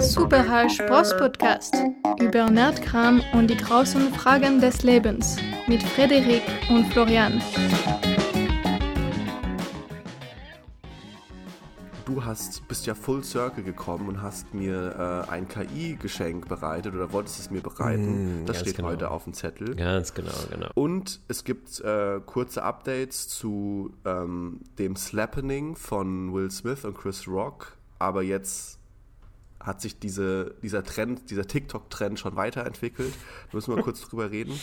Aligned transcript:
Superhall 0.00 0.70
Spross-Podcast 0.70 1.74
über 2.20 2.50
Nerdkram 2.50 3.22
und 3.32 3.48
die 3.48 3.56
großen 3.56 4.12
Fragen 4.14 4.60
des 4.60 4.82
Lebens 4.82 5.36
mit 5.66 5.82
Frederik 5.82 6.42
und 6.70 6.86
Florian. 6.92 7.40
Du 12.04 12.24
hast, 12.24 12.68
bist 12.68 12.86
ja 12.86 12.94
full 12.94 13.24
circle 13.24 13.64
gekommen 13.64 14.08
und 14.08 14.22
hast 14.22 14.52
mir 14.52 15.24
äh, 15.28 15.30
ein 15.30 15.48
KI-Geschenk 15.48 16.48
bereitet 16.48 16.94
oder 16.94 17.12
wolltest 17.12 17.40
es 17.40 17.50
mir 17.50 17.62
bereiten. 17.62 18.42
Mm, 18.42 18.46
das 18.46 18.60
steht 18.60 18.76
genau. 18.76 18.88
heute 18.88 19.10
auf 19.10 19.24
dem 19.24 19.32
Zettel. 19.32 19.74
Ganz 19.76 20.12
genau, 20.12 20.32
genau. 20.50 20.68
Und 20.74 21.20
es 21.28 21.44
gibt 21.44 21.80
äh, 21.80 22.20
kurze 22.26 22.64
Updates 22.64 23.28
zu 23.28 23.94
ähm, 24.04 24.60
dem 24.78 24.96
Slappening 24.96 25.74
von 25.74 26.34
Will 26.34 26.50
Smith 26.50 26.84
und 26.84 26.98
Chris 26.98 27.26
Rock. 27.26 27.78
Aber 27.98 28.22
jetzt 28.22 28.81
hat 29.62 29.80
sich 29.80 29.98
diese, 29.98 30.54
dieser 30.62 30.82
Trend, 30.84 31.30
dieser 31.30 31.46
TikTok-Trend 31.46 32.18
schon 32.18 32.36
weiterentwickelt. 32.36 33.12
Da 33.50 33.56
müssen 33.56 33.74
wir 33.74 33.82
kurz 33.82 34.00
drüber 34.08 34.30
reden. 34.30 34.58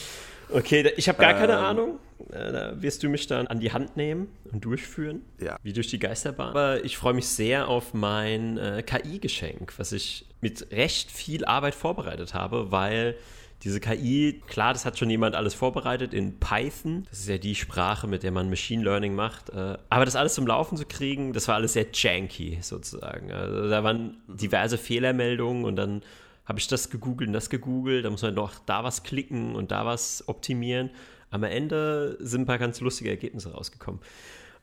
Okay, 0.52 0.91
ich 0.98 1.08
habe 1.08 1.20
gar 1.20 1.34
keine 1.34 1.53
Ähm. 1.53 1.59
Ahnung. 1.59 1.99
Äh, 2.31 2.52
Da 2.52 2.81
wirst 2.81 3.03
du 3.03 3.09
mich 3.09 3.27
dann 3.27 3.48
an 3.48 3.59
die 3.59 3.72
Hand 3.72 3.95
nehmen 3.98 4.27
und 4.52 4.66
durchführen. 4.66 5.22
Ja. 5.39 5.58
Wie 5.63 5.73
durch 5.73 5.88
die 5.88 5.99
Geisterbahn. 5.99 6.49
Aber 6.49 6.84
ich 6.84 6.98
freue 6.98 7.13
mich 7.13 7.27
sehr 7.27 7.67
auf 7.67 7.94
mein 7.94 8.58
äh, 8.58 8.84
KI-Geschenk, 8.84 9.73
was 9.77 9.91
ich 9.91 10.25
mit 10.41 10.72
recht 10.72 11.11
viel 11.11 11.45
Arbeit 11.45 11.75
vorbereitet 11.75 12.34
habe, 12.34 12.72
weil 12.72 13.16
diese 13.63 13.80
KI, 13.80 14.41
klar, 14.48 14.73
das 14.73 14.86
hat 14.86 14.98
schon 14.98 15.09
jemand 15.09 15.36
alles 15.36 15.54
vorbereitet 15.54 16.13
in 16.13 16.40
Python. 16.40 17.05
Das 17.09 17.20
ist 17.20 17.30
ja 17.30 17.38
die 17.38 17.55
Sprache, 17.55 18.08
mit 18.08 18.23
der 18.23 18.31
man 18.31 18.50
Machine 18.50 18.84
Learning 18.84 19.16
macht. 19.16 19.50
Äh, 19.50 19.77
Aber 19.90 20.05
das 20.05 20.16
alles 20.16 20.34
zum 20.34 20.48
Laufen 20.48 20.77
zu 20.77 20.86
kriegen, 20.86 21.34
das 21.34 21.48
war 21.48 21.55
alles 21.55 21.73
sehr 21.73 21.88
janky 21.94 22.59
sozusagen. 22.62 23.31
Also 23.31 23.70
da 23.70 23.84
waren 23.84 24.17
diverse 24.27 24.77
Fehlermeldungen 24.77 25.66
und 25.66 25.76
dann 25.76 26.03
habe 26.45 26.59
ich 26.59 26.67
das 26.67 26.90
gegoogelt 26.90 27.27
und 27.27 27.34
das 27.34 27.50
gegoogelt. 27.50 28.05
Da 28.05 28.09
muss 28.09 28.22
man 28.22 28.34
noch 28.34 28.53
da 28.66 28.84
was 28.84 29.03
klicken 29.03 29.56
und 29.56 29.72
da 29.72 29.86
was 29.86 30.23
optimieren. 30.28 30.89
Am 31.30 31.44
Ende 31.44 32.17
sind 32.22 32.42
ein 32.42 32.45
paar 32.45 32.58
ganz 32.58 32.80
lustige 32.80 33.09
Ergebnisse 33.09 33.52
rausgekommen. 33.52 34.02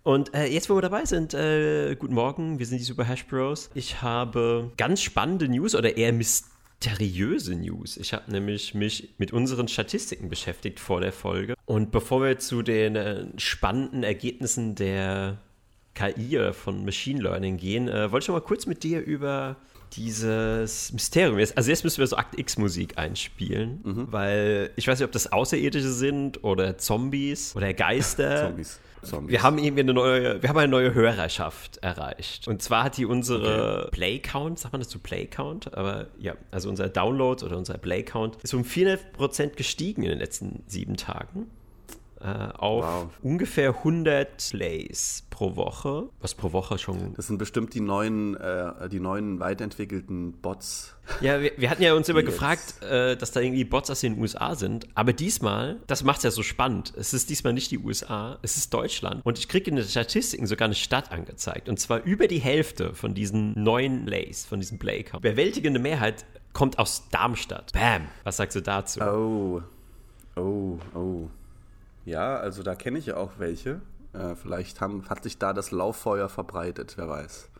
Und 0.02 0.34
äh, 0.34 0.46
jetzt, 0.46 0.70
wo 0.70 0.74
wir 0.76 0.82
dabei 0.82 1.04
sind, 1.04 1.34
äh, 1.34 1.96
guten 1.96 2.14
Morgen, 2.14 2.58
wir 2.58 2.66
sind 2.66 2.78
die 2.78 2.84
Super 2.84 3.04
Hash 3.04 3.26
Bros. 3.26 3.70
Ich 3.74 4.02
habe 4.02 4.70
ganz 4.76 5.02
spannende 5.02 5.48
News 5.48 5.74
oder 5.74 5.96
eher 5.96 6.12
mysteriöse 6.86 7.54
News. 7.56 7.96
Ich 7.96 8.12
habe 8.12 8.30
nämlich 8.30 8.74
mich 8.74 9.14
mit 9.18 9.32
unseren 9.32 9.68
Statistiken 9.68 10.28
beschäftigt 10.28 10.80
vor 10.80 11.00
der 11.00 11.12
Folge. 11.12 11.54
Und 11.64 11.90
bevor 11.90 12.22
wir 12.22 12.38
zu 12.38 12.62
den 12.62 12.96
äh, 12.96 13.26
spannenden 13.36 14.02
Ergebnissen 14.02 14.74
der 14.74 15.38
KI 15.94 16.38
oder 16.38 16.52
von 16.52 16.84
Machine 16.84 17.22
Learning 17.22 17.56
gehen, 17.56 17.88
äh, 17.88 18.12
wollte 18.12 18.24
ich 18.24 18.28
noch 18.28 18.36
mal 18.36 18.40
kurz 18.40 18.66
mit 18.66 18.82
dir 18.82 19.00
über 19.00 19.56
dieses 19.92 20.92
Mysterium. 20.92 21.38
Jetzt- 21.38 21.56
Also 21.56 21.70
jetzt 21.70 21.84
müssen 21.84 21.98
wir 21.98 22.06
so 22.06 22.16
Akt 22.16 22.38
X 22.38 22.58
Musik 22.58 22.98
einspielen, 22.98 23.80
weil 24.10 24.70
ich 24.76 24.86
weiß 24.88 24.98
nicht, 24.98 25.06
ob 25.06 25.12
das 25.12 25.32
Außerirdische 25.32 25.90
sind 25.90 26.42
oder 26.44 26.78
Zombies 26.78 27.54
oder 27.56 27.72
Geister. 27.74 28.36
Zombies. 28.48 28.80
Zombies. 29.02 29.30
Wir 29.32 29.42
haben 29.42 29.58
irgendwie 29.58 29.82
eine 29.82 29.94
neue, 29.94 30.42
wir 30.42 30.48
haben 30.48 30.58
eine 30.58 30.68
neue 30.70 30.92
Hörerschaft 30.92 31.76
erreicht. 31.78 32.48
Und 32.48 32.60
zwar 32.62 32.82
hat 32.84 32.96
die 32.96 33.04
unsere 33.06 33.88
Play-Count, 33.92 34.58
sagt 34.58 34.72
man 34.72 34.80
das 34.80 34.88
zu 34.88 34.98
Play-Count? 34.98 35.74
Aber 35.74 36.08
ja, 36.18 36.34
also 36.50 36.68
unser 36.68 36.88
Download 36.88 37.44
oder 37.44 37.56
unser 37.56 37.78
Play-Count 37.78 38.36
ist 38.42 38.52
um 38.54 38.62
400% 38.64 39.54
gestiegen 39.54 40.02
in 40.02 40.08
den 40.10 40.18
letzten 40.18 40.64
sieben 40.66 40.96
Tagen. 40.96 41.46
Äh, 42.20 42.26
auf 42.56 42.84
Wow. 42.84 43.08
ungefähr 43.22 43.74
100 43.76 44.38
Plays 44.50 45.24
pro 45.28 45.54
Woche, 45.56 46.08
was 46.20 46.34
pro 46.34 46.52
Woche 46.52 46.78
schon 46.78 47.12
Das 47.14 47.26
sind 47.26 47.36
bestimmt 47.36 47.74
die 47.74 47.80
neuen, 47.80 48.34
äh, 48.36 48.88
die 48.88 49.00
neuen 49.00 49.38
weiterentwickelten 49.38 50.32
Bots. 50.40 50.94
Ja, 51.20 51.40
wir, 51.42 51.52
wir 51.58 51.68
hatten 51.68 51.82
ja 51.82 51.92
uns 51.94 52.08
immer 52.08 52.20
Jetzt. 52.20 52.30
gefragt, 52.30 52.82
äh, 52.82 53.16
dass 53.18 53.32
da 53.32 53.40
irgendwie 53.40 53.64
Bots 53.64 53.90
aus 53.90 54.00
den 54.00 54.18
USA 54.18 54.54
sind. 54.54 54.86
Aber 54.94 55.12
diesmal, 55.12 55.76
das 55.86 56.04
macht 56.04 56.18
es 56.18 56.22
ja 56.24 56.30
so 56.30 56.42
spannend. 56.42 56.94
Es 56.96 57.12
ist 57.12 57.28
diesmal 57.28 57.52
nicht 57.52 57.70
die 57.70 57.78
USA, 57.78 58.38
es 58.40 58.56
ist 58.56 58.72
Deutschland. 58.72 59.20
Und 59.24 59.38
ich 59.38 59.46
kriege 59.48 59.68
in 59.70 59.76
den 59.76 59.84
Statistiken 59.84 60.46
sogar 60.46 60.66
eine 60.66 60.74
Stadt 60.74 61.12
angezeigt. 61.12 61.68
Und 61.68 61.78
zwar 61.78 62.02
über 62.04 62.28
die 62.28 62.38
Hälfte 62.40 62.94
von 62.94 63.12
diesen 63.14 63.52
neuen 63.62 64.06
Lays, 64.06 64.46
von 64.46 64.58
diesem 64.58 64.78
Play-Count. 64.78 65.22
Überwältigende 65.22 65.78
Mehrheit 65.80 66.24
kommt 66.54 66.78
aus 66.78 67.08
Darmstadt. 67.10 67.72
Bam! 67.72 68.06
Was 68.24 68.38
sagst 68.38 68.56
du 68.56 68.62
dazu? 68.62 69.00
Oh, 69.02 69.60
oh, 70.36 70.78
oh. 70.94 71.28
Ja, 72.06 72.36
also 72.36 72.62
da 72.62 72.74
kenne 72.74 72.98
ich 72.98 73.06
ja 73.06 73.16
auch 73.16 73.32
welche. 73.38 73.82
Äh, 74.14 74.34
vielleicht 74.40 74.80
haben, 74.80 75.08
hat 75.10 75.24
sich 75.24 75.38
da 75.38 75.52
das 75.52 75.72
Lauffeuer 75.72 76.28
verbreitet, 76.28 76.94
wer 76.96 77.08
weiß. 77.08 77.50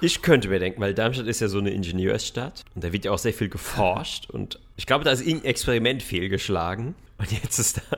Ich 0.00 0.20
könnte 0.20 0.48
mir 0.48 0.58
denken, 0.58 0.80
weil 0.80 0.92
Darmstadt 0.92 1.26
ist 1.28 1.40
ja 1.40 1.48
so 1.48 1.58
eine 1.58 1.70
Ingenieursstadt 1.70 2.64
und 2.74 2.84
da 2.84 2.92
wird 2.92 3.04
ja 3.06 3.12
auch 3.12 3.18
sehr 3.18 3.32
viel 3.32 3.48
geforscht 3.48 4.28
und 4.28 4.60
ich 4.76 4.86
glaube, 4.86 5.04
da 5.04 5.12
ist 5.12 5.20
irgendein 5.20 5.50
Experiment 5.50 6.02
fehlgeschlagen 6.02 6.96
und 7.18 7.30
jetzt 7.30 7.58
ist 7.58 7.78
da, 7.78 7.96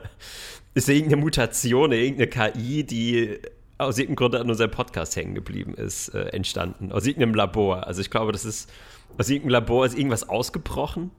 ist 0.75 0.87
da 0.87 0.93
irgendeine 0.93 1.21
Mutation, 1.21 1.91
irgendeine 1.91 2.51
KI, 2.53 2.83
die 2.83 3.39
aus 3.79 3.97
irgendeinem 3.97 4.15
Grund 4.15 4.35
an 4.35 4.49
unserem 4.49 4.71
Podcast 4.71 5.15
hängen 5.15 5.35
geblieben 5.35 5.73
ist, 5.73 6.09
äh, 6.09 6.27
entstanden. 6.29 6.91
Aus 6.91 7.05
irgendeinem 7.05 7.33
Labor. 7.33 7.87
Also 7.87 8.01
ich 8.01 8.09
glaube, 8.09 8.31
das 8.31 8.45
ist, 8.45 8.69
aus 9.17 9.29
irgendeinem 9.29 9.51
Labor 9.51 9.85
ist 9.85 9.97
irgendwas 9.97 10.29
ausgebrochen 10.29 11.11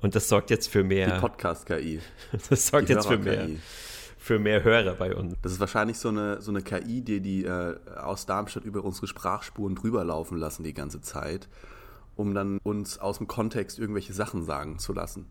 und 0.00 0.14
das 0.14 0.28
sorgt 0.28 0.50
jetzt 0.50 0.68
für 0.68 0.82
Die 0.82 0.88
mehr, 0.88 1.18
Podcast-KI. 1.18 2.00
das 2.48 2.68
sorgt 2.68 2.88
die 2.88 2.92
jetzt 2.94 3.06
für 3.06 3.18
mehr. 3.18 3.48
Für 4.22 4.38
mehr 4.38 4.62
Hörer 4.62 4.94
bei 4.94 5.16
uns. 5.16 5.34
Das 5.42 5.50
ist 5.50 5.58
wahrscheinlich 5.58 5.98
so 5.98 6.08
eine, 6.08 6.40
so 6.40 6.52
eine 6.52 6.62
KI, 6.62 7.00
die, 7.00 7.20
die 7.20 7.44
äh, 7.44 7.76
aus 7.96 8.24
Darmstadt 8.24 8.64
über 8.64 8.84
unsere 8.84 9.08
Sprachspuren 9.08 9.74
drüber 9.74 10.04
laufen 10.04 10.38
lassen 10.38 10.62
die 10.62 10.72
ganze 10.72 11.00
Zeit, 11.00 11.48
um 12.14 12.32
dann 12.32 12.58
uns 12.62 12.98
aus 12.98 13.18
dem 13.18 13.26
Kontext 13.26 13.80
irgendwelche 13.80 14.12
Sachen 14.12 14.44
sagen 14.44 14.78
zu 14.78 14.92
lassen. 14.92 15.26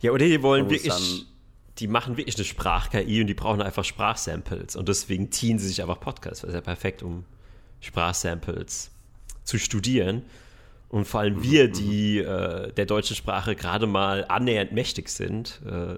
Ja, 0.00 0.12
oder 0.12 0.24
die 0.24 0.40
wollen 0.40 0.70
wirklich, 0.70 1.26
die 1.78 1.88
machen 1.88 2.16
wirklich 2.16 2.36
eine 2.36 2.44
Sprach-KI 2.44 3.22
und 3.22 3.26
die 3.26 3.34
brauchen 3.34 3.60
einfach 3.60 3.84
Sprachsamples 3.84 4.76
und 4.76 4.88
deswegen 4.88 5.32
ziehen 5.32 5.58
sie 5.58 5.66
sich 5.66 5.82
einfach 5.82 5.98
Podcasts, 5.98 6.44
weil 6.44 6.50
es 6.50 6.54
ja 6.54 6.60
perfekt, 6.60 7.02
um 7.02 7.24
Sprachsamples 7.80 8.92
zu 9.42 9.58
studieren. 9.58 10.22
Und 10.90 11.06
vor 11.08 11.20
allem 11.20 11.42
wir, 11.42 11.66
die 11.66 12.18
äh, 12.18 12.72
der 12.72 12.86
deutschen 12.86 13.16
Sprache 13.16 13.56
gerade 13.56 13.88
mal 13.88 14.24
annähernd 14.28 14.70
mächtig 14.70 15.08
sind, 15.08 15.60
äh, 15.66 15.96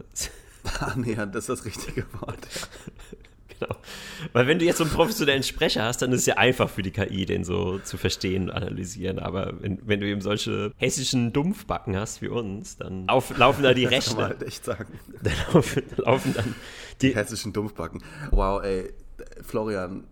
Annähernd 0.80 1.34
ist 1.36 1.48
das 1.48 1.64
richtige 1.64 2.04
Wort. 2.20 2.38
genau. 3.58 3.76
Weil 4.32 4.46
wenn 4.46 4.58
du 4.58 4.64
jetzt 4.64 4.78
so 4.78 4.84
einen 4.84 4.92
professionellen 4.92 5.42
Sprecher 5.42 5.84
hast, 5.84 6.02
dann 6.02 6.12
ist 6.12 6.20
es 6.20 6.26
ja 6.26 6.34
einfach 6.36 6.68
für 6.68 6.82
die 6.82 6.90
KI, 6.90 7.26
den 7.26 7.44
so 7.44 7.78
zu 7.78 7.96
verstehen 7.96 8.44
und 8.44 8.50
analysieren. 8.50 9.18
Aber 9.18 9.54
wenn, 9.60 9.78
wenn 9.86 10.00
du 10.00 10.06
eben 10.06 10.20
solche 10.20 10.72
hessischen 10.76 11.32
Dumpfbacken 11.32 11.96
hast 11.96 12.22
wie 12.22 12.28
uns, 12.28 12.76
dann 12.76 13.06
lauf, 13.06 13.36
laufen 13.36 13.62
da 13.62 13.72
die 13.74 13.84
Das 13.84 14.06
kann 14.08 14.16
man 14.16 14.24
Rechner. 14.26 14.38
halt 14.38 14.42
echt 14.48 14.64
sagen. 14.64 14.98
Dann 15.22 15.32
laufen, 15.52 15.82
laufen 15.96 16.34
dann 16.34 16.54
die, 17.00 17.14
Hessischen 17.14 17.52
Dumpfbacken. 17.52 18.02
Wow, 18.30 18.62
ey, 18.62 18.92
Florian, 19.42 20.04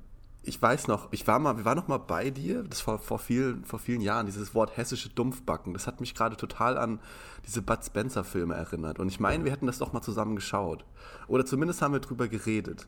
ich 0.47 0.61
weiß 0.61 0.89
noch, 0.89 1.09
ich 1.13 1.27
war 1.27 1.39
mal, 1.39 1.57
wir 1.57 1.65
waren 1.65 1.77
noch 1.77 1.89
mal 1.89 1.99
bei 1.99 2.31
dir, 2.31 2.63
das 2.63 2.87
war 2.87 2.99
vor 2.99 3.19
vielen, 3.19 3.65
vor 3.65 3.79
vielen 3.79 4.01
Jahren, 4.01 4.27
dieses 4.27 4.55
Wort 4.55 4.77
hessische 4.77 5.09
Dumpfbacken, 5.09 5.73
das 5.73 5.87
hat 5.87 6.01
mich 6.01 6.15
gerade 6.15 6.37
total 6.37 6.77
an 6.77 7.01
diese 7.47 7.63
Bud 7.63 7.85
Spencer 7.85 8.25
Filme 8.25 8.55
erinnert. 8.55 8.99
Und 8.99 9.09
ich 9.09 9.21
meine, 9.21 9.45
wir 9.45 9.53
hätten 9.53 9.67
das 9.67 9.79
doch 9.79 9.93
mal 9.93 10.03
zusammen 10.03 10.37
geschaut. 10.37 10.85
Oder 11.29 11.47
zumindest 11.47 11.83
haben 11.83 11.93
wir 11.93 12.01
drüber 12.01 12.29
geredet. 12.29 12.87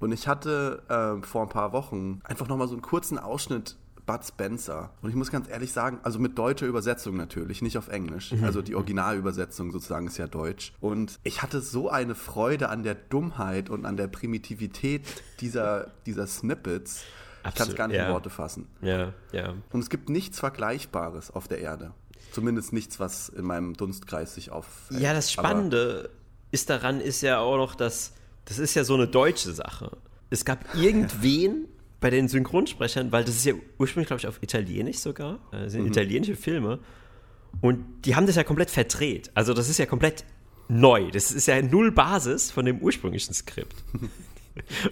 Und 0.00 0.12
ich 0.12 0.28
hatte 0.28 0.82
ähm, 0.88 1.22
vor 1.22 1.42
ein 1.42 1.48
paar 1.48 1.72
Wochen 1.72 2.20
einfach 2.24 2.48
noch 2.48 2.56
mal 2.56 2.68
so 2.68 2.74
einen 2.74 2.82
kurzen 2.82 3.18
Ausschnitt 3.18 3.76
Bud 4.08 4.24
Spencer. 4.24 4.90
Und 5.02 5.10
ich 5.10 5.14
muss 5.14 5.30
ganz 5.30 5.48
ehrlich 5.48 5.70
sagen, 5.70 6.00
also 6.02 6.18
mit 6.18 6.38
deutscher 6.38 6.66
Übersetzung 6.66 7.16
natürlich, 7.16 7.60
nicht 7.60 7.76
auf 7.76 7.88
Englisch. 7.88 8.32
Also 8.42 8.62
die 8.62 8.74
Originalübersetzung 8.74 9.70
sozusagen 9.70 10.06
ist 10.06 10.16
ja 10.16 10.26
deutsch. 10.26 10.72
Und 10.80 11.20
ich 11.24 11.42
hatte 11.42 11.60
so 11.60 11.90
eine 11.90 12.14
Freude 12.14 12.70
an 12.70 12.82
der 12.82 12.94
Dummheit 12.94 13.68
und 13.68 13.84
an 13.84 13.98
der 13.98 14.08
Primitivität 14.08 15.02
dieser, 15.40 15.92
dieser 16.06 16.26
Snippets. 16.26 17.04
Ich 17.04 17.42
kann 17.42 17.52
es 17.52 17.60
Absolut, 17.60 17.76
gar 17.76 17.88
nicht 17.88 17.96
ja. 17.98 18.06
in 18.06 18.12
Worte 18.12 18.30
fassen. 18.30 18.66
Ja, 18.80 19.12
ja. 19.32 19.54
Und 19.70 19.80
es 19.80 19.90
gibt 19.90 20.08
nichts 20.08 20.40
Vergleichbares 20.40 21.30
auf 21.30 21.46
der 21.46 21.58
Erde. 21.58 21.92
Zumindest 22.32 22.72
nichts, 22.72 22.98
was 22.98 23.28
in 23.28 23.44
meinem 23.44 23.74
Dunstkreis 23.74 24.34
sich 24.34 24.50
auf. 24.50 24.66
Ja, 24.90 25.12
das 25.12 25.30
Spannende 25.30 26.10
ist 26.50 26.70
daran 26.70 27.00
ist 27.02 27.20
ja 27.20 27.40
auch 27.40 27.58
noch, 27.58 27.74
dass 27.74 28.14
das 28.46 28.58
ist 28.58 28.74
ja 28.74 28.84
so 28.84 28.94
eine 28.94 29.06
deutsche 29.06 29.52
Sache. 29.52 29.98
Es 30.30 30.46
gab 30.46 30.64
irgendwen 30.74 31.68
bei 32.00 32.10
den 32.10 32.28
Synchronsprechern, 32.28 33.10
weil 33.12 33.24
das 33.24 33.36
ist 33.36 33.44
ja 33.44 33.54
ursprünglich, 33.78 34.06
glaube 34.08 34.20
ich, 34.20 34.26
auf 34.26 34.42
Italienisch 34.42 34.98
sogar, 34.98 35.40
äh, 35.52 35.62
das 35.64 35.72
sind 35.72 35.86
italienische 35.86 36.36
Filme, 36.36 36.78
und 37.60 37.84
die 38.04 38.14
haben 38.14 38.26
das 38.26 38.36
ja 38.36 38.44
komplett 38.44 38.70
verdreht. 38.70 39.30
Also 39.34 39.54
das 39.54 39.68
ist 39.68 39.78
ja 39.78 39.86
komplett 39.86 40.24
neu. 40.68 41.10
Das 41.10 41.32
ist 41.32 41.46
ja 41.46 41.60
null 41.62 41.90
Basis 41.92 42.50
von 42.50 42.66
dem 42.66 42.78
ursprünglichen 42.80 43.32
Skript. 43.34 43.74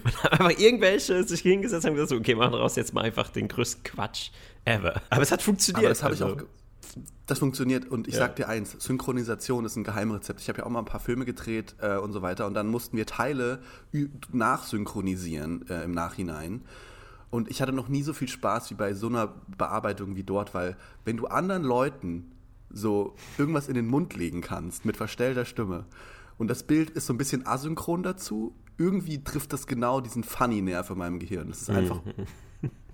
Und 0.05 0.23
haben 0.23 0.31
einfach 0.47 0.58
irgendwelche 0.61 1.25
sich 1.25 1.41
hingesetzt 1.41 1.85
und 1.85 1.91
haben 1.91 1.97
gesagt, 1.97 2.12
okay, 2.20 2.37
machen 2.37 2.53
daraus 2.53 2.76
jetzt 2.76 2.94
mal 2.94 3.00
einfach 3.03 3.31
den 3.31 3.49
größten 3.49 3.82
Quatsch 3.82 4.31
ever. 4.64 5.03
Aber 5.11 5.23
es 5.23 5.32
hat 5.32 5.43
funktioniert. 5.43 5.81
Aber 5.85 5.88
das 5.88 6.05
habe 6.05 6.14
ich 6.14 6.23
also. 6.23 6.35
auch. 6.35 6.38
ge- 6.38 6.47
Das 7.26 7.41
funktioniert 7.41 7.85
und 7.91 8.06
ich 8.06 8.14
Ja. 8.14 8.20
sag 8.20 8.37
dir 8.37 8.49
eins, 8.49 8.76
Synchronisation 8.79 9.64
ist 9.64 9.75
ein 9.75 9.82
Geheimrezept. 9.82 10.41
Ich 10.41 10.49
habe 10.49 10.58
ja 10.61 10.67
auch 10.67 10.70
mal 10.70 10.79
ein 10.79 10.85
paar 10.85 11.00
Filme 11.00 11.25
gedreht 11.25 11.75
äh, 11.81 11.97
und 11.97 12.12
so 12.12 12.23
weiter 12.23 12.47
und 12.47 12.55
dann 12.55 12.69
mussten 12.69 12.97
wir 12.97 13.06
Teile 13.06 13.58
nachsynchronisieren 14.32 15.69
äh, 15.69 15.82
im 15.82 15.91
Nachhinein. 15.93 16.62
Und 17.31 17.50
ich 17.50 17.61
hatte 17.61 17.73
noch 17.73 17.88
nie 17.88 18.02
so 18.02 18.12
viel 18.12 18.28
Spaß 18.28 18.70
wie 18.70 18.75
bei 18.75 18.94
so 18.94 19.08
einer 19.08 19.34
Bearbeitung 19.58 20.17
wie 20.17 20.23
dort, 20.23 20.55
weil 20.55 20.76
wenn 21.05 21.17
du 21.17 21.26
anderen 21.26 21.64
Leuten 21.64 22.32
so 22.70 23.14
irgendwas 23.38 23.69
in 23.69 23.75
den 23.75 23.87
Mund 23.87 24.14
legen 24.14 24.40
kannst 24.40 24.84
mit 24.84 24.96
verstellter 24.96 25.44
Stimme 25.44 25.87
und 26.38 26.49
das 26.49 26.62
Bild 26.62 26.90
ist 26.90 27.06
so 27.06 27.14
ein 27.14 27.19
bisschen 27.19 27.46
asynchron 27.46 28.02
dazu, 28.02 28.55
irgendwie 28.78 29.23
trifft 29.23 29.52
das 29.52 29.67
genau 29.67 30.00
diesen 30.00 30.23
Funny-Nerv 30.23 30.90
in 30.90 30.99
meinem 30.99 31.19
Gehirn. 31.19 31.49
Das 31.49 31.62
ist 31.62 31.70
einfach 31.70 32.00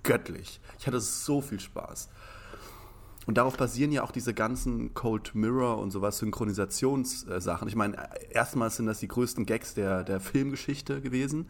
göttlich. 0.03 0.61
Ich 0.79 0.87
hatte 0.87 0.99
so 0.99 1.41
viel 1.41 1.59
Spaß. 1.59 2.09
Und 3.25 3.37
darauf 3.37 3.55
basieren 3.55 3.91
ja 3.91 4.03
auch 4.03 4.11
diese 4.11 4.33
ganzen 4.33 4.93
Cold 4.93 5.33
Mirror 5.33 5.77
und 5.77 5.91
sowas, 5.91 6.17
Synchronisationssachen. 6.17 7.67
Ich 7.67 7.75
meine, 7.75 7.97
erstmals 8.31 8.75
sind 8.77 8.85
das 8.85 8.99
die 8.99 9.07
größten 9.07 9.45
Gags 9.45 9.73
der, 9.73 10.03
der 10.03 10.19
Filmgeschichte 10.19 11.01
gewesen. 11.01 11.47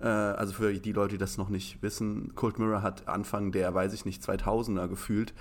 Äh, 0.00 0.06
also 0.06 0.54
für 0.54 0.72
die 0.72 0.92
Leute, 0.92 1.12
die 1.12 1.18
das 1.18 1.36
noch 1.36 1.48
nicht 1.48 1.82
wissen, 1.82 2.34
Cold 2.34 2.58
Mirror 2.58 2.82
hat 2.82 3.08
Anfang 3.08 3.52
der, 3.52 3.74
weiß 3.74 3.92
ich 3.92 4.04
nicht, 4.04 4.22
2000er 4.22 4.88
gefühlt 4.88 5.34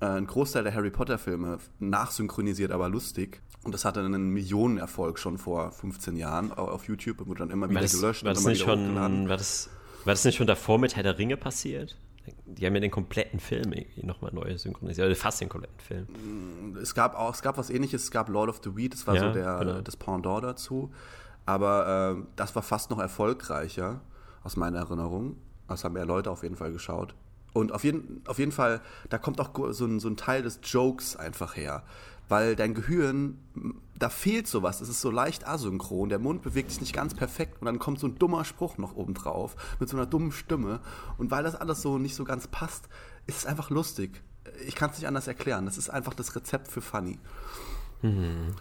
äh, 0.00 0.06
einen 0.06 0.26
Großteil 0.26 0.64
der 0.64 0.74
Harry 0.74 0.90
Potter 0.90 1.18
Filme 1.18 1.58
nachsynchronisiert, 1.78 2.72
aber 2.72 2.88
lustig. 2.88 3.40
Und 3.64 3.72
das 3.72 3.84
hatte 3.84 4.00
einen 4.00 4.30
Millionenerfolg 4.30 5.18
schon 5.18 5.38
vor 5.38 5.72
15 5.72 6.16
Jahren 6.16 6.52
auf 6.52 6.86
YouTube 6.86 7.20
und 7.20 7.28
wurde 7.28 7.40
dann 7.40 7.50
immer 7.50 7.68
wieder 7.68 7.80
das, 7.80 7.92
gelöscht. 7.92 8.24
War 8.24 8.32
das, 8.32 8.44
nicht 8.44 8.62
schon, 8.62 8.94
war, 8.94 9.36
das, 9.36 9.70
war 10.04 10.14
das 10.14 10.24
nicht 10.24 10.36
schon 10.36 10.46
davor 10.46 10.78
mit 10.78 10.96
Herr 10.96 11.02
der 11.02 11.18
Ringe 11.18 11.36
passiert? 11.36 11.96
Die 12.44 12.66
haben 12.66 12.74
ja 12.74 12.80
den 12.80 12.90
kompletten 12.90 13.40
Film 13.40 13.72
nochmal 14.02 14.32
neu 14.32 14.56
synchronisiert, 14.56 15.06
also 15.06 15.20
fast 15.20 15.40
den 15.40 15.48
kompletten 15.48 15.78
Film. 15.78 16.76
Es 16.80 16.94
gab 16.94 17.16
auch, 17.16 17.32
es 17.32 17.42
gab 17.42 17.56
was 17.56 17.70
ähnliches, 17.70 18.04
es 18.04 18.10
gab 18.10 18.28
Lord 18.28 18.48
of 18.48 18.60
the 18.64 18.74
Weed, 18.74 18.94
das 18.94 19.06
war 19.06 19.14
ja, 19.14 19.28
so 19.28 19.32
der, 19.32 19.58
genau. 19.58 19.80
das 19.80 19.96
Pendant 19.96 20.42
dazu. 20.42 20.92
Aber 21.46 22.16
äh, 22.18 22.22
das 22.36 22.54
war 22.54 22.62
fast 22.62 22.90
noch 22.90 22.98
erfolgreicher, 22.98 24.00
aus 24.42 24.56
meiner 24.56 24.78
Erinnerung. 24.78 25.36
Das 25.68 25.84
haben 25.84 25.94
mehr 25.94 26.04
Leute 26.04 26.30
auf 26.30 26.42
jeden 26.42 26.56
Fall 26.56 26.72
geschaut. 26.72 27.14
Und 27.52 27.72
auf 27.72 27.84
jeden, 27.84 28.22
auf 28.26 28.38
jeden 28.38 28.52
Fall, 28.52 28.82
da 29.08 29.16
kommt 29.16 29.40
auch 29.40 29.50
so 29.70 29.86
ein, 29.86 29.98
so 29.98 30.08
ein 30.08 30.16
Teil 30.16 30.42
des 30.42 30.60
Jokes 30.62 31.16
einfach 31.16 31.56
her. 31.56 31.84
Weil 32.28 32.56
dein 32.56 32.74
Gehirn, 32.74 33.38
da 33.98 34.08
fehlt 34.08 34.48
sowas. 34.48 34.80
Es 34.80 34.88
ist 34.88 35.00
so 35.00 35.10
leicht 35.10 35.46
asynchron. 35.46 36.08
Der 36.08 36.18
Mund 36.18 36.42
bewegt 36.42 36.70
sich 36.70 36.80
nicht 36.80 36.92
ganz 36.92 37.14
perfekt. 37.14 37.60
Und 37.60 37.66
dann 37.66 37.78
kommt 37.78 38.00
so 38.00 38.08
ein 38.08 38.18
dummer 38.18 38.44
Spruch 38.44 38.78
noch 38.78 38.94
oben 38.94 39.14
drauf. 39.14 39.56
Mit 39.78 39.88
so 39.88 39.96
einer 39.96 40.06
dummen 40.06 40.32
Stimme. 40.32 40.80
Und 41.18 41.30
weil 41.30 41.44
das 41.44 41.54
alles 41.54 41.80
so 41.82 41.98
nicht 41.98 42.14
so 42.16 42.24
ganz 42.24 42.46
passt, 42.48 42.88
ist 43.26 43.38
es 43.38 43.46
einfach 43.46 43.70
lustig. 43.70 44.22
Ich 44.66 44.74
kann 44.74 44.90
es 44.90 44.98
nicht 44.98 45.08
anders 45.08 45.26
erklären. 45.28 45.64
Das 45.64 45.78
ist 45.78 45.88
einfach 45.88 46.14
das 46.14 46.34
Rezept 46.36 46.68
für 46.68 46.80
Funny. 46.80 47.18
Mhm. 48.06 48.54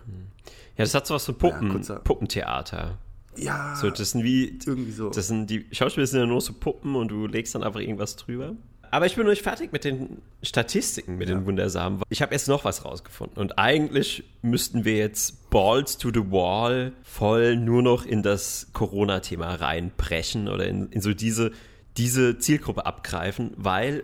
Ja, 0.78 0.84
das 0.84 0.94
hat 0.94 1.08
so 1.08 1.14
was 1.16 1.26
von 1.26 1.38
Puppen, 1.38 1.82
ja, 1.82 1.96
Puppentheater. 2.00 2.98
Ja, 3.38 3.76
so, 3.76 3.90
das 3.90 4.12
sind 4.12 4.24
wie, 4.24 4.60
irgendwie 4.66 4.92
so. 4.92 5.10
Das 5.10 5.28
sind 5.28 5.50
die 5.50 5.66
Schauspieler 5.72 6.08
sind 6.08 6.20
ja 6.20 6.26
nur 6.26 6.42
so 6.42 6.54
Puppen 6.54 6.96
und 6.96 7.10
du 7.10 7.28
legst 7.28 7.56
dann 7.56 7.64
einfach 7.64 7.80
irgendwas 7.80 8.16
drüber. 8.16 8.56
Aber 8.92 9.06
ich 9.06 9.16
bin 9.16 9.26
noch 9.26 9.32
nicht 9.32 9.42
fertig 9.42 9.74
mit 9.74 9.84
den 9.84 10.22
Statistiken, 10.42 11.18
mit 11.18 11.28
ja. 11.28 11.36
den 11.36 11.46
Wundersamen. 11.46 12.02
Ich 12.10 12.22
habe 12.22 12.34
jetzt 12.34 12.48
noch 12.48 12.64
was 12.64 12.86
rausgefunden. 12.86 13.38
Und 13.40 13.58
eigentlich 13.58 14.24
müssten 14.42 14.86
wir 14.86 14.96
jetzt 14.96 15.50
Balls 15.50 15.98
to 15.98 16.12
the 16.14 16.32
Wall 16.32 16.94
voll 17.04 17.58
nur 17.58 17.82
noch 17.82 18.06
in 18.06 18.24
das 18.24 18.68
Corona-Thema 18.72 19.56
reinbrechen 19.56 20.48
oder 20.48 20.68
in, 20.68 20.90
in 20.92 21.02
so 21.02 21.14
diese, 21.14 21.52
diese 21.98 22.38
Zielgruppe 22.38 22.86
abgreifen, 22.86 23.52
weil 23.58 24.04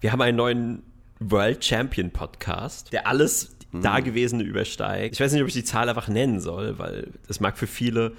wir 0.00 0.10
haben 0.10 0.22
einen 0.22 0.36
neuen 0.36 0.82
World 1.20 1.64
Champion 1.64 2.10
Podcast, 2.10 2.92
der 2.92 3.06
alles 3.06 3.55
mhm. 3.72 3.82
Dagewesene 3.82 4.42
übersteigt. 4.42 5.14
Ich 5.14 5.20
weiß 5.20 5.32
nicht, 5.32 5.42
ob 5.42 5.48
ich 5.48 5.54
die 5.54 5.64
Zahl 5.64 5.88
einfach 5.88 6.08
nennen 6.08 6.40
soll, 6.40 6.78
weil 6.78 7.08
das 7.26 7.40
mag 7.40 7.58
für 7.58 7.66
viele 7.66 8.12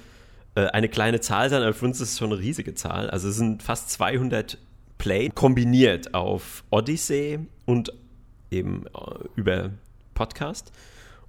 äh, 0.56 0.68
eine 0.68 0.90
kleine 0.90 1.20
Zahl 1.20 1.50
sein, 1.50 1.62
aber 1.62 1.74
für 1.74 1.86
uns 1.86 2.02
ist 2.02 2.14
es 2.14 2.18
schon 2.18 2.32
eine 2.32 2.42
riesige 2.42 2.76
Zahl. 2.76 3.10
Also 3.10 3.30
es 3.30 3.36
sind 3.36 3.64
fast 3.64 3.90
200 3.92 4.58
Play 4.98 5.30
kombiniert 5.30 6.14
auf 6.14 6.64
Odyssey 6.72 7.40
und 7.66 7.94
eben 8.50 8.86
äh, 8.88 8.90
über 9.36 9.72
Podcast. 10.14 10.72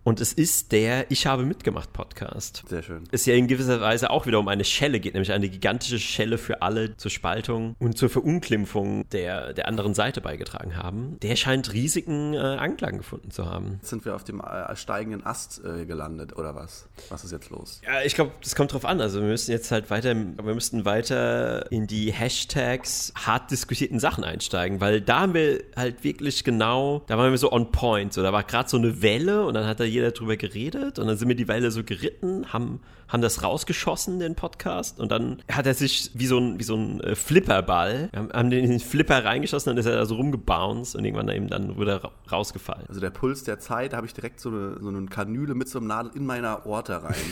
Und 0.09 0.23
es 0.23 0.33
ist 0.33 0.73
der 0.73 1.11
Ich 1.11 1.27
habe 1.27 1.43
mitgemacht 1.43 1.93
Podcast. 1.93 2.63
Sehr 2.67 2.83
schön. 2.83 3.05
Ist 3.11 3.27
ja 3.27 3.35
in 3.35 3.47
gewisser 3.47 3.83
Weise 3.83 4.09
auch 4.09 4.25
wieder 4.25 4.39
um 4.39 4.49
eine 4.49 4.65
Schelle 4.65 5.01
geht, 5.01 5.13
nämlich 5.13 5.33
eine 5.33 5.51
gigantische 5.51 5.99
Schelle 5.99 6.39
für 6.39 6.63
alle 6.63 6.97
zur 6.97 7.11
Spaltung 7.11 7.77
und 7.79 7.99
zur 7.99 8.09
Verunglimpfung 8.09 9.07
der, 9.11 9.53
der 9.53 9.69
anderen 9.69 9.93
Seite 9.93 10.23
beigetragen 10.23 10.79
haben. 10.79 11.19
Der 11.21 11.37
scheint 11.37 11.75
riesigen 11.75 12.33
äh, 12.33 12.39
Anklang 12.39 12.97
gefunden 12.97 13.31
zu 13.31 13.45
haben. 13.45 13.81
Jetzt 13.83 13.91
sind 13.91 14.07
wir 14.07 14.15
auf 14.15 14.25
dem 14.25 14.41
äh, 14.41 14.75
steigenden 14.77 15.27
Ast 15.27 15.63
äh, 15.63 15.85
gelandet, 15.85 16.35
oder 16.39 16.55
was? 16.55 16.89
Was 17.11 17.25
ist 17.25 17.33
jetzt 17.33 17.51
los? 17.51 17.83
Ja, 17.85 18.01
ich 18.03 18.15
glaube, 18.15 18.33
das 18.43 18.55
kommt 18.55 18.73
drauf 18.73 18.87
an. 18.87 19.03
Also 19.03 19.21
wir 19.21 19.29
müssen 19.29 19.51
jetzt 19.51 19.71
halt 19.71 19.91
weiter, 19.91 20.15
wir 20.15 20.55
müssten 20.55 20.87
weiter 20.87 21.71
in 21.71 21.87
die 21.87 22.13
Hashtags 22.13 23.13
hart 23.15 23.51
diskutierten 23.51 24.01
Sachen 24.01 24.25
einsteigen, 24.25 24.81
weil 24.81 25.03
da 25.03 25.21
haben 25.21 25.35
wir 25.35 25.65
halt 25.77 26.03
wirklich 26.03 26.45
genau, 26.45 27.03
da 27.09 27.19
waren 27.19 27.31
wir 27.31 27.37
so 27.37 27.53
on 27.53 27.73
point. 27.73 28.15
So, 28.15 28.23
da 28.23 28.33
war 28.33 28.45
gerade 28.45 28.71
so 28.71 28.79
eine 28.79 29.03
Welle 29.03 29.45
und 29.45 29.53
dann 29.53 29.67
hat 29.67 29.81
da 29.81 29.85
jeder 29.85 29.98
jeder 29.99 30.13
drüber 30.13 30.37
geredet 30.37 30.99
und 30.99 31.07
dann 31.07 31.17
sind 31.17 31.29
wir 31.29 31.37
die 31.37 31.49
Weile 31.49 31.71
so 31.71 31.85
geritten, 31.85 32.53
haben, 32.53 32.81
haben 33.09 33.23
das 33.23 33.43
rausgeschossen, 33.43 34.19
den 34.19 34.35
Podcast, 34.35 35.01
und 35.01 35.11
dann 35.11 35.43
hat 35.51 35.67
er 35.67 35.75
sich 35.75 36.11
wie 36.15 36.27
so 36.27 36.39
ein, 36.39 36.59
wie 36.59 36.65
so 36.65 36.77
ein 36.77 37.01
äh, 37.01 37.15
Flipperball, 37.15 38.11
haben, 38.15 38.51
den 38.51 38.65
in 38.65 38.71
den 38.71 38.81
Flipper 38.81 39.25
reingeschossen, 39.25 39.71
dann 39.71 39.79
ist 39.79 39.87
er 39.87 39.97
da 39.97 40.07
so 40.07 40.17
rumgebounced 40.17 40.95
und 40.95 41.05
irgendwann 41.05 41.29
eben 41.29 41.49
dann 41.49 41.79
wieder 41.79 42.13
rausgefallen. 42.31 42.87
Also 42.89 43.01
der 43.01 43.11
Puls 43.11 43.45
der 43.45 43.59
Zeit, 43.59 43.93
da 43.93 43.99
habe 43.99 44.07
ich 44.07 44.15
direkt 44.15 44.41
so 44.41 44.51
eine, 44.51 44.79
so 44.81 44.89
eine 44.89 45.07
Kanüle 45.07 45.55
mit 45.55 45.69
so 45.69 45.79
einem 45.79 45.89
Nadel 45.89 46.13
in 46.15 46.27
meiner 46.27 46.67
Orte 46.67 47.03
rein. 47.03 47.15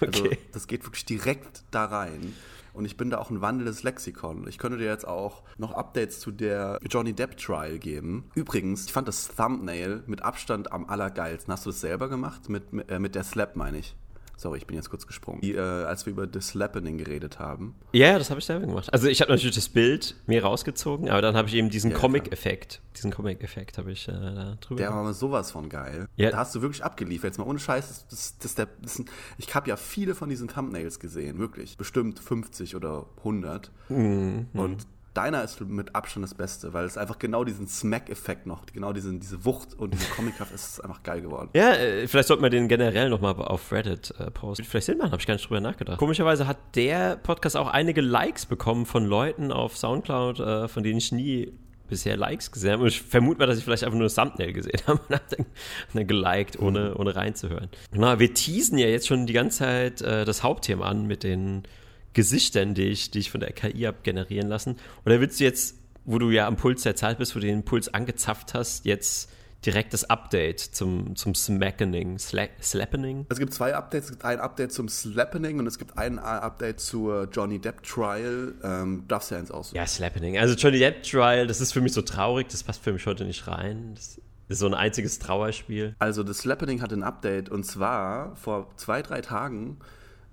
Also 0.00 0.24
okay. 0.24 0.28
Also 0.30 0.42
das 0.52 0.66
geht 0.66 0.84
wirklich 0.84 1.04
direkt 1.04 1.64
da 1.70 1.84
rein. 1.84 2.34
Und 2.72 2.84
ich 2.84 2.96
bin 2.96 3.10
da 3.10 3.18
auch 3.18 3.30
ein 3.30 3.40
wandelndes 3.40 3.82
Lexikon. 3.82 4.46
Ich 4.46 4.58
könnte 4.58 4.78
dir 4.78 4.86
jetzt 4.86 5.06
auch 5.06 5.42
noch 5.56 5.72
Updates 5.72 6.20
zu 6.20 6.30
der 6.30 6.78
Johnny 6.88 7.12
Depp 7.12 7.36
Trial 7.36 7.78
geben. 7.78 8.30
Übrigens, 8.36 8.86
ich 8.86 8.92
fand 8.92 9.08
das 9.08 9.34
Thumbnail 9.34 10.04
mit 10.06 10.22
Abstand 10.22 10.70
am 10.70 10.88
allergeilsten. 10.88 11.52
Hast 11.52 11.66
du 11.66 11.70
das 11.70 11.80
selber 11.80 12.08
gemacht? 12.08 12.48
Mit, 12.48 12.72
mit, 12.72 12.88
äh, 12.88 13.00
mit 13.00 13.16
der 13.16 13.24
Slap, 13.24 13.56
meine 13.56 13.78
ich. 13.78 13.96
Sorry, 14.38 14.58
ich 14.58 14.68
bin 14.68 14.76
jetzt 14.76 14.88
kurz 14.88 15.04
gesprungen. 15.04 15.40
Die, 15.40 15.54
äh, 15.54 15.58
als 15.58 16.06
wir 16.06 16.12
über 16.12 16.28
The 16.32 16.40
Slappening 16.40 16.96
geredet 16.96 17.40
haben. 17.40 17.74
Ja, 17.92 18.18
das 18.18 18.30
habe 18.30 18.38
ich 18.38 18.46
selber 18.46 18.66
gemacht. 18.66 18.92
Also 18.92 19.08
ich 19.08 19.20
habe 19.20 19.32
natürlich 19.32 19.56
das 19.56 19.68
Bild 19.68 20.14
mir 20.26 20.44
rausgezogen, 20.44 21.10
aber 21.10 21.20
dann 21.20 21.36
habe 21.36 21.48
ich 21.48 21.54
eben 21.54 21.70
diesen 21.70 21.90
ja, 21.90 21.96
Comic-Effekt, 21.96 22.80
diesen 22.96 23.10
Comic-Effekt 23.10 23.78
habe 23.78 23.90
ich 23.90 24.06
äh, 24.06 24.12
da 24.12 24.56
drüber. 24.60 24.80
Der 24.80 24.90
war 24.90 25.02
mal 25.02 25.12
sowas 25.12 25.50
von 25.50 25.68
geil. 25.68 26.08
Ja. 26.14 26.30
Da 26.30 26.36
hast 26.36 26.54
du 26.54 26.62
wirklich 26.62 26.84
abgeliefert. 26.84 27.30
Jetzt 27.30 27.38
mal 27.38 27.48
ohne 27.48 27.58
Scheiß, 27.58 27.88
das, 27.88 28.06
das, 28.06 28.38
das, 28.38 28.54
der, 28.54 28.68
das 28.80 29.02
ich 29.38 29.52
habe 29.56 29.68
ja 29.68 29.76
viele 29.76 30.14
von 30.14 30.28
diesen 30.28 30.46
Thumbnails 30.46 31.00
gesehen, 31.00 31.38
wirklich. 31.38 31.76
Bestimmt 31.76 32.20
50 32.20 32.76
oder 32.76 33.06
100. 33.18 33.72
Mhm. 33.88 34.46
Und 34.52 34.86
deiner 35.18 35.42
ist 35.42 35.60
mit 35.60 35.94
Abstand 35.94 36.24
das 36.24 36.34
Beste, 36.34 36.72
weil 36.72 36.84
es 36.84 36.96
einfach 36.96 37.18
genau 37.18 37.42
diesen 37.42 37.66
Smack-Effekt 37.66 38.46
noch, 38.46 38.64
genau 38.66 38.92
diesen, 38.92 39.18
diese 39.18 39.44
Wucht 39.44 39.74
und 39.74 39.92
diese 39.92 40.06
Comic-Kraft 40.12 40.54
ist 40.54 40.80
einfach 40.80 41.02
geil 41.02 41.20
geworden. 41.20 41.50
Ja, 41.54 41.72
äh, 41.72 42.06
vielleicht 42.06 42.28
sollten 42.28 42.42
wir 42.42 42.50
den 42.50 42.68
generell 42.68 43.10
nochmal 43.10 43.34
auf 43.34 43.72
Reddit 43.72 44.14
äh, 44.18 44.30
posten. 44.30 44.64
Vielleicht 44.64 44.86
Sinn 44.86 44.98
machen, 44.98 45.10
habe 45.10 45.20
ich 45.20 45.26
gar 45.26 45.34
nicht 45.34 45.48
drüber 45.48 45.60
nachgedacht. 45.60 45.98
Komischerweise 45.98 46.46
hat 46.46 46.58
der 46.76 47.16
Podcast 47.16 47.56
auch 47.56 47.66
einige 47.66 48.00
Likes 48.00 48.46
bekommen 48.46 48.86
von 48.86 49.04
Leuten 49.04 49.50
auf 49.50 49.76
Soundcloud, 49.76 50.38
äh, 50.38 50.68
von 50.68 50.84
denen 50.84 50.98
ich 50.98 51.10
nie 51.10 51.52
bisher 51.88 52.16
Likes 52.16 52.52
gesehen 52.52 52.72
habe. 52.72 52.82
Und 52.82 52.88
ich 52.88 53.02
vermute 53.02 53.40
mal, 53.40 53.46
dass 53.46 53.58
ich 53.58 53.64
vielleicht 53.64 53.82
einfach 53.82 53.98
nur 53.98 54.06
das 54.06 54.14
Thumbnail 54.14 54.52
gesehen 54.52 54.80
habe 54.86 55.00
und 55.08 55.14
habe 55.16 55.46
dann, 55.94 56.06
geliked, 56.06 56.60
ohne, 56.60 56.94
ohne 56.94 57.16
reinzuhören. 57.16 57.68
Na, 57.92 58.20
wir 58.20 58.32
teasen 58.34 58.78
ja 58.78 58.86
jetzt 58.86 59.08
schon 59.08 59.26
die 59.26 59.32
ganze 59.32 59.58
Zeit 59.58 60.02
äh, 60.02 60.24
das 60.24 60.44
Hauptthema 60.44 60.86
an 60.86 61.06
mit 61.06 61.24
den 61.24 61.64
Gesichtern, 62.12 62.74
die 62.74 62.88
ich, 62.88 63.10
die 63.10 63.20
ich 63.20 63.30
von 63.30 63.40
der 63.40 63.52
KI 63.52 63.82
habe 63.82 63.98
generieren 64.02 64.48
lassen? 64.48 64.76
Oder 65.04 65.20
willst 65.20 65.40
du 65.40 65.44
jetzt, 65.44 65.76
wo 66.04 66.18
du 66.18 66.30
ja 66.30 66.46
am 66.46 66.56
Puls 66.56 66.82
der 66.82 66.96
Zeit 66.96 67.18
bist, 67.18 67.36
wo 67.36 67.40
du 67.40 67.46
den 67.46 67.64
Puls 67.64 67.92
angezapft 67.92 68.54
hast, 68.54 68.84
jetzt 68.84 69.30
direkt 69.64 69.92
das 69.92 70.08
Update 70.08 70.60
zum, 70.60 71.16
zum 71.16 71.34
Smackening, 71.34 72.18
Sla 72.18 72.46
Slappening? 72.62 73.26
Es 73.28 73.38
gibt 73.38 73.52
zwei 73.52 73.74
Updates. 73.74 74.06
Es 74.06 74.10
gibt 74.12 74.24
ein 74.24 74.40
Update 74.40 74.72
zum 74.72 74.88
Slappening 74.88 75.58
und 75.58 75.66
es 75.66 75.78
gibt 75.78 75.98
ein 75.98 76.18
Update 76.18 76.80
zur 76.80 77.28
Johnny 77.30 77.58
Depp 77.58 77.82
Trial. 77.82 78.54
Ähm, 78.62 79.04
darfst 79.08 79.30
du 79.30 79.34
ja 79.34 79.40
eins 79.40 79.50
aussuchen. 79.50 79.76
Ja, 79.76 79.86
Slappening. 79.86 80.38
Also 80.38 80.54
Johnny 80.54 80.78
Depp 80.78 81.02
Trial, 81.02 81.46
das 81.46 81.60
ist 81.60 81.72
für 81.72 81.80
mich 81.80 81.92
so 81.92 82.02
traurig, 82.02 82.48
das 82.48 82.62
passt 82.62 82.82
für 82.82 82.92
mich 82.92 83.06
heute 83.06 83.24
nicht 83.24 83.46
rein. 83.48 83.94
Das 83.94 84.20
ist 84.48 84.58
so 84.60 84.66
ein 84.66 84.74
einziges 84.74 85.18
Trauerspiel. 85.18 85.94
Also 85.98 86.22
das 86.22 86.38
Slappening 86.38 86.80
hat 86.80 86.92
ein 86.92 87.02
Update 87.02 87.48
und 87.48 87.64
zwar 87.64 88.34
vor 88.36 88.70
zwei, 88.76 89.02
drei 89.02 89.20
Tagen 89.20 89.78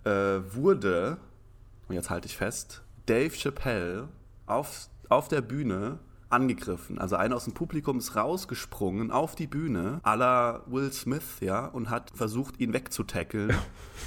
äh, 0.05 0.10
wurde 0.53 1.17
und 1.88 1.96
jetzt 1.96 2.10
halte 2.10 2.27
ich 2.27 2.38
fest, 2.38 2.84
Dave 3.06 3.36
Chappelle 3.36 4.10
auf, 4.46 4.89
auf 5.10 5.27
der 5.27 5.42
Bühne 5.42 6.00
angegriffen. 6.30 6.98
Also 6.98 7.15
einer 7.15 7.36
aus 7.36 7.46
dem 7.46 7.54
Publikum 7.54 8.00
ist 8.00 8.15
rausgesprungen 8.15 9.12
auf 9.12 9.36
die 9.36 9.48
Bühne, 9.48 10.00
à 10.04 10.15
la 10.15 10.63
Will 10.68 10.92
Smith, 10.92 11.39
ja, 11.39 11.65
und 11.68 11.89
hat 11.89 12.12
versucht, 12.15 12.60
ihn 12.60 12.74
wegzutackeln. 12.74 13.54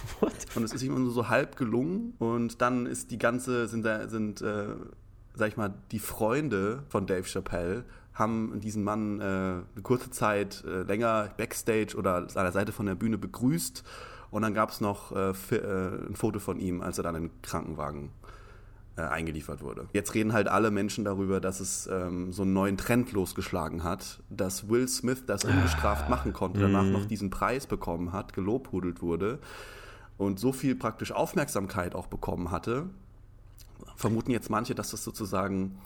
und 0.55 0.63
es 0.63 0.73
ist 0.73 0.83
ihm 0.83 0.95
nur 0.95 1.13
so 1.13 1.29
halb 1.29 1.57
gelungen. 1.57 2.15
Und 2.19 2.61
dann 2.61 2.87
ist 2.87 3.11
die 3.11 3.19
ganze, 3.19 3.69
sind, 3.69 3.87
sind 4.09 4.43
äh, 4.43 4.67
sag 5.35 5.49
ich 5.49 5.57
mal, 5.57 5.73
die 5.93 6.01
Freunde 6.01 6.83
von 6.89 7.07
Dave 7.07 7.25
Chappelle 7.25 7.85
haben 8.13 8.59
diesen 8.61 8.83
Mann 8.83 9.21
äh, 9.21 9.25
eine 9.25 9.83
kurze 9.83 10.11
Zeit 10.11 10.65
äh, 10.65 10.83
länger 10.83 11.31
backstage 11.37 11.97
oder 11.97 12.17
an 12.17 12.29
der 12.35 12.53
Seite 12.53 12.73
von 12.73 12.87
der 12.87 12.97
Bühne 12.97 13.17
begrüßt 13.17 13.85
und 14.31 14.43
dann 14.43 14.55
gab 14.55 14.71
es 14.71 14.81
noch 14.81 15.13
äh, 15.13 15.31
äh, 15.31 16.07
ein 16.09 16.15
Foto 16.15 16.39
von 16.39 16.59
ihm, 16.61 16.83
als 16.83 16.99
er 16.99 17.05
dann 17.05 17.15
in 17.15 17.23
den 17.25 17.43
Krankenwagen 17.43 18.11
äh, 18.97 19.03
eingeliefert 19.03 19.63
wurde. 19.63 19.87
Jetzt 19.93 20.15
reden 20.15 20.33
halt 20.33 20.49
alle 20.49 20.71
Menschen 20.71 21.05
darüber, 21.05 21.41
dass 21.41 21.61
es 21.61 21.87
ähm, 21.87 22.33
so 22.33 22.43
einen 22.43 22.53
neuen 22.53 22.77
Trend 22.77 23.13
losgeschlagen 23.13 23.85
hat, 23.85 24.21
dass 24.29 24.69
Will 24.69 24.89
Smith 24.89 25.25
das 25.27 25.45
ungestraft 25.45 26.07
ah, 26.07 26.11
machen 26.11 26.33
konnte, 26.33 26.61
danach 26.61 26.85
noch 26.85 27.05
diesen 27.05 27.31
Preis 27.31 27.67
bekommen 27.67 28.13
hat, 28.13 28.33
gelobhudelt 28.33 29.01
wurde 29.01 29.39
und 30.19 30.41
so 30.41 30.53
viel 30.53 30.75
praktisch 30.75 31.13
Aufmerksamkeit 31.13 31.95
auch 31.95 32.09
bekommen 32.09 32.51
hatte, 32.51 32.87
vermuten 33.97 34.33
jetzt 34.33 34.51
manche, 34.51 34.75
dass 34.75 34.91
das 34.91 35.05
sozusagen 35.05 35.79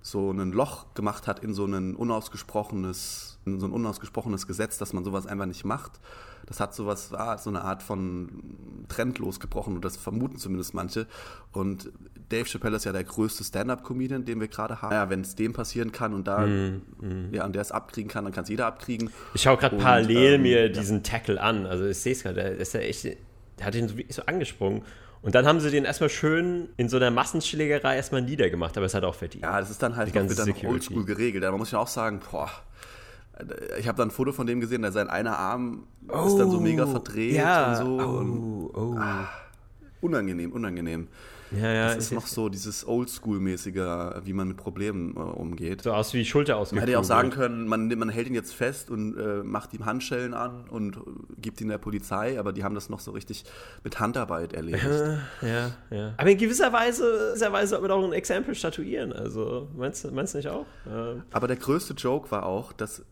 so 0.00 0.32
ein 0.32 0.52
Loch 0.52 0.94
gemacht 0.94 1.28
hat 1.28 1.38
in 1.44 1.54
so 1.54 1.64
ein 1.64 1.94
unausgesprochenes, 1.94 3.38
in 3.44 3.60
so 3.60 3.66
ein 3.66 3.72
unausgesprochenes 3.72 4.48
Gesetz, 4.48 4.78
dass 4.78 4.92
man 4.92 5.04
sowas 5.04 5.26
einfach 5.26 5.46
nicht 5.46 5.64
macht. 5.64 6.00
Das 6.46 6.60
hat 6.60 6.74
sowas, 6.74 7.12
war 7.12 7.38
so 7.38 7.50
eine 7.50 7.62
Art 7.62 7.82
von 7.82 8.86
Trend 8.88 9.18
losgebrochen 9.18 9.76
und 9.76 9.84
das 9.84 9.96
vermuten 9.96 10.36
zumindest 10.38 10.74
manche. 10.74 11.06
Und 11.52 11.90
Dave 12.28 12.48
Chappelle 12.48 12.76
ist 12.76 12.84
ja 12.84 12.92
der 12.92 13.04
größte 13.04 13.44
Stand-up-Comedian, 13.44 14.24
den 14.24 14.40
wir 14.40 14.48
gerade 14.48 14.82
haben. 14.82 14.92
Ja, 14.92 15.10
wenn 15.10 15.20
es 15.20 15.34
dem 15.34 15.52
passieren 15.52 15.92
kann 15.92 16.14
und 16.14 16.26
da, 16.26 16.46
mm, 16.46 16.82
mm. 17.00 17.34
ja, 17.34 17.44
und 17.44 17.54
der 17.54 17.62
es 17.62 17.72
abkriegen 17.72 18.10
kann, 18.10 18.24
dann 18.24 18.32
kann 18.32 18.44
es 18.44 18.48
jeder 18.48 18.66
abkriegen. 18.66 19.10
Ich 19.34 19.42
schaue 19.42 19.56
gerade 19.56 19.76
parallel 19.76 20.34
ähm, 20.34 20.42
mir 20.42 20.68
diesen 20.70 20.98
ja. 20.98 21.02
Tackle 21.02 21.40
an. 21.40 21.66
Also 21.66 21.86
ich 21.86 21.98
sehe 21.98 22.12
es 22.12 22.22
gerade, 22.22 22.36
der 22.36 22.56
ist 22.56 22.74
ja 22.74 22.80
echt, 22.80 23.04
der 23.04 23.66
hat 23.66 23.74
ihn 23.74 23.88
so, 23.88 23.94
so 24.08 24.22
angesprungen. 24.26 24.82
Und 25.22 25.36
dann 25.36 25.46
haben 25.46 25.60
sie 25.60 25.70
den 25.70 25.84
erstmal 25.84 26.10
schön 26.10 26.70
in 26.76 26.88
so 26.88 26.96
einer 26.96 27.12
Massenschlägerei 27.12 27.94
erstmal 27.94 28.22
niedergemacht, 28.22 28.76
aber 28.76 28.86
es 28.86 28.94
hat 28.94 29.04
auch 29.04 29.14
verdient. 29.14 29.44
Ja, 29.44 29.60
das 29.60 29.70
ist 29.70 29.80
dann 29.80 29.96
halt 29.96 30.12
Die 30.12 30.18
noch, 30.18 30.64
oldschool 30.64 31.04
geregelt. 31.04 31.44
Da 31.44 31.52
muss 31.52 31.68
ich 31.68 31.76
auch 31.76 31.86
sagen, 31.86 32.20
boah, 32.30 32.50
ich 33.78 33.88
habe 33.88 33.96
dann 33.96 34.08
ein 34.08 34.10
Foto 34.10 34.32
von 34.32 34.46
dem 34.46 34.60
gesehen, 34.60 34.82
der 34.82 34.92
sein 34.92 35.08
einer 35.08 35.38
Arm 35.38 35.84
oh, 36.08 36.26
ist 36.26 36.36
dann 36.36 36.50
so 36.50 36.60
mega 36.60 36.86
verdreht 36.86 37.34
ja. 37.34 37.70
und 37.70 37.76
so. 37.76 38.04
Oh, 38.04 38.18
und, 38.18 38.70
oh. 38.74 38.96
Ah, 38.98 39.28
unangenehm, 40.00 40.52
unangenehm. 40.52 41.08
Ja, 41.60 41.72
ja, 41.72 41.94
das 41.94 42.04
ist 42.04 42.12
noch 42.12 42.26
so 42.26 42.48
dieses 42.48 42.86
Oldschool-mäßige, 42.86 44.24
wie 44.24 44.32
man 44.32 44.48
mit 44.48 44.56
Problemen 44.56 45.16
äh, 45.16 45.20
umgeht. 45.20 45.82
So 45.82 45.92
aus 45.92 46.14
wie 46.14 46.24
Schulter 46.24 46.56
aus. 46.56 46.72
Man 46.72 46.80
hätte 46.80 46.92
ja 46.92 46.98
auch 46.98 47.04
sagen 47.04 47.30
können, 47.30 47.66
man, 47.66 47.88
man 47.88 48.08
hält 48.08 48.28
ihn 48.28 48.34
jetzt 48.34 48.54
fest 48.54 48.90
und 48.90 49.16
äh, 49.16 49.42
macht 49.42 49.74
ihm 49.74 49.84
Handschellen 49.84 50.34
an 50.34 50.64
und 50.68 50.98
gibt 51.40 51.60
ihn 51.60 51.68
der 51.68 51.78
Polizei, 51.78 52.38
aber 52.38 52.52
die 52.52 52.64
haben 52.64 52.74
das 52.74 52.88
noch 52.88 53.00
so 53.00 53.10
richtig 53.10 53.44
mit 53.84 54.00
Handarbeit 54.00 54.52
erledigt. 54.52 54.84
ja, 55.42 55.72
ja. 55.90 56.14
Aber 56.16 56.30
in 56.30 56.38
gewisser 56.38 56.72
Weise, 56.72 57.30
gewisser 57.30 57.52
Weise 57.52 57.68
sollte 57.68 57.88
man 57.88 57.90
auch 57.90 58.04
ein 58.04 58.12
Exempel 58.12 58.54
statuieren. 58.54 59.12
Also, 59.12 59.68
meinst 59.76 60.04
du 60.04 60.10
meinst 60.10 60.34
nicht 60.34 60.48
auch? 60.48 60.66
Ja. 60.86 61.16
Aber 61.32 61.48
der 61.48 61.56
größte 61.56 61.94
Joke 61.94 62.30
war 62.30 62.46
auch, 62.46 62.72
dass, 62.72 63.00
äh, 63.00 63.04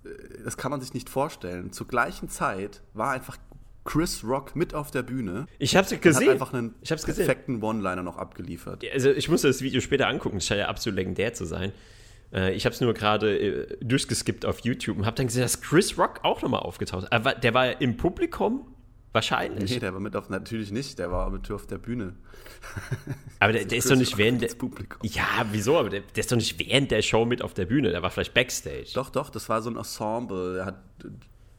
das 0.44 0.56
kann 0.56 0.70
man 0.70 0.80
sich 0.80 0.94
nicht 0.94 1.09
vorstellen, 1.09 1.73
zur 1.73 1.87
gleichen 1.87 2.28
Zeit 2.28 2.82
war 2.94 3.11
einfach 3.11 3.37
Chris 3.84 4.25
Rock 4.25 4.56
mit 4.56 4.75
auf 4.75 4.90
der 4.90 5.02
Bühne. 5.02 5.46
Ich 5.58 5.76
hab's 5.76 5.90
gesehen. 5.90 6.26
Hat 6.26 6.32
einfach 6.34 6.52
einen 6.52 6.75
ich 6.82 6.92
hab's 6.92 7.04
perfekten 7.04 7.62
One-Liner 7.62 8.02
noch 8.02 8.18
abgeliefert. 8.18 8.84
Also 8.92 9.10
ich 9.10 9.28
musste 9.28 9.49
das 9.49 9.62
Video 9.62 9.80
später 9.80 10.08
angucken, 10.08 10.37
das 10.37 10.46
scheint 10.46 10.60
ja 10.60 10.68
absolut 10.68 10.96
legendär 10.96 11.32
zu 11.34 11.44
sein. 11.44 11.72
Äh, 12.32 12.54
ich 12.54 12.64
habe 12.66 12.75
es 12.75 12.80
nur 12.80 12.94
gerade 12.94 13.38
äh, 13.38 13.76
durchgeskippt 13.80 14.44
auf 14.44 14.60
YouTube 14.60 14.99
und 14.99 15.06
habe 15.06 15.16
dann 15.16 15.26
gesehen, 15.26 15.42
dass 15.42 15.60
Chris 15.60 15.99
Rock 15.99 16.20
auch 16.22 16.42
nochmal 16.42 16.60
aufgetaucht 16.60 17.04
ist. 17.04 17.42
Der 17.42 17.54
war 17.54 17.80
im 17.80 17.96
Publikum 17.96 18.66
wahrscheinlich. 19.12 19.70
Nee, 19.70 19.80
der 19.80 19.92
war 19.92 20.00
mit 20.00 20.14
auf, 20.14 20.28
natürlich 20.28 20.70
nicht, 20.70 20.99
der 20.99 21.10
war 21.10 21.30
mit 21.30 21.50
auf 21.50 21.66
der 21.66 21.78
Bühne. 21.78 22.14
Aber 23.40 23.52
der, 23.52 23.64
der 23.64 23.78
ist 23.78 23.90
doch 23.90 23.96
nicht 23.96 24.16
während 24.18 24.42
der. 24.42 24.50
Ja, 25.02 25.46
wieso? 25.50 25.78
Aber 25.78 25.88
der, 25.88 26.00
der, 26.00 26.20
ist 26.20 26.30
doch 26.30 26.37
nicht 26.37 26.58
während 26.58 26.90
der 26.90 27.02
Show 27.02 27.25
mit 27.25 27.42
auf 27.42 27.54
der 27.54 27.64
Bühne, 27.64 27.90
der 27.90 28.02
war 28.02 28.10
vielleicht 28.10 28.34
Backstage. 28.34 28.90
Doch, 28.94 29.10
doch, 29.10 29.30
das 29.30 29.49
war 29.49 29.62
so 29.62 29.70
ein 29.70 29.76
Ensemble. 29.76 30.54
Der 30.54 30.66
hat 30.66 30.82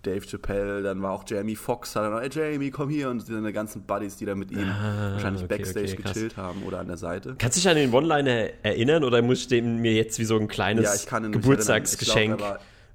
Dave 0.03 0.25
Chappelle, 0.25 0.81
dann 0.81 1.01
war 1.01 1.11
auch 1.11 1.23
Jamie 1.27 1.55
Foxx, 1.55 1.95
hat 1.95 2.03
dann 2.03 2.13
auch, 2.13 2.21
hey 2.21 2.29
Jamie, 2.31 2.71
komm 2.71 2.89
hier 2.89 3.09
und 3.09 3.25
seine 3.25 3.53
ganzen 3.53 3.83
Buddies, 3.83 4.17
die 4.17 4.25
da 4.25 4.35
mit 4.35 4.51
ihm 4.51 4.59
ah, 4.59 5.13
wahrscheinlich 5.13 5.43
okay, 5.43 5.57
Backstage 5.57 5.93
okay, 5.93 6.03
gechillt 6.03 6.37
haben 6.37 6.63
oder 6.63 6.79
an 6.79 6.87
der 6.87 6.97
Seite. 6.97 7.35
Kannst 7.37 7.57
du 7.57 7.61
dich 7.61 7.69
an 7.69 7.75
den 7.75 7.93
One-Liner 7.93 8.49
erinnern 8.63 9.03
oder 9.03 9.21
muss 9.21 9.39
ich 9.39 9.47
dem 9.47 9.77
mir 9.77 9.93
jetzt 9.93 10.19
wie 10.19 10.25
so 10.25 10.37
ein 10.37 10.47
kleines 10.47 11.07
ja, 11.09 11.19
Geburtstagsgeschenk 11.19 12.41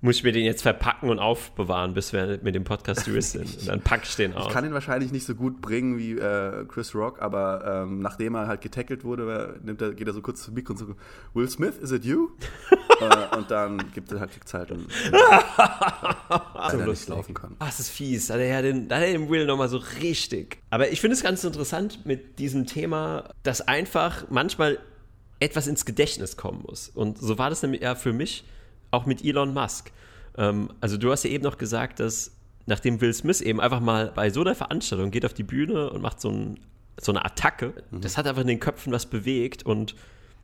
muss 0.01 0.17
ich 0.17 0.25
mir 0.25 0.33
den 0.33 0.45
jetzt 0.45 0.63
verpacken 0.63 1.09
und 1.09 1.19
aufbewahren, 1.19 1.95
bis 1.95 2.13
wir 2.13 2.39
mit 2.43 2.55
dem 2.55 2.65
Podcast 2.65 3.07
durch 3.07 3.27
sind. 3.27 3.59
Und 3.61 3.69
dann 3.69 3.81
pack 3.81 4.03
ich 4.05 4.17
den 4.17 4.35
aus. 4.35 4.47
Ich 4.47 4.53
kann 4.53 4.65
ihn 4.65 4.73
wahrscheinlich 4.73 5.13
nicht 5.13 5.27
so 5.27 5.35
gut 5.35 5.61
bringen 5.61 5.99
wie 5.99 6.13
äh, 6.13 6.65
Chris 6.69 6.95
Rock, 6.95 7.21
aber 7.21 7.83
ähm, 7.85 8.01
nachdem 8.01 8.35
er 8.35 8.47
halt 8.47 8.61
getackelt 8.61 9.05
wurde, 9.05 9.59
nimmt 9.63 9.81
er, 9.81 9.93
geht 9.93 10.07
er 10.07 10.13
so 10.13 10.23
kurz 10.23 10.43
zum 10.43 10.55
Mikro 10.55 10.73
und 10.73 10.79
so, 10.79 10.87
Will 11.35 11.49
Smith, 11.49 11.77
is 11.79 11.93
it 11.93 12.05
you? 12.05 12.31
äh, 13.01 13.37
und 13.37 13.51
dann 13.51 13.91
gibt 13.93 14.13
er 14.13 14.21
halt, 14.21 14.33
gibt's 14.33 14.53
halt 14.55 14.71
einen, 14.71 14.87
so 16.71 16.77
nicht 16.77 17.09
laufen 17.09 17.35
kann. 17.35 17.57
Ach, 17.59 17.67
das 17.67 17.81
ist 17.81 17.91
fies. 17.91 18.27
Da 18.27 18.35
hat 18.35 18.41
er 18.41 18.63
den, 18.63 18.89
da 18.89 18.97
hat 18.97 19.05
er 19.05 19.13
den 19.13 19.31
Will 19.31 19.47
nochmal 19.47 19.69
so 19.69 19.79
richtig. 20.01 20.59
Aber 20.71 20.91
ich 20.91 21.01
finde 21.01 21.15
es 21.15 21.23
ganz 21.23 21.43
interessant 21.45 22.05
mit 22.05 22.39
diesem 22.39 22.67
Thema, 22.67 23.31
dass 23.43 23.61
einfach 23.61 24.27
manchmal 24.31 24.79
etwas 25.41 25.67
ins 25.67 25.85
Gedächtnis 25.85 26.37
kommen 26.37 26.63
muss. 26.67 26.89
Und 26.89 27.19
so 27.19 27.39
war 27.39 27.51
das 27.51 27.63
nämlich 27.63 27.83
ja 27.83 27.95
für 27.95 28.13
mich 28.13 28.45
auch 28.97 29.07
mit 29.07 29.25
Elon 29.25 29.55
Musk. 29.55 29.93
Ähm, 30.37 30.71
also 30.81 30.97
du 30.97 31.11
hast 31.11 31.25
ja 31.25 31.31
eben 31.31 31.45
noch 31.45 31.59
gesagt, 31.59 32.01
dass 32.01 32.33
nachdem 32.67 33.01
Will 33.01 33.13
Smith 33.13 33.41
eben 33.41 33.61
einfach 33.61 33.81
mal 33.81 34.13
bei 34.15 34.31
so 34.31 34.41
einer 34.41 34.55
Veranstaltung 34.55 35.11
geht 35.11 35.25
auf 35.25 35.35
die 35.35 35.45
Bühne 35.45 35.91
und 35.91 36.03
macht 36.03 36.21
so, 36.21 36.31
ein, 36.31 36.59
so 37.01 37.13
eine 37.13 37.25
Attacke, 37.25 37.75
mhm. 37.91 38.01
das 38.01 38.17
hat 38.17 38.27
einfach 38.27 38.43
in 38.43 38.49
den 38.49 38.61
Köpfen 38.61 38.93
was 38.93 39.07
bewegt 39.07 39.65
und 39.65 39.95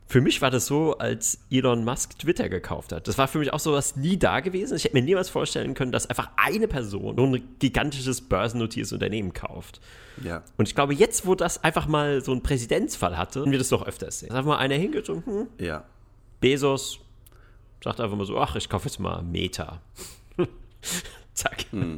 für 0.05 0.21
mich 0.21 0.41
war 0.41 0.51
das 0.51 0.65
so, 0.65 0.97
als 0.97 1.39
Elon 1.49 1.85
Musk 1.85 2.19
Twitter 2.19 2.49
gekauft 2.49 2.91
hat. 2.91 3.07
Das 3.07 3.17
war 3.17 3.27
für 3.27 3.39
mich 3.39 3.53
auch 3.53 3.59
so 3.59 3.71
was 3.71 3.95
nie 3.95 4.17
da 4.17 4.41
gewesen. 4.41 4.75
Ich 4.75 4.83
hätte 4.83 4.95
mir 4.95 5.01
niemals 5.01 5.29
vorstellen 5.29 5.73
können, 5.73 5.91
dass 5.91 6.09
einfach 6.09 6.29
eine 6.35 6.67
Person 6.67 7.15
so 7.15 7.25
ein 7.25 7.41
gigantisches 7.59 8.21
börsennotiertes 8.21 8.91
Unternehmen 8.91 9.33
kauft. 9.33 9.79
Ja. 10.21 10.43
Und 10.57 10.67
ich 10.67 10.75
glaube, 10.75 10.93
jetzt, 10.93 11.25
wo 11.25 11.35
das 11.35 11.63
einfach 11.63 11.87
mal 11.87 12.21
so 12.21 12.31
einen 12.31 12.43
Präzedenzfall 12.43 13.17
hatte, 13.17 13.39
werden 13.39 13.51
wir 13.51 13.59
das 13.59 13.69
doch 13.69 13.87
öfters 13.87 14.19
sehen. 14.19 14.29
Dass 14.29 14.39
einfach 14.39 14.51
mal 14.51 14.57
einer 14.57 14.75
hingeht 14.75 15.09
und, 15.09 15.25
hm, 15.25 15.47
ja. 15.57 15.85
Bezos, 16.41 16.99
Sagt 17.83 17.99
einfach 17.99 18.15
mal 18.15 18.25
so, 18.25 18.39
ach, 18.39 18.55
ich 18.55 18.69
kaufe 18.69 18.87
jetzt 18.87 18.99
mal 18.99 19.21
Meta. 19.23 19.81
Zack. 21.33 21.65
Hm. 21.71 21.97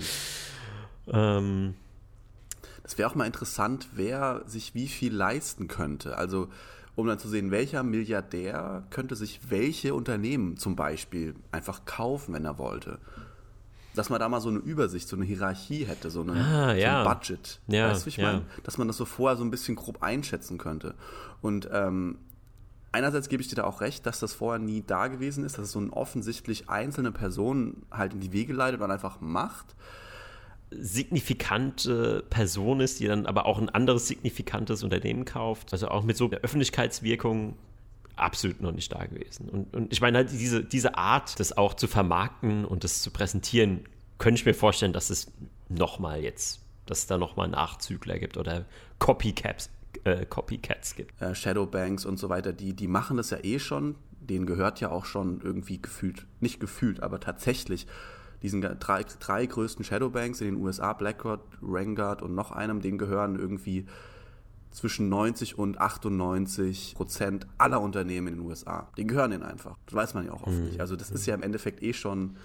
Ähm. 1.08 1.76
Das 2.82 2.98
wäre 2.98 3.10
auch 3.10 3.16
mal 3.16 3.26
interessant, 3.26 3.90
wer 3.94 4.42
sich 4.48 4.74
wie 4.74 4.88
viel 4.88 5.14
leisten 5.14 5.68
könnte. 5.68 6.18
Also, 6.18 6.50
um 6.96 7.06
dann 7.08 7.20
zu 7.20 7.28
sehen, 7.28 7.52
welcher 7.52 7.84
Milliardär 7.84 8.84
könnte 8.90 9.16
sich 9.16 9.40
welche 9.50 9.94
Unternehmen 9.94 10.58
zum 10.58 10.76
Beispiel 10.76 11.36
einfach 11.52 11.86
kaufen, 11.86 12.34
wenn 12.34 12.46
er 12.46 12.58
wollte. 12.58 13.00
Dass 13.94 14.10
man 14.10 14.20
da 14.20 14.28
mal 14.28 14.42
so 14.42 14.50
eine 14.50 14.60
Übersicht, 14.60 15.08
so 15.08 15.16
eine 15.16 15.26
Hierarchie 15.26 15.86
hätte, 15.86 16.10
so, 16.10 16.22
eine, 16.22 16.34
ah, 16.34 16.74
ja. 16.74 17.04
so 17.04 17.10
ein 17.10 17.16
Budget. 17.16 17.60
Ja, 17.68 17.90
weißt 17.90 18.06
du, 18.06 18.10
ich 18.10 18.18
ja. 18.18 18.24
meine? 18.24 18.46
Dass 18.64 18.78
man 18.78 18.88
das 18.88 18.98
so 18.98 19.06
vorher 19.06 19.38
so 19.38 19.44
ein 19.44 19.52
bisschen 19.52 19.76
grob 19.76 20.02
einschätzen 20.02 20.58
könnte. 20.58 20.96
Und 21.42 21.70
ähm, 21.72 22.18
einerseits 22.96 23.30
gebe 23.30 23.42
ich 23.42 23.50
dir 23.50 23.56
da 23.56 23.66
auch 23.66 23.82
recht, 23.82 24.06
dass 24.06 24.20
das 24.20 24.34
vorher 24.34 24.60
nie 24.60 24.84
da 24.86 25.08
gewesen 25.08 25.44
ist, 25.44 25.58
dass 25.58 25.66
es 25.66 25.72
so 25.74 25.80
eine 25.80 25.92
offensichtlich 25.92 26.70
einzelne 26.70 27.12
Person 27.12 27.84
halt 27.92 28.14
in 28.14 28.22
die 28.22 28.32
Wege 28.32 28.54
leitet 28.54 28.82
und 28.82 28.90
einfach 28.90 29.20
macht. 29.20 29.76
Signifikante 30.72 32.24
Person 32.30 32.80
ist, 32.80 33.00
die 33.00 33.08
dann 33.08 33.26
aber 33.26 33.46
auch 33.46 33.60
ein 33.60 33.70
anderes 33.70 34.08
signifikantes 34.08 34.82
Unternehmen 34.84 35.26
kauft. 35.26 35.74
Also 35.74 35.90
auch 35.90 36.04
mit 36.04 36.16
so 36.16 36.26
einer 36.26 36.38
Öffentlichkeitswirkung 36.38 37.58
absolut 38.16 38.62
noch 38.62 38.72
nicht 38.72 38.92
da 38.94 39.06
gewesen. 39.06 39.50
Und, 39.50 39.76
und 39.76 39.92
ich 39.92 40.00
meine 40.00 40.20
halt 40.20 40.32
diese, 40.32 40.64
diese 40.64 40.98
Art, 40.98 41.40
das 41.40 41.58
auch 41.58 41.74
zu 41.74 41.88
vermarkten 41.88 42.64
und 42.64 42.86
das 42.86 43.02
zu 43.02 43.12
präsentieren, 43.12 43.82
könnte 44.18 44.40
ich 44.40 44.46
mir 44.46 44.54
vorstellen, 44.54 44.94
dass 44.94 45.10
es 45.10 45.32
nochmal 45.68 46.24
jetzt, 46.24 46.62
dass 46.86 47.00
es 47.00 47.08
da 47.08 47.18
nochmal 47.18 47.50
Nachzügler 47.50 48.18
gibt 48.20 48.38
oder 48.38 48.66
Copycats, 49.00 49.70
äh, 50.04 50.26
Copycats 50.26 50.96
gibt. 50.96 51.22
Äh, 51.22 51.36
Shadowbanks 51.36 52.06
und 52.06 52.18
so 52.18 52.30
weiter, 52.30 52.54
die, 52.54 52.74
die 52.74 52.88
machen 52.88 53.18
das 53.18 53.30
ja 53.30 53.38
eh 53.44 53.60
schon. 53.60 53.96
Denen 54.20 54.46
gehört 54.46 54.80
ja 54.80 54.90
auch 54.90 55.06
schon 55.06 55.42
irgendwie 55.42 55.82
gefühlt, 55.82 56.26
nicht 56.40 56.60
gefühlt, 56.60 57.04
aber 57.04 57.20
tatsächlich 57.20 57.88
diesen 58.42 58.62
drei, 58.62 59.04
drei 59.04 59.46
größten 59.46 59.86
Shadowbanks 59.86 60.42
in 60.42 60.48
den 60.48 60.64
USA, 60.64 60.94
BlackRock, 60.94 61.42
Vanguard 61.62 62.22
und 62.22 62.36
noch 62.36 62.52
einem, 62.52 62.82
denen 62.82 62.98
gehören 62.98 63.38
irgendwie 63.38 63.86
zwischen 64.72 65.08
90 65.10 65.58
und 65.58 65.80
98 65.80 66.96
Prozent 66.96 67.48
aller 67.58 67.82
Unternehmen 67.82 68.28
in 68.28 68.36
den 68.36 68.46
USA. 68.46 68.90
Die 68.98 69.08
gehören 69.08 69.32
denen 69.32 69.44
einfach. 69.44 69.78
Das 69.86 69.96
weiß 69.96 70.14
man 70.16 70.26
ja 70.26 70.34
auch 70.34 70.44
oft 70.44 70.58
mhm. 70.58 70.66
nicht. 70.66 70.82
Also 70.82 70.96
das 70.96 71.12
ist 71.12 71.26
ja 71.26 71.34
im 71.34 71.44
Endeffekt 71.44 71.82
eh 71.82 71.94
schon 71.94 72.36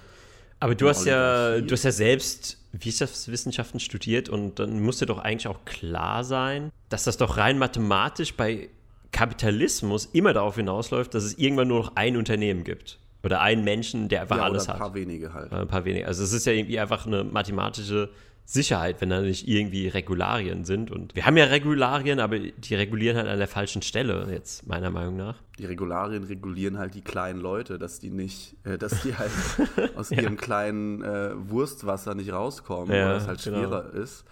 aber 0.61 0.75
du 0.75 0.89
hast 0.89 1.07
ja, 1.07 1.61
du 1.61 1.73
hast 1.73 1.85
ja 1.85 1.93
selbst 1.93 2.59
Wirtschaftswissenschaften 2.73 3.81
studiert 3.81 4.29
und 4.29 4.59
dann 4.59 4.81
muss 4.81 4.99
dir 4.99 5.07
doch 5.07 5.19
eigentlich 5.19 5.49
auch 5.49 5.65
klar 5.65 6.23
sein, 6.23 6.71
dass 6.89 7.05
das 7.05 7.17
doch 7.17 7.37
rein 7.37 7.59
mathematisch 7.59 8.35
bei 8.35 8.69
Kapitalismus 9.13 10.07
immer 10.13 10.33
darauf 10.33 10.57
hinausläuft, 10.57 11.15
dass 11.15 11.25
es 11.25 11.39
irgendwann 11.39 11.69
nur 11.69 11.81
noch 11.81 11.97
ein 11.97 12.17
Unternehmen 12.17 12.63
gibt. 12.63 12.99
Oder 13.23 13.41
einen 13.43 13.65
Menschen, 13.65 14.09
der 14.09 14.23
einfach 14.23 14.39
ja, 14.39 14.45
alles 14.45 14.69
hat. 14.69 14.77
Ein 14.77 14.81
paar 14.81 14.95
wenige 14.95 15.35
halt. 15.35 15.53
Ein 15.53 15.69
paar 15.69 15.85
wenige. 15.85 16.07
Also 16.07 16.23
es 16.23 16.33
ist 16.33 16.47
ja 16.47 16.53
irgendwie 16.53 16.79
einfach 16.79 17.07
eine 17.07 17.23
mathematische 17.25 18.09
Sicherheit, 18.53 19.01
wenn 19.01 19.11
da 19.11 19.21
nicht 19.21 19.47
irgendwie 19.47 19.87
Regularien 19.87 20.65
sind. 20.65 20.91
Und 20.91 21.15
wir 21.15 21.25
haben 21.25 21.37
ja 21.37 21.45
Regularien, 21.45 22.19
aber 22.19 22.41
die 22.41 22.75
regulieren 22.75 23.17
halt 23.17 23.29
an 23.29 23.39
der 23.39 23.47
falschen 23.47 23.81
Stelle, 23.81 24.27
jetzt 24.29 24.67
meiner 24.67 24.91
Meinung 24.91 25.17
nach. 25.17 25.37
Die 25.59 25.67
Regularien 25.67 26.25
regulieren 26.25 26.77
halt 26.77 26.95
die 26.95 27.01
kleinen 27.01 27.41
Leute, 27.41 27.79
dass 27.79 28.01
die 28.01 28.11
nicht, 28.11 28.57
äh, 28.65 28.77
dass 28.77 29.03
die 29.03 29.17
halt 29.17 29.31
aus 29.95 30.11
ja. 30.11 30.23
ihrem 30.23 30.37
kleinen 30.37 31.01
äh, 31.05 31.31
Wurstwasser 31.49 32.17
nicht 32.17 32.33
rauskommen, 32.33 32.93
ja, 32.93 33.11
weil 33.11 33.17
es 33.19 33.29
halt 33.29 33.41
genau. 33.45 33.59
schwerer 33.59 33.83
genau. 33.85 34.03
ist. 34.03 34.25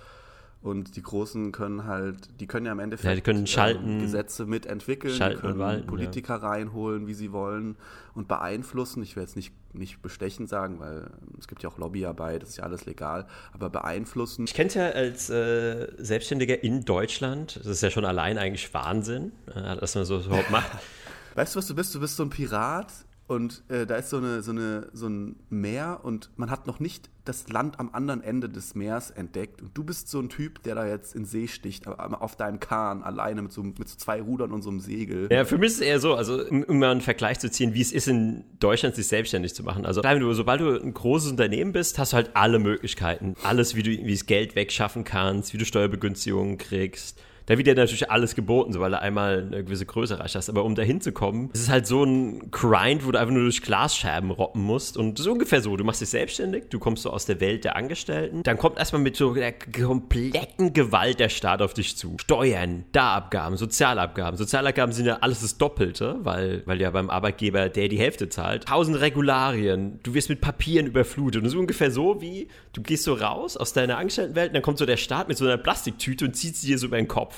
Und 0.60 0.96
die 0.96 1.02
Großen 1.02 1.52
können 1.52 1.84
halt, 1.84 2.40
die 2.40 2.48
können 2.48 2.66
ja 2.66 2.72
im 2.72 2.80
Endeffekt 2.80 3.08
ja, 3.08 3.14
die 3.14 3.20
können 3.20 3.46
schalten, 3.46 3.88
ähm, 3.88 4.00
Gesetze 4.00 4.44
mitentwickeln, 4.44 5.14
schalten 5.14 5.36
die 5.36 5.40
können 5.40 5.58
walten, 5.60 5.86
Politiker 5.86 6.34
ja. 6.34 6.48
reinholen, 6.48 7.06
wie 7.06 7.14
sie 7.14 7.30
wollen 7.30 7.76
und 8.14 8.26
beeinflussen. 8.26 9.00
Ich 9.04 9.14
will 9.14 9.22
jetzt 9.22 9.36
nicht, 9.36 9.52
nicht 9.72 10.02
bestechend 10.02 10.48
sagen, 10.48 10.80
weil 10.80 11.10
es 11.38 11.46
gibt 11.46 11.62
ja 11.62 11.68
auch 11.68 11.78
Lobbyarbeit, 11.78 12.42
das 12.42 12.50
ist 12.50 12.56
ja 12.56 12.64
alles 12.64 12.86
legal, 12.86 13.28
aber 13.52 13.70
beeinflussen. 13.70 14.46
Ich 14.46 14.54
kenne 14.54 14.68
es 14.68 14.74
ja 14.74 14.88
als 14.88 15.30
äh, 15.30 15.92
Selbstständiger 15.96 16.64
in 16.64 16.84
Deutschland, 16.84 17.56
das 17.56 17.66
ist 17.66 17.82
ja 17.82 17.90
schon 17.90 18.04
allein 18.04 18.36
eigentlich 18.36 18.74
Wahnsinn, 18.74 19.30
äh, 19.54 19.76
dass 19.76 19.94
man 19.94 20.04
so 20.04 20.18
überhaupt 20.18 20.50
macht. 20.50 20.70
Weißt 21.36 21.54
du, 21.54 21.58
was 21.58 21.68
du 21.68 21.76
bist? 21.76 21.94
Du 21.94 22.00
bist 22.00 22.16
so 22.16 22.24
ein 22.24 22.30
Pirat 22.30 22.92
und 23.28 23.62
äh, 23.68 23.87
da 23.87 23.97
ist 23.97 24.08
so, 24.08 24.16
eine, 24.16 24.42
so, 24.42 24.52
eine, 24.52 24.88
so 24.94 25.06
ein 25.06 25.37
Meer 25.50 26.00
und 26.02 26.30
man 26.37 26.50
hat 26.50 26.66
noch 26.66 26.80
nicht 26.80 27.11
das 27.26 27.50
Land 27.50 27.78
am 27.78 27.90
anderen 27.92 28.23
Ende 28.23 28.49
des 28.49 28.75
Meers 28.75 29.11
entdeckt. 29.11 29.61
Und 29.61 29.76
du 29.76 29.85
bist 29.85 30.08
so 30.08 30.18
ein 30.18 30.30
Typ, 30.30 30.62
der 30.62 30.75
da 30.75 30.87
jetzt 30.87 31.14
in 31.14 31.26
See 31.26 31.47
sticht, 31.47 31.87
auf 31.87 32.37
deinem 32.37 32.58
Kahn, 32.58 33.02
alleine 33.02 33.42
mit 33.42 33.52
so, 33.52 33.62
mit 33.62 33.87
so 33.87 33.99
zwei 33.99 34.23
Rudern 34.23 34.50
und 34.50 34.62
so 34.62 34.70
einem 34.70 34.80
Segel. 34.80 35.28
Ja, 35.30 35.44
für 35.44 35.58
mich 35.58 35.73
ist 35.73 35.75
es 35.75 35.80
eher 35.82 36.00
so, 36.00 36.14
also 36.14 36.42
um 36.42 36.78
mal 36.78 36.90
einen 36.90 37.02
Vergleich 37.02 37.38
zu 37.38 37.50
ziehen, 37.50 37.75
wie 37.75 37.82
es 37.82 37.92
ist 37.92 38.08
in 38.08 38.44
Deutschland, 38.61 38.94
sich 38.94 39.08
selbstständig 39.08 39.54
zu 39.54 39.62
machen. 39.62 39.85
Also 39.85 40.00
sobald 40.32 40.61
du 40.62 40.80
ein 40.80 40.94
großes 40.94 41.30
Unternehmen 41.30 41.73
bist, 41.73 41.99
hast 41.99 42.14
du 42.14 42.16
halt 42.16 42.30
alle 42.35 42.58
Möglichkeiten. 42.58 43.35
Alles, 43.42 43.75
wie 43.75 43.82
du 43.82 43.90
irgendwie 43.90 44.14
das 44.14 44.25
Geld 44.25 44.56
wegschaffen 44.56 45.04
kannst, 45.04 45.52
wie 45.52 45.58
du 45.58 45.66
Steuerbegünstigungen 45.66 46.56
kriegst 46.56 47.20
da 47.48 47.56
wird 47.56 47.66
ja 47.66 47.74
natürlich 47.74 48.10
alles 48.10 48.34
geboten, 48.34 48.74
so 48.74 48.80
weil 48.80 48.90
du 48.90 49.00
einmal 49.00 49.46
eine 49.50 49.64
gewisse 49.64 49.86
Größe 49.86 50.14
erreicht 50.14 50.34
hast. 50.34 50.50
Aber 50.50 50.64
um 50.64 50.74
da 50.74 50.82
hinzukommen, 50.82 51.48
es 51.54 51.60
ist 51.60 51.70
halt 51.70 51.86
so 51.86 52.04
ein 52.04 52.50
Grind, 52.50 53.06
wo 53.06 53.10
du 53.10 53.18
einfach 53.18 53.32
nur 53.32 53.44
durch 53.44 53.62
Glasscherben 53.62 54.30
roppen 54.30 54.62
musst. 54.62 54.98
Und 54.98 55.18
das 55.18 55.24
ist 55.24 55.32
ungefähr 55.32 55.62
so. 55.62 55.74
Du 55.78 55.82
machst 55.82 56.02
dich 56.02 56.10
selbstständig, 56.10 56.64
du 56.68 56.78
kommst 56.78 57.04
so 57.04 57.10
aus 57.10 57.24
der 57.24 57.40
Welt 57.40 57.64
der 57.64 57.76
Angestellten. 57.76 58.42
Dann 58.42 58.58
kommt 58.58 58.78
erstmal 58.78 59.00
mit 59.00 59.16
so 59.16 59.32
der 59.32 59.54
kompletten 59.54 60.74
Gewalt 60.74 61.20
der 61.20 61.30
Staat 61.30 61.62
auf 61.62 61.72
dich 61.72 61.96
zu. 61.96 62.16
Steuern, 62.20 62.84
Da-Abgaben, 62.92 63.56
Sozialabgaben. 63.56 64.36
Sozialabgaben 64.36 64.92
sind 64.92 65.06
ja 65.06 65.18
alles 65.22 65.40
das 65.40 65.56
Doppelte, 65.56 66.18
weil, 66.20 66.62
weil 66.66 66.78
ja 66.82 66.90
beim 66.90 67.08
Arbeitgeber 67.08 67.70
der 67.70 67.88
die 67.88 67.98
Hälfte 67.98 68.28
zahlt. 68.28 68.66
Tausend 68.66 69.00
Regularien, 69.00 70.00
du 70.02 70.12
wirst 70.12 70.28
mit 70.28 70.42
Papieren 70.42 70.86
überflutet. 70.86 71.38
Und 71.38 71.44
das 71.44 71.54
ist 71.54 71.58
ungefähr 71.58 71.90
so 71.90 72.20
wie, 72.20 72.48
du 72.74 72.82
gehst 72.82 73.04
so 73.04 73.14
raus 73.14 73.56
aus 73.56 73.72
deiner 73.72 73.96
Angestelltenwelt 73.96 74.48
und 74.48 74.54
dann 74.54 74.62
kommt 74.62 74.76
so 74.76 74.84
der 74.84 74.98
Staat 74.98 75.28
mit 75.28 75.38
so 75.38 75.46
einer 75.46 75.56
Plastiktüte 75.56 76.26
und 76.26 76.34
zieht 76.34 76.54
sie 76.54 76.66
dir 76.66 76.78
so 76.78 76.88
über 76.88 76.98
den 76.98 77.08
Kopf. 77.08 77.38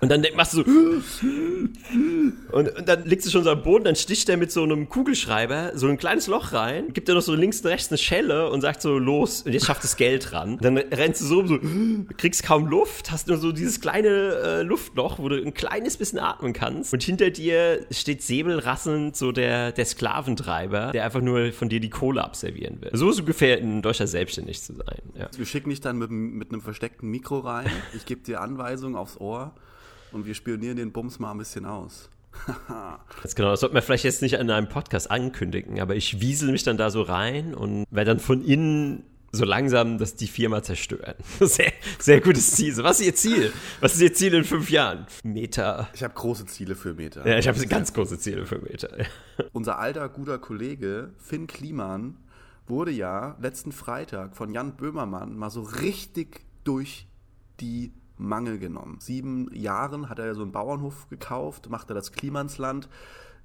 Und 0.00 0.10
dann 0.10 0.24
machst 0.36 0.54
du 0.54 0.62
so. 0.62 0.70
Und, 2.52 2.68
und, 2.76 2.88
dann 2.88 3.04
liegst 3.04 3.26
du 3.26 3.30
schon 3.30 3.44
so 3.44 3.50
am 3.50 3.62
Boden, 3.62 3.84
dann 3.84 3.96
sticht 3.96 4.28
er 4.28 4.36
mit 4.36 4.52
so 4.52 4.62
einem 4.62 4.88
Kugelschreiber 4.88 5.72
so 5.74 5.88
ein 5.88 5.98
kleines 5.98 6.26
Loch 6.26 6.52
rein, 6.52 6.92
gibt 6.92 7.08
dir 7.08 7.14
noch 7.14 7.22
so 7.22 7.34
links 7.34 7.60
und 7.60 7.70
rechts 7.70 7.88
eine 7.88 7.98
Schelle 7.98 8.50
und 8.50 8.60
sagt 8.60 8.82
so, 8.82 8.98
los, 8.98 9.42
und 9.42 9.52
jetzt 9.52 9.66
schafft 9.66 9.84
das 9.84 9.96
Geld 9.96 10.32
ran. 10.32 10.58
Dann 10.60 10.76
rennst 10.76 11.22
du 11.22 11.24
so 11.24 11.38
um, 11.40 11.48
so, 11.48 11.58
kriegst 12.16 12.42
kaum 12.42 12.66
Luft, 12.66 13.10
hast 13.10 13.28
nur 13.28 13.38
so 13.38 13.52
dieses 13.52 13.80
kleine 13.80 14.08
äh, 14.08 14.62
Luftloch, 14.62 15.18
wo 15.18 15.28
du 15.28 15.36
ein 15.42 15.54
kleines 15.54 15.96
bisschen 15.96 16.18
atmen 16.18 16.52
kannst. 16.52 16.92
Und 16.92 17.02
hinter 17.02 17.30
dir 17.30 17.86
steht 17.90 18.22
säbelrasselnd 18.22 19.16
so 19.16 19.32
der, 19.32 19.72
der 19.72 19.84
Sklaventreiber, 19.84 20.92
der 20.92 21.04
einfach 21.04 21.22
nur 21.22 21.52
von 21.52 21.68
dir 21.68 21.80
die 21.80 21.90
Kohle 21.90 22.22
abservieren 22.22 22.80
will. 22.80 22.90
So 22.92 23.10
ist 23.10 23.20
ungefähr 23.20 23.58
in 23.58 23.82
Deutschland 23.82 24.10
selbstständig 24.10 24.62
zu 24.62 24.74
sein. 24.74 25.02
Ja. 25.18 25.28
Wir 25.36 25.46
schicken 25.46 25.70
dich 25.70 25.80
dann 25.80 25.98
mit, 25.98 26.10
mit 26.10 26.52
einem 26.52 26.60
versteckten 26.60 27.10
Mikro 27.10 27.40
rein. 27.40 27.70
Ich 27.94 28.04
gebe 28.06 28.22
dir 28.22 28.40
Anweisungen 28.40 28.96
aufs 28.96 29.18
Ohr 29.18 29.55
und 30.12 30.26
wir 30.26 30.34
spionieren 30.34 30.76
den 30.76 30.92
Bums 30.92 31.18
mal 31.18 31.32
ein 31.32 31.38
bisschen 31.38 31.64
aus. 31.66 32.10
Ganz 33.22 33.34
genau, 33.34 33.50
das 33.50 33.60
sollte 33.60 33.74
man 33.74 33.82
vielleicht 33.82 34.04
jetzt 34.04 34.22
nicht 34.22 34.34
in 34.34 34.50
einem 34.50 34.68
Podcast 34.68 35.10
ankündigen, 35.10 35.80
aber 35.80 35.96
ich 35.96 36.20
wiesel 36.20 36.52
mich 36.52 36.62
dann 36.62 36.76
da 36.76 36.90
so 36.90 37.02
rein 37.02 37.54
und 37.54 37.86
werde 37.90 38.10
dann 38.10 38.20
von 38.20 38.44
innen 38.44 39.04
so 39.32 39.44
langsam 39.44 39.98
dass 39.98 40.14
die 40.16 40.28
Firma 40.28 40.62
zerstören. 40.62 41.14
Sehr, 41.40 41.72
sehr 41.98 42.20
gutes 42.20 42.52
Ziel. 42.52 42.74
So, 42.74 42.82
was 42.82 43.00
ist 43.00 43.06
Ihr 43.06 43.14
Ziel? 43.14 43.52
Was 43.80 43.94
ist 43.94 44.00
Ihr 44.00 44.14
Ziel 44.14 44.34
in 44.34 44.44
fünf 44.44 44.70
Jahren? 44.70 45.06
Meta. 45.24 45.88
Ich 45.94 46.02
habe 46.02 46.14
große 46.14 46.46
Ziele 46.46 46.74
für 46.74 46.94
Meta. 46.94 47.26
Ja, 47.26 47.38
ich 47.38 47.46
habe 47.46 47.66
ganz 47.66 47.92
große 47.92 48.18
Ziele 48.18 48.46
für 48.46 48.58
Meta. 48.58 48.88
Unser 49.52 49.78
alter, 49.78 50.08
guter 50.08 50.38
Kollege 50.38 51.10
Finn 51.18 51.46
Kliman 51.46 52.16
wurde 52.66 52.90
ja 52.90 53.36
letzten 53.40 53.72
Freitag 53.72 54.36
von 54.36 54.52
Jan 54.52 54.76
Böhmermann 54.76 55.36
mal 55.36 55.50
so 55.50 55.62
richtig 55.62 56.40
durch 56.64 57.06
die 57.60 57.92
Mangel 58.16 58.58
genommen. 58.58 58.98
Sieben 59.00 59.52
Jahren 59.54 60.08
hat 60.08 60.18
er 60.18 60.34
so 60.34 60.42
einen 60.42 60.52
Bauernhof 60.52 61.08
gekauft, 61.08 61.68
macht 61.70 61.90
er 61.90 61.94
das 61.94 62.12
Klimansland. 62.12 62.88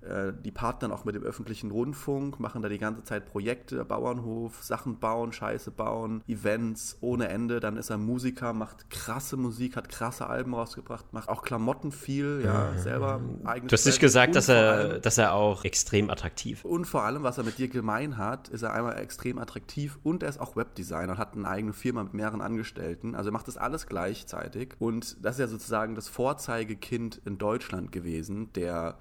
Äh, 0.02 0.34
die 0.44 0.52
partnern 0.52 0.92
auch 0.92 1.06
mit 1.06 1.16
dem 1.16 1.24
öffentlichen 1.24 1.70
Rundfunk, 1.70 2.40
machen 2.40 2.62
da 2.62 2.70
die 2.70 2.80
ganze 2.80 3.04
Zeit 3.04 3.28
Projekte, 3.28 3.86
Bauernhof, 3.86 4.64
Sachen 4.64 5.00
bauen, 5.00 5.32
Scheiße 5.32 5.72
bauen, 5.72 6.24
Events 6.28 6.98
ohne 7.02 7.30
Ende. 7.30 7.60
Dann 7.60 7.78
ist 7.78 7.90
er 7.90 7.98
Musiker, 7.98 8.54
macht 8.54 8.90
krasse 8.90 9.38
Musik, 9.38 9.76
hat 9.76 9.90
krasse 9.90 10.28
Alben 10.28 10.56
rausgebracht, 10.56 11.14
macht 11.14 11.30
auch 11.30 11.44
Klamotten 11.44 11.92
viel, 11.92 12.42
ja, 12.44 12.76
selber 12.78 13.22
eigenes. 13.44 13.70
Du 13.70 13.74
hast 13.74 13.86
nicht 13.86 14.00
gesagt, 14.00 14.36
dass 14.36 14.50
er, 14.50 15.00
dass 15.00 15.18
er 15.18 15.34
auch 15.34 15.64
extrem 15.66 16.10
attraktiv 16.10 16.66
Und 16.66 16.86
vor 16.86 17.04
allem, 17.04 17.24
was 17.24 17.38
er 17.38 17.44
mit 17.44 17.58
dir 17.58 17.68
gemein 17.68 18.18
hat, 18.18 18.48
ist 18.50 18.64
er 18.64 18.74
einmal 18.74 18.98
extrem 18.98 19.38
attraktiv 19.38 20.00
und 20.04 20.24
er 20.24 20.30
ist 20.30 20.42
auch 20.42 20.56
Webdesigner 20.56 21.14
und 21.14 21.18
hat 21.18 21.36
eine 21.36 21.48
eigene 21.48 21.74
Firma 21.74 22.04
mit 22.04 22.14
mehreren 22.14 22.42
Angestellten. 22.42 23.16
Also 23.16 23.30
er 23.30 23.34
macht 23.34 23.48
das 23.48 23.58
alles 23.58 23.86
gleichzeitig. 23.86 24.76
Und 24.80 25.24
das 25.24 25.36
ist 25.36 25.40
ja 25.40 25.48
sozusagen 25.48 25.94
das 25.94 26.08
Vorzeigekind 26.08 27.22
in 27.26 27.38
Deutschland 27.38 27.92
gewesen, 27.92 28.52
der 28.54 28.98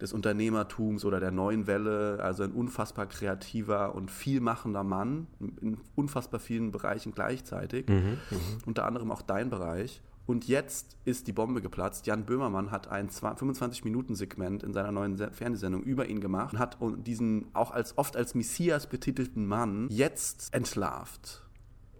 des 0.00 0.12
Unternehmertums 0.12 1.04
oder 1.04 1.20
der 1.20 1.30
neuen 1.30 1.66
Welle, 1.66 2.18
also 2.22 2.42
ein 2.42 2.52
unfassbar 2.52 3.06
kreativer 3.06 3.94
und 3.94 4.10
vielmachender 4.10 4.84
Mann 4.84 5.26
in 5.60 5.78
unfassbar 5.94 6.40
vielen 6.40 6.72
Bereichen 6.72 7.12
gleichzeitig, 7.12 7.88
mhm, 7.88 8.18
mhm. 8.30 8.38
unter 8.66 8.86
anderem 8.86 9.10
auch 9.10 9.22
dein 9.22 9.50
Bereich. 9.50 10.00
Und 10.26 10.46
jetzt 10.46 10.96
ist 11.04 11.26
die 11.26 11.32
Bombe 11.32 11.60
geplatzt. 11.60 12.06
Jan 12.06 12.24
Böhmermann 12.24 12.70
hat 12.70 12.86
ein 12.86 13.10
25-Minuten-Segment 13.10 14.62
in 14.62 14.72
seiner 14.72 14.92
neuen 14.92 15.16
Fernsehsendung 15.16 15.82
über 15.82 16.06
ihn 16.06 16.20
gemacht 16.20 16.52
und 16.52 16.58
hat 16.60 16.78
diesen 17.04 17.46
auch 17.52 17.72
als 17.72 17.98
oft 17.98 18.16
als 18.16 18.36
Messias 18.36 18.86
betitelten 18.86 19.44
Mann 19.46 19.88
jetzt 19.90 20.54
entlarvt. 20.54 21.42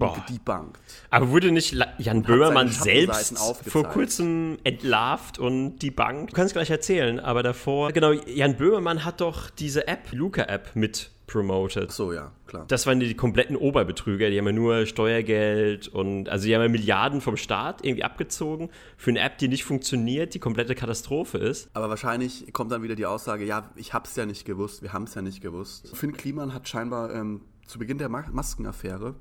Boah. 0.01 0.25
gedebunked. 0.27 0.81
Aber 1.11 1.31
wurde 1.31 1.53
nicht 1.53 1.77
Jan 1.99 2.23
Böhmermann 2.23 2.69
selbst 2.69 3.39
vor 3.67 3.85
kurzem 3.85 4.59
entlarvt 4.65 5.39
und 5.39 5.79
debunked? 5.79 6.33
Du 6.33 6.37
kannst 6.37 6.55
gleich 6.55 6.71
erzählen, 6.71 7.21
aber 7.21 7.43
davor, 7.43 7.93
genau, 7.93 8.13
Jan 8.13 8.57
Böhmermann 8.57 9.05
hat 9.05 9.21
doch 9.21 9.51
diese 9.51 9.87
App, 9.87 10.09
Luca-App 10.13 10.75
mit 10.75 11.11
promoted. 11.31 11.93
So, 11.93 12.13
ja, 12.13 12.33
klar. 12.47 12.65
Das 12.67 12.87
waren 12.87 12.99
die 12.99 13.15
kompletten 13.15 13.57
Oberbetrüger, 13.57 14.31
die 14.31 14.39
haben 14.39 14.47
ja 14.47 14.53
nur 14.53 14.87
Steuergeld 14.87 15.87
und 15.89 16.29
also 16.29 16.47
die 16.47 16.55
haben 16.55 16.63
ja 16.63 16.69
Milliarden 16.69 17.21
vom 17.21 17.37
Staat 17.37 17.85
irgendwie 17.85 18.03
abgezogen 18.03 18.69
für 18.97 19.11
eine 19.11 19.21
App, 19.21 19.39
die 19.39 19.49
nicht 19.49 19.65
funktioniert, 19.65 20.35
die 20.35 20.41
komplette 20.41 20.75
Katastrophe 20.75 21.39
ist. 21.39 21.71
Aber 21.73 21.89
wahrscheinlich 21.89 22.53
kommt 22.53 22.73
dann 22.73 22.83
wieder 22.83 22.97
die 22.97 23.07
Aussage, 23.07 23.45
ja, 23.45 23.71
ich 23.77 23.95
hab's 23.95 24.17
ja 24.17 24.27
nicht 24.27 24.45
gewusst, 24.45 24.83
wir 24.83 24.93
haben 24.93 25.05
es 25.05 25.15
ja 25.15 25.23
nicht 25.23 25.41
gewusst. 25.41 25.97
Finn 25.97 26.13
Kliman 26.13 26.53
hat 26.53 26.69
scheinbar 26.69 27.15
ähm, 27.15 27.43
zu 27.67 27.79
Beginn 27.79 27.99
der 27.99 28.09
Maskenaffäre 28.09 29.15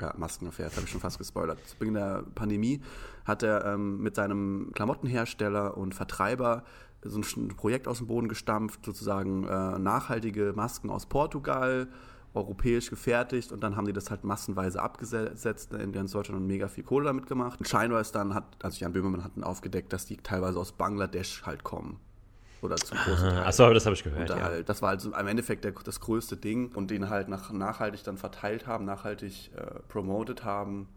ja, 0.00 0.14
Maskenaffäre, 0.16 0.70
habe 0.70 0.82
ich 0.84 0.90
schon 0.90 1.00
fast 1.00 1.18
gespoilert. 1.18 1.58
Zu 1.66 1.76
Beginn 1.76 1.94
der 1.94 2.24
Pandemie 2.34 2.80
hat 3.24 3.42
er 3.42 3.64
ähm, 3.64 4.02
mit 4.02 4.16
seinem 4.16 4.72
Klamottenhersteller 4.74 5.76
und 5.76 5.94
Vertreiber 5.94 6.64
so 7.02 7.18
ein 7.18 7.48
Projekt 7.56 7.88
aus 7.88 7.98
dem 7.98 8.08
Boden 8.08 8.28
gestampft, 8.28 8.84
sozusagen 8.84 9.44
äh, 9.44 9.78
nachhaltige 9.78 10.52
Masken 10.54 10.90
aus 10.90 11.06
Portugal, 11.06 11.88
europäisch 12.34 12.90
gefertigt 12.90 13.52
und 13.52 13.62
dann 13.62 13.76
haben 13.76 13.86
die 13.86 13.92
das 13.92 14.10
halt 14.10 14.22
massenweise 14.22 14.80
abgesetzt 14.80 15.72
in 15.72 15.92
ganz 15.92 16.12
Deutschland 16.12 16.40
und 16.40 16.46
mega 16.46 16.68
viel 16.68 16.84
Kohle 16.84 17.06
damit 17.06 17.26
gemacht. 17.26 17.58
Und 17.58 17.66
scheinbar 17.66 18.00
ist 18.00 18.14
dann, 18.14 18.34
hat, 18.34 18.44
also 18.62 18.78
Jan 18.78 18.92
Böhmermann 18.92 19.24
hat 19.24 19.32
aufgedeckt, 19.42 19.92
dass 19.92 20.06
die 20.06 20.16
teilweise 20.18 20.58
aus 20.58 20.72
Bangladesch 20.72 21.42
halt 21.44 21.64
kommen 21.64 21.98
oder 22.62 22.76
zum 22.76 22.98
großen 22.98 23.30
Teil. 23.30 23.44
Achso, 23.44 23.72
das 23.72 23.86
habe 23.86 23.94
ich 23.94 24.04
gehört. 24.04 24.30
Ja. 24.30 24.40
Halt, 24.40 24.68
das 24.68 24.82
war 24.82 24.90
halt 24.90 25.00
so 25.00 25.12
im 25.12 25.26
Endeffekt 25.26 25.64
der, 25.64 25.72
das 25.72 26.00
größte 26.00 26.36
Ding 26.36 26.72
und 26.74 26.90
den 26.90 27.08
halt 27.08 27.28
nach, 27.28 27.52
nachhaltig 27.52 28.04
dann 28.04 28.16
verteilt 28.16 28.66
haben, 28.66 28.84
nachhaltig 28.84 29.50
äh, 29.56 29.80
promoted 29.88 30.44
haben 30.44 30.88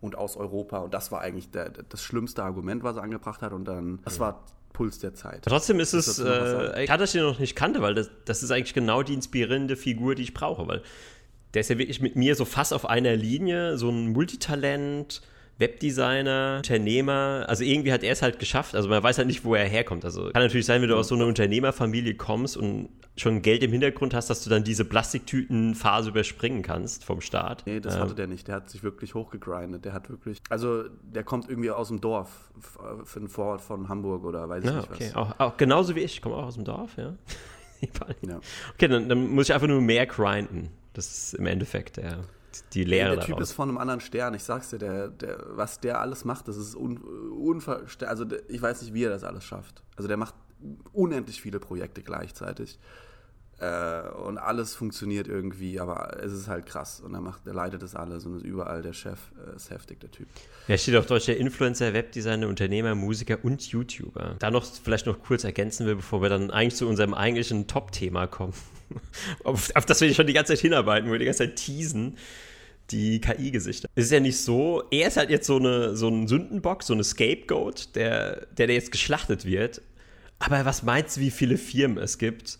und 0.00 0.16
aus 0.16 0.36
Europa. 0.36 0.78
Und 0.78 0.94
das 0.94 1.10
war 1.10 1.20
eigentlich 1.20 1.50
der, 1.50 1.70
das 1.70 2.02
schlimmste 2.02 2.42
Argument, 2.42 2.82
was 2.82 2.96
er 2.96 3.02
angebracht 3.02 3.42
hat. 3.42 3.52
Und 3.52 3.64
dann, 3.64 4.00
das 4.04 4.20
war 4.20 4.44
Puls 4.72 4.98
der 5.00 5.14
Zeit. 5.14 5.44
Trotzdem 5.44 5.80
ist 5.80 5.92
es, 5.92 6.18
äh, 6.18 6.84
ich 6.84 6.90
hatte 6.90 7.02
das 7.02 7.12
hier 7.12 7.22
noch 7.22 7.38
nicht 7.38 7.56
kannte, 7.56 7.82
weil 7.82 7.94
das, 7.94 8.10
das 8.24 8.42
ist 8.42 8.50
eigentlich 8.50 8.74
genau 8.74 9.02
die 9.02 9.14
inspirierende 9.14 9.76
Figur, 9.76 10.14
die 10.14 10.22
ich 10.22 10.34
brauche, 10.34 10.68
weil 10.68 10.82
der 11.54 11.60
ist 11.60 11.70
ja 11.70 11.78
wirklich 11.78 12.00
mit 12.00 12.14
mir 12.14 12.34
so 12.34 12.44
fast 12.44 12.72
auf 12.74 12.86
einer 12.86 13.16
Linie, 13.16 13.78
so 13.78 13.88
ein 13.88 14.12
Multitalent, 14.12 15.22
Webdesigner, 15.58 16.58
Unternehmer, 16.58 17.44
also 17.48 17.64
irgendwie 17.64 17.92
hat 17.92 18.04
er 18.04 18.12
es 18.12 18.22
halt 18.22 18.38
geschafft. 18.38 18.76
Also 18.76 18.88
man 18.88 19.02
weiß 19.02 19.18
halt 19.18 19.26
nicht, 19.26 19.44
wo 19.44 19.54
er 19.56 19.64
herkommt. 19.64 20.04
Also 20.04 20.30
kann 20.30 20.42
natürlich 20.42 20.66
sein, 20.66 20.82
wenn 20.82 20.88
du 20.88 20.96
aus 20.96 21.08
so 21.08 21.16
einer 21.16 21.26
Unternehmerfamilie 21.26 22.14
kommst 22.14 22.56
und 22.56 22.88
schon 23.16 23.42
Geld 23.42 23.64
im 23.64 23.72
Hintergrund 23.72 24.14
hast, 24.14 24.30
dass 24.30 24.44
du 24.44 24.50
dann 24.50 24.62
diese 24.62 24.84
Plastiktütenphase 24.84 26.10
überspringen 26.10 26.62
kannst 26.62 27.04
vom 27.04 27.20
Start. 27.20 27.64
Nee, 27.66 27.80
das 27.80 27.96
ähm. 27.96 28.02
hatte 28.02 28.14
der 28.14 28.28
nicht. 28.28 28.46
Der 28.46 28.54
hat 28.54 28.70
sich 28.70 28.84
wirklich 28.84 29.14
hochgegrindet. 29.14 29.84
Der 29.84 29.92
hat 29.92 30.08
wirklich, 30.10 30.40
also 30.48 30.84
der 31.02 31.24
kommt 31.24 31.48
irgendwie 31.50 31.72
aus 31.72 31.88
dem 31.88 32.00
Dorf, 32.00 32.52
für 33.04 33.18
den 33.18 33.28
Vorort 33.28 33.60
von 33.60 33.88
Hamburg 33.88 34.24
oder 34.24 34.48
weiß 34.48 34.62
ich 34.62 34.70
ja, 34.70 34.76
nicht 34.76 34.90
okay. 34.90 35.10
was. 35.12 35.16
Auch, 35.16 35.40
auch 35.40 35.56
genauso 35.56 35.96
wie 35.96 36.00
ich. 36.00 36.14
Ich 36.14 36.22
komme 36.22 36.36
auch 36.36 36.46
aus 36.46 36.54
dem 36.54 36.64
Dorf, 36.64 36.96
ja. 36.96 37.14
ja. 38.22 38.40
Okay, 38.74 38.88
dann, 38.88 39.08
dann 39.08 39.28
muss 39.28 39.48
ich 39.48 39.54
einfach 39.54 39.66
nur 39.68 39.80
mehr 39.80 40.06
grinden. 40.06 40.70
Das 40.92 41.06
ist 41.06 41.34
im 41.34 41.46
Endeffekt 41.46 41.96
der 41.96 42.24
die 42.72 42.84
Lehre 42.84 43.16
Der 43.16 43.20
Typ 43.20 43.36
daraus. 43.36 43.50
ist 43.50 43.52
von 43.54 43.68
einem 43.68 43.78
anderen 43.78 44.00
Stern. 44.00 44.34
Ich 44.34 44.44
sag's 44.44 44.70
dir, 44.70 44.78
der, 44.78 45.08
der, 45.08 45.38
was 45.50 45.80
der 45.80 46.00
alles 46.00 46.24
macht, 46.24 46.48
das 46.48 46.56
ist 46.56 46.74
un, 46.74 46.98
unverständlich. 46.98 48.08
Also 48.08 48.24
ich 48.48 48.62
weiß 48.62 48.82
nicht, 48.82 48.94
wie 48.94 49.04
er 49.04 49.10
das 49.10 49.24
alles 49.24 49.44
schafft. 49.44 49.82
Also 49.96 50.08
der 50.08 50.16
macht 50.16 50.34
unendlich 50.92 51.40
viele 51.40 51.60
Projekte 51.60 52.02
gleichzeitig. 52.02 52.78
Äh, 53.60 54.08
und 54.10 54.38
alles 54.38 54.76
funktioniert 54.76 55.26
irgendwie, 55.26 55.80
aber 55.80 56.16
es 56.22 56.32
ist 56.32 56.46
halt 56.46 56.66
krass. 56.66 57.00
Und 57.00 57.14
er 57.14 57.20
macht, 57.20 57.44
er 57.44 57.54
leitet 57.54 57.82
das 57.82 57.96
alles 57.96 58.24
und 58.24 58.36
ist 58.36 58.44
überall 58.44 58.82
der 58.82 58.92
Chef. 58.92 59.18
Äh, 59.52 59.56
ist 59.56 59.70
heftig, 59.70 59.98
der 59.98 60.12
Typ. 60.12 60.28
Ja, 60.68 60.78
steht 60.78 60.94
auf 60.94 61.06
Deutsch 61.06 61.26
der 61.26 61.38
Influencer, 61.38 61.92
Webdesigner, 61.92 62.46
Unternehmer, 62.46 62.94
Musiker 62.94 63.38
und 63.42 63.66
YouTuber. 63.66 64.36
Da 64.38 64.50
noch 64.52 64.64
vielleicht 64.64 65.06
noch 65.06 65.20
kurz 65.20 65.42
ergänzen 65.42 65.86
will, 65.86 65.96
bevor 65.96 66.22
wir 66.22 66.28
dann 66.28 66.52
eigentlich 66.52 66.76
zu 66.76 66.86
unserem 66.86 67.14
eigentlichen 67.14 67.66
Top-Thema 67.66 68.28
kommen. 68.28 68.54
auf, 69.44 69.74
auf 69.74 69.86
das 69.86 70.00
wir 70.00 70.14
schon 70.14 70.28
die 70.28 70.34
ganze 70.34 70.54
Zeit 70.54 70.60
hinarbeiten, 70.60 71.08
wo 71.08 71.12
wir 71.12 71.18
die 71.18 71.24
ganze 71.24 71.38
Zeit 71.38 71.56
teasen. 71.56 72.16
Die 72.90 73.20
KI-Gesichter. 73.20 73.88
Es 73.94 74.06
ist 74.06 74.12
ja 74.12 74.20
nicht 74.20 74.38
so, 74.40 74.82
er 74.90 75.08
ist 75.08 75.16
halt 75.18 75.28
jetzt 75.30 75.46
so, 75.46 75.56
eine, 75.58 75.94
so 75.96 76.08
ein 76.08 76.26
Sündenbock, 76.26 76.82
so 76.82 76.94
eine 76.94 77.04
Scapegoat, 77.04 77.94
der, 77.96 78.46
der, 78.56 78.66
der 78.66 78.74
jetzt 78.74 78.92
geschlachtet 78.92 79.44
wird. 79.44 79.82
Aber 80.38 80.64
was 80.64 80.82
meinst 80.82 81.16
du, 81.16 81.20
wie 81.20 81.30
viele 81.30 81.58
Firmen 81.58 81.98
es 82.02 82.16
gibt, 82.18 82.58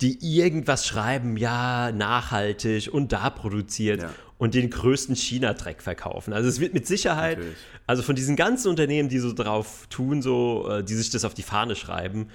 die 0.00 0.18
irgendwas 0.38 0.86
schreiben, 0.86 1.36
ja, 1.36 1.92
nachhaltig 1.92 2.88
und 2.92 3.12
da 3.12 3.30
produziert 3.30 4.02
Ja. 4.02 4.10
und 4.38 4.54
den 4.54 4.70
größten 4.70 5.14
China-Dreck 5.14 5.82
verkaufen. 5.82 6.32
Also 6.32 6.48
es 6.48 6.58
wird 6.60 6.74
mit 6.74 6.86
Sicherheit, 6.86 7.38
Natürlich. 7.38 7.58
also 7.86 8.02
von 8.02 8.16
diesen 8.16 8.36
ganzen 8.36 8.68
Unternehmen, 8.68 9.08
die 9.08 9.18
so 9.18 9.32
drauf 9.32 9.86
tun, 9.90 10.22
so, 10.22 10.68
äh, 10.70 10.82
die 10.84 10.94
sich 10.94 11.10
das 11.10 11.24
auf 11.24 11.34
die 11.34 11.42
Fahne 11.42 11.76
schreiben, 11.76 12.28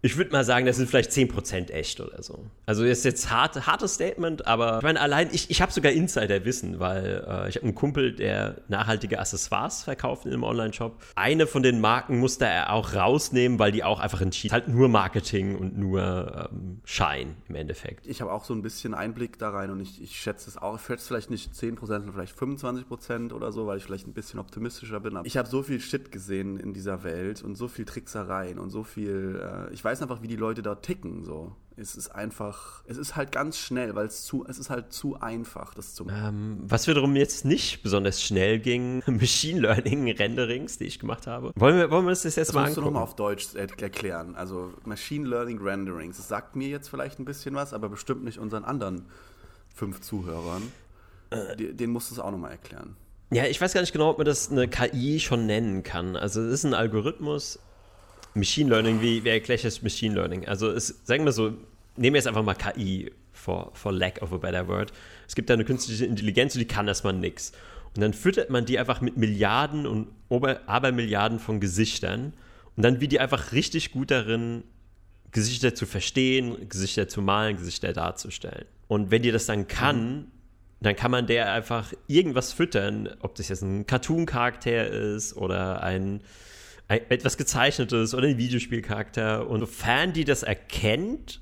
ich 0.00 0.16
würde 0.16 0.30
mal 0.30 0.44
sagen, 0.44 0.64
das 0.64 0.76
sind 0.76 0.88
vielleicht 0.88 1.10
10% 1.10 1.70
echt 1.70 2.00
oder 2.00 2.22
so. 2.22 2.46
Also 2.66 2.84
ist 2.84 3.04
jetzt 3.04 3.30
hart, 3.30 3.66
hartes 3.66 3.94
Statement, 3.94 4.46
aber 4.46 4.76
ich 4.78 4.84
meine, 4.84 5.00
allein, 5.00 5.28
ich, 5.32 5.50
ich 5.50 5.60
habe 5.60 5.72
sogar 5.72 5.90
Insider-Wissen, 5.90 6.78
weil 6.78 7.24
äh, 7.26 7.48
ich 7.48 7.56
habe 7.56 7.64
einen 7.64 7.74
Kumpel, 7.74 8.12
der 8.12 8.62
nachhaltige 8.68 9.18
Accessoires 9.18 9.82
verkauft 9.82 10.24
in 10.24 10.32
einem 10.32 10.44
Online-Shop. 10.44 11.02
Eine 11.16 11.48
von 11.48 11.64
den 11.64 11.80
Marken 11.80 12.18
musste 12.18 12.44
er 12.44 12.72
auch 12.72 12.94
rausnehmen, 12.94 13.58
weil 13.58 13.72
die 13.72 13.82
auch 13.82 13.98
einfach 13.98 14.20
in 14.20 14.30
Cheat, 14.30 14.52
halt 14.52 14.68
nur 14.68 14.88
Marketing 14.88 15.56
und 15.56 15.76
nur 15.76 16.48
ähm, 16.52 16.80
Schein 16.84 17.34
im 17.48 17.56
Endeffekt. 17.56 18.06
Ich 18.06 18.20
habe 18.20 18.30
auch 18.30 18.44
so 18.44 18.54
ein 18.54 18.62
bisschen 18.62 18.94
Einblick 18.94 19.38
da 19.38 19.50
rein 19.50 19.70
und 19.70 19.80
ich, 19.80 20.00
ich 20.00 20.20
schätze 20.20 20.48
es 20.48 20.56
auch. 20.56 20.76
Ich 20.76 20.86
schätze 20.86 21.08
vielleicht 21.08 21.30
nicht 21.30 21.52
10%, 21.52 21.76
sondern 21.80 22.12
vielleicht 22.12 22.38
25% 22.38 23.32
oder 23.32 23.50
so, 23.50 23.66
weil 23.66 23.78
ich 23.78 23.84
vielleicht 23.84 24.06
ein 24.06 24.14
bisschen 24.14 24.38
optimistischer 24.38 25.00
bin. 25.00 25.16
Aber 25.16 25.26
ich 25.26 25.36
habe 25.36 25.48
so 25.48 25.64
viel 25.64 25.80
Shit 25.80 26.12
gesehen 26.12 26.56
in 26.56 26.72
dieser 26.72 27.02
Welt 27.02 27.42
und 27.42 27.56
so 27.56 27.66
viel 27.66 27.84
Tricksereien 27.84 28.60
und 28.60 28.70
so 28.70 28.84
viel. 28.84 29.40
Äh, 29.42 29.74
ich 29.74 29.82
weiß 29.87 29.87
einfach, 30.02 30.22
wie 30.22 30.28
die 30.28 30.36
Leute 30.36 30.62
da 30.62 30.74
ticken. 30.76 31.24
So. 31.24 31.52
Es 31.76 31.94
ist 31.96 32.08
einfach, 32.10 32.82
es 32.86 32.96
ist 32.96 33.14
halt 33.16 33.30
ganz 33.32 33.56
schnell, 33.58 33.94
weil 33.94 34.06
es 34.06 34.24
zu, 34.24 34.44
es 34.48 34.58
ist 34.58 34.68
halt 34.68 34.92
zu 34.92 35.20
einfach, 35.20 35.74
das 35.74 35.94
zu 35.94 36.04
machen. 36.04 36.58
Ähm, 36.58 36.58
was 36.64 36.86
wiederum 36.88 37.14
jetzt 37.16 37.44
nicht 37.44 37.82
besonders 37.82 38.20
schnell 38.22 38.58
ging, 38.58 39.02
Machine 39.06 39.60
Learning 39.60 40.10
Renderings, 40.10 40.78
die 40.78 40.84
ich 40.84 40.98
gemacht 40.98 41.26
habe. 41.26 41.52
Wollen 41.56 41.76
wir, 41.76 41.90
wollen 41.90 42.04
wir 42.04 42.10
uns 42.10 42.22
das 42.22 42.36
jetzt 42.36 42.48
Das 42.48 42.54
mal 42.54 42.62
musst 42.64 42.76
du 42.76 42.80
angucken? 42.80 42.94
nochmal 42.94 43.04
auf 43.08 43.16
Deutsch 43.16 43.48
er- 43.54 43.68
erklären. 43.80 44.34
Also 44.34 44.72
Machine 44.84 45.28
Learning 45.28 45.60
Renderings. 45.62 46.16
Das 46.16 46.28
sagt 46.28 46.56
mir 46.56 46.68
jetzt 46.68 46.88
vielleicht 46.88 47.18
ein 47.20 47.24
bisschen 47.24 47.54
was, 47.54 47.72
aber 47.72 47.88
bestimmt 47.88 48.24
nicht 48.24 48.38
unseren 48.38 48.64
anderen 48.64 49.06
fünf 49.74 50.00
Zuhörern. 50.00 50.62
Die- 51.58 51.74
Den 51.74 51.90
musst 51.90 52.10
du 52.10 52.14
es 52.14 52.18
auch 52.20 52.30
nochmal 52.30 52.52
erklären. 52.52 52.96
Ja, 53.30 53.44
ich 53.44 53.60
weiß 53.60 53.74
gar 53.74 53.82
nicht 53.82 53.92
genau, 53.92 54.08
ob 54.10 54.16
man 54.18 54.24
das 54.24 54.50
eine 54.50 54.66
KI 54.68 55.20
schon 55.20 55.44
nennen 55.46 55.82
kann. 55.82 56.16
Also 56.16 56.40
es 56.40 56.52
ist 56.54 56.64
ein 56.64 56.72
Algorithmus. 56.74 57.58
Machine 58.38 58.70
Learning, 58.70 59.00
wie, 59.00 59.24
wie 59.24 59.28
erkläre 59.28 59.56
ich 59.56 59.62
das 59.62 59.82
Machine 59.82 60.14
Learning? 60.14 60.46
Also 60.46 60.70
es, 60.70 61.00
sagen 61.04 61.24
wir 61.24 61.32
so, 61.32 61.50
nehmen 61.96 62.14
wir 62.14 62.18
jetzt 62.18 62.26
einfach 62.26 62.42
mal 62.42 62.54
KI 62.54 63.10
for, 63.32 63.70
for 63.74 63.92
lack 63.92 64.22
of 64.22 64.32
a 64.32 64.36
better 64.36 64.66
word. 64.66 64.92
Es 65.26 65.34
gibt 65.34 65.50
da 65.50 65.54
eine 65.54 65.64
künstliche 65.64 66.04
Intelligenz 66.06 66.54
und 66.54 66.60
die 66.60 66.66
kann 66.66 66.88
erstmal 66.88 67.12
nix. 67.12 67.52
Und 67.94 68.02
dann 68.02 68.12
füttert 68.12 68.50
man 68.50 68.64
die 68.64 68.78
einfach 68.78 69.00
mit 69.00 69.16
Milliarden 69.16 69.86
und 69.86 70.08
Ober 70.28 70.60
Abermilliarden 70.66 71.38
von 71.38 71.58
Gesichtern 71.58 72.34
und 72.76 72.82
dann 72.82 73.00
wird 73.00 73.12
die 73.12 73.20
einfach 73.20 73.52
richtig 73.52 73.92
gut 73.92 74.10
darin, 74.10 74.62
Gesichter 75.32 75.74
zu 75.74 75.86
verstehen, 75.86 76.68
Gesichter 76.68 77.08
zu 77.08 77.22
malen, 77.22 77.56
Gesichter 77.56 77.92
darzustellen. 77.92 78.66
Und 78.86 79.10
wenn 79.10 79.22
die 79.22 79.30
das 79.30 79.46
dann 79.46 79.66
kann, 79.68 80.30
dann 80.80 80.94
kann 80.94 81.10
man 81.10 81.26
der 81.26 81.52
einfach 81.52 81.92
irgendwas 82.06 82.52
füttern, 82.52 83.08
ob 83.20 83.34
das 83.34 83.48
jetzt 83.48 83.62
ein 83.62 83.86
Cartoon-Charakter 83.86 84.86
ist 84.86 85.36
oder 85.36 85.82
ein, 85.82 86.02
ein 86.04 86.22
etwas 86.88 87.36
gezeichnetes 87.36 88.14
oder 88.14 88.26
ein 88.26 88.38
Videospielcharakter. 88.38 89.48
Und 89.48 89.60
sofern 89.60 90.12
die 90.12 90.24
das 90.24 90.42
erkennt, 90.42 91.40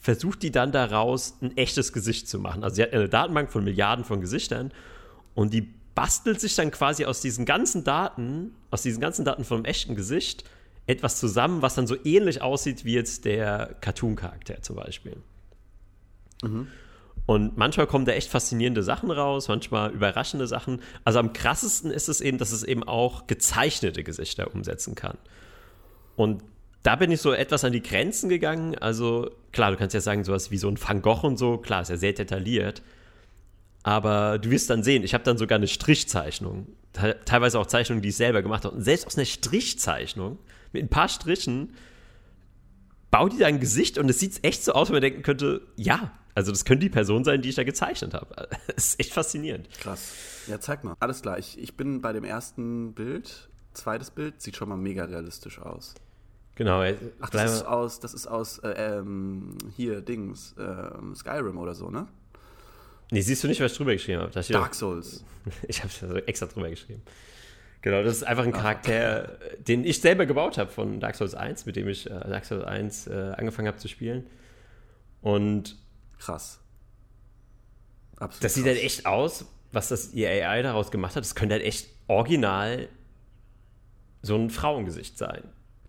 versucht 0.00 0.42
die 0.42 0.52
dann 0.52 0.70
daraus 0.70 1.36
ein 1.42 1.56
echtes 1.56 1.92
Gesicht 1.92 2.28
zu 2.28 2.38
machen. 2.38 2.62
Also 2.62 2.76
sie 2.76 2.82
hat 2.82 2.92
eine 2.92 3.08
Datenbank 3.08 3.50
von 3.50 3.64
Milliarden 3.64 4.04
von 4.04 4.20
Gesichtern 4.20 4.72
und 5.34 5.52
die 5.52 5.62
bastelt 5.96 6.40
sich 6.40 6.54
dann 6.54 6.70
quasi 6.70 7.06
aus 7.06 7.20
diesen 7.20 7.44
ganzen 7.44 7.82
Daten, 7.82 8.54
aus 8.70 8.82
diesen 8.82 9.00
ganzen 9.00 9.24
Daten 9.24 9.44
von 9.44 9.58
einem 9.58 9.64
echten 9.64 9.96
Gesicht, 9.96 10.44
etwas 10.86 11.18
zusammen, 11.18 11.62
was 11.62 11.74
dann 11.74 11.88
so 11.88 11.96
ähnlich 12.04 12.42
aussieht 12.42 12.84
wie 12.84 12.94
jetzt 12.94 13.24
der 13.24 13.74
Cartoon-Charakter 13.80 14.62
zum 14.62 14.76
Beispiel. 14.76 15.16
Und 17.26 17.56
manchmal 17.56 17.88
kommen 17.88 18.04
da 18.04 18.12
echt 18.12 18.30
faszinierende 18.30 18.84
Sachen 18.84 19.10
raus, 19.10 19.48
manchmal 19.48 19.90
überraschende 19.90 20.46
Sachen. 20.46 20.80
Also 21.04 21.18
am 21.18 21.32
krassesten 21.32 21.90
ist 21.90 22.08
es 22.08 22.20
eben, 22.20 22.38
dass 22.38 22.52
es 22.52 22.62
eben 22.62 22.84
auch 22.84 23.26
gezeichnete 23.26 24.04
Gesichter 24.04 24.54
umsetzen 24.54 24.94
kann. 24.94 25.18
Und 26.14 26.44
da 26.84 26.94
bin 26.94 27.10
ich 27.10 27.20
so 27.20 27.32
etwas 27.32 27.64
an 27.64 27.72
die 27.72 27.82
Grenzen 27.82 28.28
gegangen. 28.28 28.78
Also 28.78 29.28
klar, 29.50 29.72
du 29.72 29.76
kannst 29.76 29.92
ja 29.92 30.00
sagen, 30.00 30.22
sowas 30.22 30.52
wie 30.52 30.58
so 30.58 30.68
ein 30.68 30.78
Van 30.80 31.02
Gogh 31.02 31.26
und 31.26 31.36
so, 31.36 31.58
klar, 31.58 31.82
ist 31.82 31.88
ja 31.88 31.96
sehr 31.96 32.12
detailliert. 32.12 32.80
Aber 33.82 34.38
du 34.38 34.50
wirst 34.50 34.70
dann 34.70 34.84
sehen, 34.84 35.02
ich 35.02 35.12
habe 35.12 35.24
dann 35.24 35.36
sogar 35.36 35.56
eine 35.56 35.66
Strichzeichnung. 35.66 36.68
Te- 36.92 37.18
Teilweise 37.24 37.58
auch 37.58 37.66
Zeichnungen, 37.66 38.02
die 38.02 38.10
ich 38.10 38.16
selber 38.16 38.40
gemacht 38.42 38.64
habe. 38.64 38.76
Und 38.76 38.82
selbst 38.82 39.04
aus 39.06 39.16
einer 39.16 39.26
Strichzeichnung 39.26 40.38
mit 40.72 40.84
ein 40.84 40.88
paar 40.88 41.08
Strichen 41.08 41.74
baut 43.10 43.32
die 43.32 43.38
da 43.38 43.46
ein 43.46 43.60
Gesicht 43.60 43.98
und 43.98 44.08
es 44.08 44.20
sieht 44.20 44.44
echt 44.44 44.62
so 44.62 44.72
aus, 44.72 44.88
wenn 44.88 44.94
man 44.94 45.02
denken 45.02 45.22
könnte, 45.22 45.62
ja, 45.76 46.12
also 46.36 46.52
das 46.52 46.64
könnte 46.66 46.84
die 46.84 46.90
Person 46.90 47.24
sein, 47.24 47.40
die 47.40 47.48
ich 47.48 47.54
da 47.54 47.64
gezeichnet 47.64 48.14
habe. 48.14 48.48
Das 48.66 48.88
ist 48.88 49.00
echt 49.00 49.12
faszinierend. 49.12 49.68
Krass. 49.80 50.12
Ja, 50.46 50.60
zeig 50.60 50.84
mal. 50.84 50.94
Alles 51.00 51.22
klar. 51.22 51.38
Ich, 51.38 51.58
ich 51.58 51.76
bin 51.76 52.02
bei 52.02 52.12
dem 52.12 52.24
ersten 52.24 52.92
Bild. 52.92 53.48
Zweites 53.72 54.10
Bild 54.10 54.40
sieht 54.42 54.54
schon 54.54 54.68
mal 54.68 54.76
mega 54.76 55.04
realistisch 55.04 55.58
aus. 55.58 55.94
Genau. 56.54 56.82
Ach, 57.20 57.30
bleib- 57.30 57.46
das 57.46 57.54
ist 57.54 57.62
aus, 57.66 58.00
das 58.00 58.12
ist 58.14 58.26
aus 58.26 58.58
äh, 58.58 58.68
ähm, 58.98 59.56
hier 59.76 60.02
Dings 60.02 60.54
ähm, 60.58 61.14
Skyrim 61.14 61.56
oder 61.58 61.74
so, 61.74 61.90
ne? 61.90 62.06
nee, 63.10 63.20
siehst 63.22 63.42
du 63.42 63.48
nicht, 63.48 63.60
was 63.60 63.72
ich 63.72 63.78
drüber 63.78 63.92
geschrieben 63.92 64.20
habe? 64.20 64.42
Dark 64.42 64.74
Souls. 64.74 65.24
Ich 65.68 65.82
habe 65.82 66.26
extra 66.28 66.46
drüber 66.46 66.68
geschrieben. 66.68 67.02
Genau, 67.80 68.02
das 68.02 68.16
ist 68.16 68.24
einfach 68.24 68.44
ein 68.44 68.52
Charakter, 68.52 69.38
den 69.58 69.84
ich 69.84 70.00
selber 70.00 70.26
gebaut 70.26 70.58
habe 70.58 70.70
von 70.70 70.98
Dark 71.00 71.14
Souls 71.14 71.34
1, 71.34 71.66
mit 71.66 71.76
dem 71.76 71.88
ich 71.88 72.06
äh, 72.10 72.10
Dark 72.10 72.44
Souls 72.44 72.64
1 72.64 73.06
äh, 73.06 73.32
angefangen 73.36 73.68
habe 73.68 73.78
zu 73.78 73.88
spielen. 73.88 74.26
Und 75.22 75.76
Krass. 76.18 76.60
Absolut. 78.18 78.44
das 78.44 78.54
sieht 78.54 78.64
krass. 78.64 78.74
halt 78.74 78.84
echt 78.84 79.06
aus, 79.06 79.44
was 79.72 79.88
das 79.88 80.12
ihr 80.12 80.28
AI 80.30 80.62
daraus 80.62 80.90
gemacht 80.90 81.16
hat. 81.16 81.24
Das 81.24 81.34
könnte 81.34 81.54
halt 81.54 81.64
echt 81.64 81.88
original 82.08 82.88
so 84.22 84.36
ein 84.36 84.50
Frauengesicht 84.50 85.18
sein. 85.18 85.42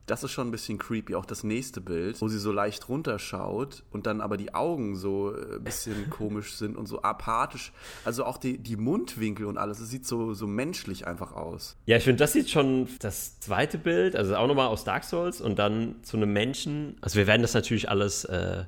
Das 0.08 0.24
ist 0.24 0.32
schon 0.32 0.48
ein 0.48 0.52
bisschen 0.52 0.78
creepy. 0.78 1.16
Auch 1.16 1.26
das 1.26 1.44
nächste 1.44 1.82
Bild, 1.82 2.22
wo 2.22 2.30
sie 2.30 2.40
so 2.40 2.54
leicht 2.54 2.88
runterschaut 2.88 3.84
und 3.92 4.08
dann 4.08 4.22
aber 4.22 4.38
die 4.38 4.56
Augen 4.56 4.96
so 4.96 5.36
äh, 5.36 5.56
ein 5.56 5.64
bisschen 5.66 6.10
komisch 6.10 6.56
sind 6.56 6.78
und 6.78 6.86
so 6.86 7.02
apathisch. 7.02 7.74
Also 8.06 8.24
auch 8.24 8.38
die, 8.38 8.58
die 8.58 8.78
Mundwinkel 8.78 9.46
und 9.46 9.58
alles. 9.58 9.80
Es 9.80 9.90
sieht 9.90 10.08
so, 10.08 10.34
so 10.34 10.48
menschlich 10.48 11.06
einfach 11.06 11.34
aus. 11.34 11.76
Ja, 11.86 11.98
ich 11.98 12.06
finde, 12.06 12.20
das 12.20 12.32
sieht 12.32 12.50
schon 12.50 12.88
das 13.00 13.42
zweite 13.42 13.78
Bild, 13.78 14.16
also 14.16 14.38
auch 14.38 14.48
nochmal 14.48 14.68
aus 14.68 14.86
Dark 14.86 15.04
Souls 15.04 15.42
und 15.42 15.60
dann 15.60 15.96
zu 16.04 16.16
einem 16.16 16.32
Menschen. 16.32 16.96
Also 17.02 17.18
wir 17.18 17.28
werden 17.28 17.42
das 17.42 17.54
natürlich 17.54 17.90
alles 17.90 18.24
äh, 18.24 18.64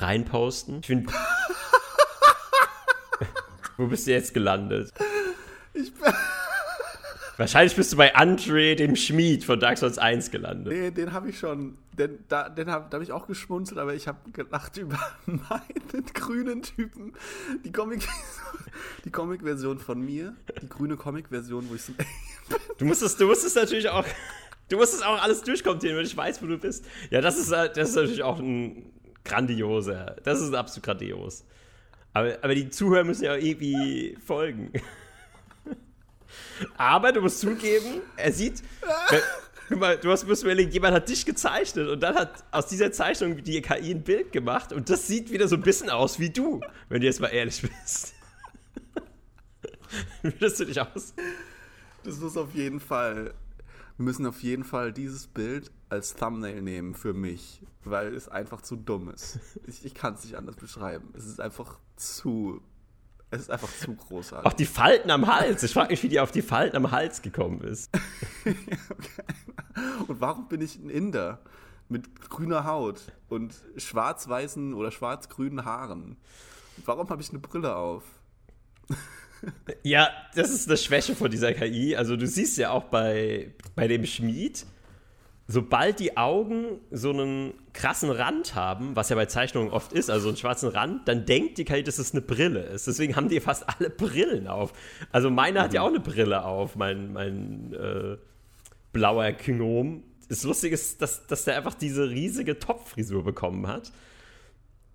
reinposten. 0.00 0.80
Ich 0.80 0.86
finde. 0.86 1.12
Wo 3.76 3.86
bist 3.86 4.06
du 4.06 4.10
jetzt 4.12 4.34
gelandet? 4.34 4.92
Ich, 5.74 5.92
Wahrscheinlich 7.36 7.76
bist 7.76 7.92
du 7.92 7.96
bei 7.96 8.16
Andre, 8.16 8.74
dem 8.74 8.96
Schmied 8.96 9.44
von 9.44 9.60
Dark 9.60 9.78
Souls 9.78 9.96
1 9.96 10.32
gelandet. 10.32 10.72
nee, 10.72 10.90
den 10.90 11.12
habe 11.12 11.30
ich 11.30 11.38
schon. 11.38 11.78
Den, 11.96 12.18
da 12.28 12.48
den 12.48 12.68
hab, 12.70 12.92
habe 12.92 13.04
ich 13.04 13.12
auch 13.12 13.28
geschmunzelt, 13.28 13.78
aber 13.78 13.94
ich 13.94 14.08
habe 14.08 14.18
gelacht 14.32 14.76
über 14.78 14.98
meinen 15.26 16.06
grünen 16.14 16.62
Typen. 16.62 17.12
Die 17.64 17.70
Comic- 17.70 18.08
die 19.04 19.10
Comic-Version 19.10 19.78
von 19.78 20.00
mir. 20.00 20.34
Die 20.62 20.68
grüne 20.68 20.96
Comic-Version, 20.96 21.68
wo 21.70 21.76
ich 21.76 21.82
so. 21.82 21.92
Du 22.78 22.84
musstest, 22.84 23.20
du 23.20 23.26
musstest 23.28 23.54
natürlich 23.54 23.88
auch. 23.88 24.04
Du 24.68 24.76
musstest 24.76 25.06
auch 25.06 25.22
alles 25.22 25.42
durchkommentieren, 25.42 25.96
wenn 25.96 26.04
ich 26.06 26.16
weiß, 26.16 26.42
wo 26.42 26.46
du 26.46 26.58
bist. 26.58 26.84
Ja, 27.10 27.20
das 27.20 27.38
ist, 27.38 27.52
äh, 27.52 27.72
das 27.72 27.90
ist 27.90 27.94
natürlich 27.94 28.22
auch 28.24 28.38
ein 28.40 28.90
grandioser. 29.28 30.16
Das 30.24 30.40
ist 30.40 30.54
absolut 30.54 30.84
grandios. 30.84 31.44
Aber, 32.12 32.38
aber 32.42 32.54
die 32.54 32.70
Zuhörer 32.70 33.04
müssen 33.04 33.24
ja 33.24 33.36
irgendwie 33.36 34.16
folgen. 34.24 34.72
Aber 36.76 37.12
du 37.12 37.20
musst 37.20 37.40
zugeben, 37.40 38.02
er 38.16 38.32
sieht. 38.32 38.62
Du 39.68 40.10
hast 40.10 40.26
musst 40.26 40.42
überlegen, 40.42 40.70
jemand 40.70 40.94
hat 40.94 41.08
dich 41.08 41.26
gezeichnet 41.26 41.88
und 41.88 42.00
dann 42.00 42.14
hat 42.14 42.44
aus 42.50 42.66
dieser 42.66 42.90
Zeichnung 42.90 43.42
die 43.42 43.60
KI 43.60 43.92
ein 43.92 44.02
Bild 44.02 44.32
gemacht 44.32 44.72
und 44.72 44.88
das 44.88 45.06
sieht 45.06 45.30
wieder 45.30 45.46
so 45.46 45.56
ein 45.56 45.62
bisschen 45.62 45.90
aus 45.90 46.18
wie 46.18 46.30
du, 46.30 46.60
wenn 46.88 47.00
du 47.00 47.06
jetzt 47.06 47.20
mal 47.20 47.28
ehrlich 47.28 47.62
bist. 47.62 48.14
Wie 50.22 50.32
du 50.32 50.64
dich 50.66 50.80
aus? 50.80 51.14
Das 52.02 52.16
muss 52.18 52.36
auf 52.36 52.54
jeden 52.54 52.80
Fall. 52.80 53.34
Wir 53.98 54.04
müssen 54.04 54.26
auf 54.26 54.44
jeden 54.44 54.62
Fall 54.62 54.92
dieses 54.92 55.26
Bild 55.26 55.72
als 55.88 56.14
Thumbnail 56.14 56.62
nehmen 56.62 56.94
für 56.94 57.14
mich, 57.14 57.66
weil 57.82 58.14
es 58.14 58.28
einfach 58.28 58.62
zu 58.62 58.76
dumm 58.76 59.10
ist. 59.10 59.40
Ich, 59.66 59.84
ich 59.84 59.92
kann 59.92 60.14
es 60.14 60.22
nicht 60.22 60.36
anders 60.36 60.54
beschreiben. 60.54 61.08
Es 61.16 61.26
ist 61.26 61.40
einfach 61.40 61.80
zu. 61.96 62.62
Es 63.30 63.40
ist 63.40 63.50
einfach 63.50 63.68
zu 63.68 63.96
großartig. 63.96 64.46
Auch 64.46 64.54
die 64.56 64.66
Falten 64.66 65.10
am 65.10 65.26
Hals. 65.26 65.64
Ich 65.64 65.72
frage 65.72 65.90
mich, 65.90 66.02
wie 66.04 66.08
die 66.08 66.20
auf 66.20 66.30
die 66.30 66.42
Falten 66.42 66.76
am 66.76 66.92
Hals 66.92 67.22
gekommen 67.22 67.60
ist. 67.60 67.90
und 70.06 70.20
warum 70.20 70.46
bin 70.46 70.60
ich 70.60 70.76
ein 70.76 70.90
Inder 70.90 71.40
mit 71.88 72.20
grüner 72.30 72.64
Haut 72.64 73.12
und 73.28 73.60
schwarz-weißen 73.76 74.74
oder 74.74 74.92
schwarz-grünen 74.92 75.64
Haaren? 75.64 76.16
Warum 76.86 77.10
habe 77.10 77.20
ich 77.20 77.30
eine 77.30 77.40
Brille 77.40 77.74
auf? 77.74 78.04
Ja, 79.82 80.10
das 80.34 80.50
ist 80.50 80.68
eine 80.68 80.76
Schwäche 80.76 81.14
von 81.14 81.30
dieser 81.30 81.52
KI. 81.52 81.96
Also 81.96 82.16
du 82.16 82.26
siehst 82.26 82.58
ja 82.58 82.70
auch 82.70 82.84
bei, 82.84 83.52
bei 83.74 83.88
dem 83.88 84.04
Schmied, 84.04 84.66
sobald 85.46 86.00
die 86.00 86.16
Augen 86.16 86.80
so 86.90 87.10
einen 87.10 87.54
krassen 87.72 88.10
Rand 88.10 88.54
haben, 88.54 88.96
was 88.96 89.08
ja 89.08 89.16
bei 89.16 89.26
Zeichnungen 89.26 89.70
oft 89.70 89.92
ist, 89.92 90.10
also 90.10 90.28
einen 90.28 90.36
schwarzen 90.36 90.68
Rand, 90.68 91.08
dann 91.08 91.24
denkt 91.24 91.58
die 91.58 91.64
KI, 91.64 91.82
dass 91.82 91.98
es 91.98 92.12
eine 92.12 92.20
Brille 92.20 92.60
ist. 92.60 92.86
Deswegen 92.86 93.16
haben 93.16 93.28
die 93.28 93.40
fast 93.40 93.64
alle 93.68 93.88
Brillen 93.90 94.46
auf. 94.46 94.72
Also 95.10 95.30
meine 95.30 95.60
mhm. 95.60 95.62
hat 95.64 95.74
ja 95.74 95.82
auch 95.82 95.88
eine 95.88 96.00
Brille 96.00 96.44
auf, 96.44 96.76
mein, 96.76 97.12
mein 97.12 97.72
äh, 97.72 98.16
blauer 98.92 99.32
Gnom. 99.32 100.02
Das 100.28 100.42
Lustige 100.42 100.74
ist, 100.74 101.00
dass, 101.00 101.26
dass 101.26 101.44
der 101.44 101.56
einfach 101.56 101.74
diese 101.74 102.10
riesige 102.10 102.58
Topfrisur 102.58 103.24
bekommen 103.24 103.66
hat 103.66 103.92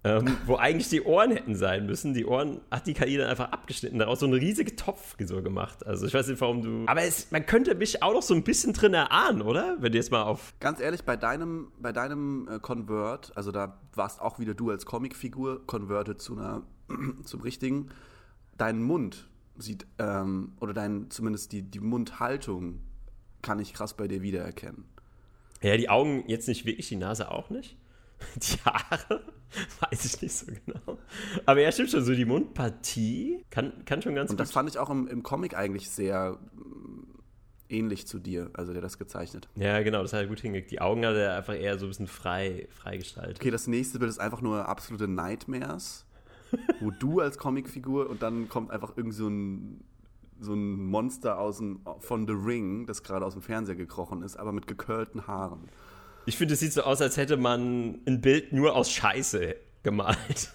ähm, 0.06 0.38
wo 0.46 0.58
eigentlich 0.58 0.90
die 0.90 1.02
Ohren 1.02 1.32
hätten 1.32 1.56
sein 1.56 1.86
müssen. 1.86 2.14
Die 2.14 2.26
Ohren 2.26 2.60
hat 2.70 2.88
die 2.88 2.94
KI 2.94 3.18
dann 3.18 3.30
einfach 3.30 3.52
abgeschnitten, 3.52 4.00
daraus 4.00 4.20
so 4.20 4.26
eine 4.26 4.36
riesige 4.36 4.76
Topfrisur 4.76 5.42
gemacht. 5.42 5.86
Also 5.86 6.06
ich 6.06 6.14
weiß 6.14 6.28
nicht, 6.28 6.42
warum 6.42 6.62
du. 6.62 6.84
Aber 6.88 7.04
es, 7.04 7.32
man 7.32 7.46
könnte 7.46 7.76
mich 7.76 8.04
auch 8.04 8.14
noch 8.14 8.22
so 8.22 8.34
ein 8.34 8.44
bisschen 8.44 8.74
drin 8.74 8.94
erahnen, 8.94 9.42
oder? 9.42 9.78
Wenn 9.80 9.94
du 9.94 9.98
jetzt 9.98 10.12
mal 10.12 10.24
auf. 10.24 10.54
Ganz 10.60 10.82
ehrlich, 10.82 11.04
bei 11.04 11.16
deinem, 11.16 11.72
bei 11.80 11.94
deinem 11.94 12.50
äh, 12.50 12.60
Convert, 12.60 13.32
also 13.36 13.52
da 13.52 13.80
warst 13.94 14.22
auch 14.22 14.40
wieder 14.40 14.54
du 14.54 14.72
als 14.72 14.86
Comicfigur 14.86 15.66
converted 15.66 16.20
zu 16.22 16.38
einer, 16.38 16.64
zum 17.24 17.42
richtigen. 17.42 17.90
Dein 18.58 18.84
Mund 18.84 19.30
sieht, 19.58 19.86
ähm, 20.00 20.54
oder 20.60 20.74
dein, 20.74 21.10
zumindest 21.12 21.54
die, 21.54 21.62
die 21.62 21.80
Mundhaltung 21.80 22.82
kann 23.42 23.60
ich 23.60 23.74
krass 23.74 23.96
bei 23.96 24.08
dir 24.08 24.22
wiedererkennen. 24.22 24.86
Ja, 25.62 25.78
die 25.78 25.90
Augen 25.90 26.26
jetzt 26.28 26.50
nicht 26.50 26.66
wirklich, 26.66 26.90
die 26.90 26.98
Nase 26.98 27.32
auch 27.32 27.50
nicht. 27.50 27.78
Die 28.36 28.58
Haare? 28.66 29.22
Weiß 29.80 30.06
ich 30.06 30.22
nicht 30.22 30.34
so 30.34 30.46
genau. 30.48 31.00
Aber 31.46 31.62
ja, 31.62 31.72
stimmt 31.72 31.92
schon, 31.92 32.04
so 32.04 32.14
die 32.14 32.26
Mundpartie 32.26 33.46
kann, 33.50 33.86
kann 33.86 34.02
schon 34.02 34.16
ganz 34.16 34.32
Und 34.32 34.40
das 34.40 34.52
fand 34.52 34.70
ich 34.70 34.78
auch 34.78 34.90
im, 34.90 35.08
im 35.08 35.24
Comic 35.24 35.56
eigentlich 35.56 35.90
sehr 35.90 36.40
mm, 36.56 37.20
ähnlich 37.70 38.08
zu 38.08 38.20
dir, 38.20 38.50
also 38.54 38.74
der 38.74 38.82
das 38.82 38.98
gezeichnet. 38.98 39.48
Ja, 39.56 39.82
genau, 39.84 40.02
das 40.02 40.14
hat 40.14 40.22
er 40.22 40.28
gut 40.28 40.40
hingekriegt. 40.40 40.72
Die 40.72 40.82
Augen 40.82 41.06
hat 41.06 41.16
er 41.16 41.38
einfach 41.38 41.56
eher 41.56 41.78
so 41.78 41.86
ein 41.86 41.90
bisschen 41.90 42.08
frei, 42.08 42.68
frei 42.72 42.98
gestaltet. 42.98 43.38
Okay, 43.40 43.52
das 43.52 43.68
nächste 43.68 44.00
Bild 44.00 44.10
ist 44.10 44.20
einfach 44.20 44.42
nur 44.42 44.68
absolute 44.68 45.08
Nightmares, 45.08 46.06
wo 46.80 46.92
du 46.92 47.20
als 47.20 47.38
Comicfigur 47.38 48.10
und 48.10 48.22
dann 48.22 48.50
kommt 48.50 48.72
einfach 48.72 48.98
irgend 48.98 49.14
so 49.14 49.28
ein 49.28 49.84
so 50.40 50.54
ein 50.54 50.76
Monster 50.88 51.40
aus 51.40 51.58
dem, 51.58 51.80
von 52.00 52.28
The 52.28 52.34
Ring, 52.34 52.86
das 52.86 53.04
gerade 53.04 53.26
aus 53.26 53.34
dem 53.34 53.42
Fernseher 53.42 53.76
gekrochen 53.76 54.24
ist, 54.24 54.36
aber 54.36 54.52
mit 54.52 54.68
geköllten 54.68 55.26
Haaren. 55.26 55.70
Ich 56.26 56.38
finde, 56.38 56.54
es 56.54 56.60
sieht 56.60 56.74
so 56.74 56.84
aus, 56.84 57.02
als 57.02 57.18
hätte 57.18 57.38
man 57.38 58.00
ein 58.06 58.22
Bild 58.22 58.54
nur 58.54 58.76
aus 58.76 58.92
Scheiße 58.92 59.56
gemalt. 59.84 60.52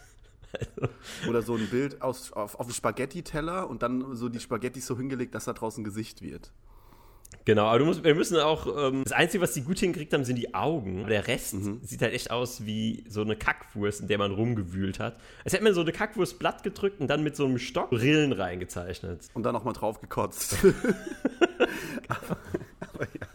Oder 1.29 1.43
so 1.43 1.57
ein 1.57 1.69
Bild 1.69 2.01
aus, 2.01 2.33
auf, 2.33 2.55
auf 2.55 2.67
einem 2.67 2.73
Spaghetti-Teller 2.73 3.69
und 3.69 3.83
dann 3.83 4.17
so 4.17 4.29
die 4.29 4.41
Spaghetti 4.41 4.81
so 4.81 4.97
hingelegt, 4.97 5.35
dass 5.35 5.45
da 5.45 5.53
draußen 5.53 5.85
Gesicht 5.85 6.23
wird. 6.23 6.53
Genau, 7.45 7.67
aber 7.67 7.85
musst, 7.85 8.05
wir 8.05 8.15
müssen 8.15 8.37
auch, 8.39 8.67
ähm, 8.67 9.05
das 9.05 9.13
Einzige, 9.13 9.43
was 9.43 9.53
die 9.53 9.63
gut 9.63 9.79
hingekriegt 9.79 10.13
haben, 10.13 10.25
sind 10.25 10.37
die 10.37 10.55
Augen. 10.55 11.07
Der 11.07 11.29
Rest 11.29 11.55
mhm. 11.55 11.81
sieht 11.83 12.03
halt 12.03 12.13
echt 12.13 12.31
aus 12.31 12.65
wie 12.67 13.05
so 13.09 13.23
eine 13.23 13.37
Kackwurst, 13.37 14.01
in 14.01 14.09
der 14.09 14.19
man 14.19 14.33
rumgewühlt 14.33 14.99
hat. 14.99 15.19
Als 15.45 15.53
hätte 15.53 15.65
man 15.65 15.75
so 15.75 15.81
eine 15.81 15.93
Kackwurst 15.93 16.39
blatt 16.39 16.63
gedrückt 16.63 17.01
und 17.01 17.09
dann 17.09 17.23
mit 17.23 17.37
so 17.37 17.45
einem 17.45 17.59
Stock 17.59 17.93
Rillen 17.93 18.33
reingezeichnet. 18.33 19.29
Und 19.35 19.45
dann 19.45 19.55
nochmal 19.55 19.75
drauf 19.75 20.01
gekotzt. 20.01 20.57
aber 22.09 22.39
ja. 23.01 23.28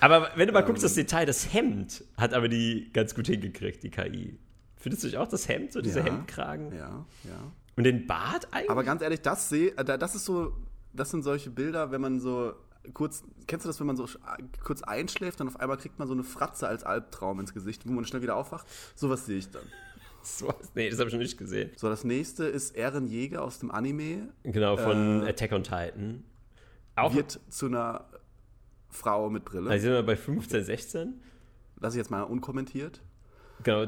Aber 0.00 0.30
wenn 0.36 0.46
du 0.46 0.52
mal 0.52 0.60
ähm, 0.60 0.66
guckst, 0.66 0.84
das 0.84 0.94
Detail, 0.94 1.26
das 1.26 1.52
Hemd 1.52 2.04
hat 2.16 2.34
aber 2.34 2.48
die 2.48 2.90
ganz 2.92 3.14
gut 3.14 3.26
hingekriegt, 3.26 3.82
die 3.82 3.90
KI. 3.90 4.38
Findest 4.76 5.02
du 5.02 5.06
nicht 5.08 5.16
auch 5.16 5.28
das 5.28 5.48
Hemd, 5.48 5.72
so 5.72 5.80
diese 5.80 6.00
ja, 6.00 6.06
Hemdkragen? 6.06 6.72
Ja, 6.72 7.06
ja. 7.24 7.52
Und 7.76 7.84
den 7.84 8.06
Bart 8.06 8.48
eigentlich? 8.52 8.70
Aber 8.70 8.84
ganz 8.84 9.02
ehrlich, 9.02 9.20
das 9.22 9.48
sehe, 9.48 9.76
äh, 9.76 9.84
das 9.84 10.14
ist 10.14 10.24
so, 10.24 10.52
das 10.92 11.10
sind 11.10 11.22
solche 11.22 11.50
Bilder, 11.50 11.90
wenn 11.90 12.00
man 12.00 12.20
so 12.20 12.54
kurz, 12.92 13.24
kennst 13.46 13.64
du 13.64 13.68
das, 13.68 13.80
wenn 13.80 13.86
man 13.86 13.96
so 13.96 14.06
kurz 14.62 14.82
einschläft, 14.82 15.40
dann 15.40 15.48
auf 15.48 15.58
einmal 15.58 15.78
kriegt 15.78 15.98
man 15.98 16.06
so 16.06 16.14
eine 16.14 16.22
Fratze 16.22 16.68
als 16.68 16.84
Albtraum 16.84 17.40
ins 17.40 17.54
Gesicht, 17.54 17.88
wo 17.88 17.92
man 17.92 18.04
schnell 18.04 18.22
wieder 18.22 18.36
aufwacht? 18.36 18.66
Sowas 18.94 19.26
sehe 19.26 19.38
ich 19.38 19.50
dann. 19.50 19.62
So, 20.26 20.54
nee, 20.74 20.88
das 20.88 20.98
habe 20.98 21.08
ich 21.08 21.14
noch 21.14 21.20
nicht 21.20 21.36
gesehen. 21.36 21.70
So, 21.76 21.90
das 21.90 22.02
nächste 22.02 22.46
ist 22.46 22.74
Eren 22.74 23.06
Jäger 23.06 23.42
aus 23.42 23.58
dem 23.58 23.70
Anime. 23.70 24.30
Genau, 24.42 24.78
von 24.78 25.22
äh, 25.22 25.28
Attack 25.28 25.52
on 25.52 25.62
Titan. 25.62 26.24
Auch 26.96 27.14
wird 27.14 27.40
zu 27.50 27.66
einer 27.66 28.06
Frau 28.94 29.28
mit 29.28 29.44
Brille. 29.44 29.70
Also 29.70 29.84
sind 29.84 29.92
wir 29.92 30.02
bei 30.02 30.16
15, 30.16 30.64
16. 30.64 31.20
Lass 31.80 31.94
ich 31.94 31.98
jetzt 31.98 32.10
mal 32.10 32.22
unkommentiert. 32.22 33.02
Genau. 33.62 33.86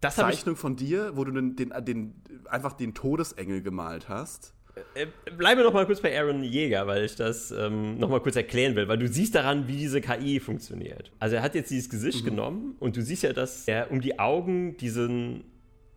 Das 0.00 0.16
Zeichnung 0.16 0.56
von 0.56 0.76
dir, 0.76 1.16
wo 1.16 1.24
du 1.24 1.32
den, 1.32 1.56
den, 1.56 1.72
den, 1.84 2.14
einfach 2.48 2.74
den 2.74 2.94
Todesengel 2.94 3.62
gemalt 3.62 4.08
hast. 4.08 4.54
Äh, 4.94 5.02
äh, 5.02 5.30
bleibe 5.36 5.62
noch 5.62 5.72
mal 5.72 5.86
kurz 5.86 6.00
bei 6.00 6.16
Aaron 6.18 6.44
Jäger, 6.44 6.86
weil 6.86 7.04
ich 7.04 7.16
das 7.16 7.50
ähm, 7.50 7.98
noch 7.98 8.08
mal 8.08 8.20
kurz 8.20 8.36
erklären 8.36 8.76
will, 8.76 8.88
weil 8.88 8.98
du 8.98 9.08
siehst 9.08 9.34
daran, 9.34 9.68
wie 9.68 9.76
diese 9.76 10.00
KI 10.00 10.38
funktioniert. 10.38 11.10
Also 11.18 11.36
er 11.36 11.42
hat 11.42 11.54
jetzt 11.54 11.70
dieses 11.70 11.88
Gesicht 11.88 12.22
mhm. 12.24 12.30
genommen 12.30 12.76
und 12.78 12.96
du 12.96 13.02
siehst 13.02 13.22
ja, 13.22 13.32
dass 13.32 13.66
er 13.66 13.90
um 13.90 14.00
die 14.00 14.18
Augen 14.18 14.76
diesen, 14.76 15.44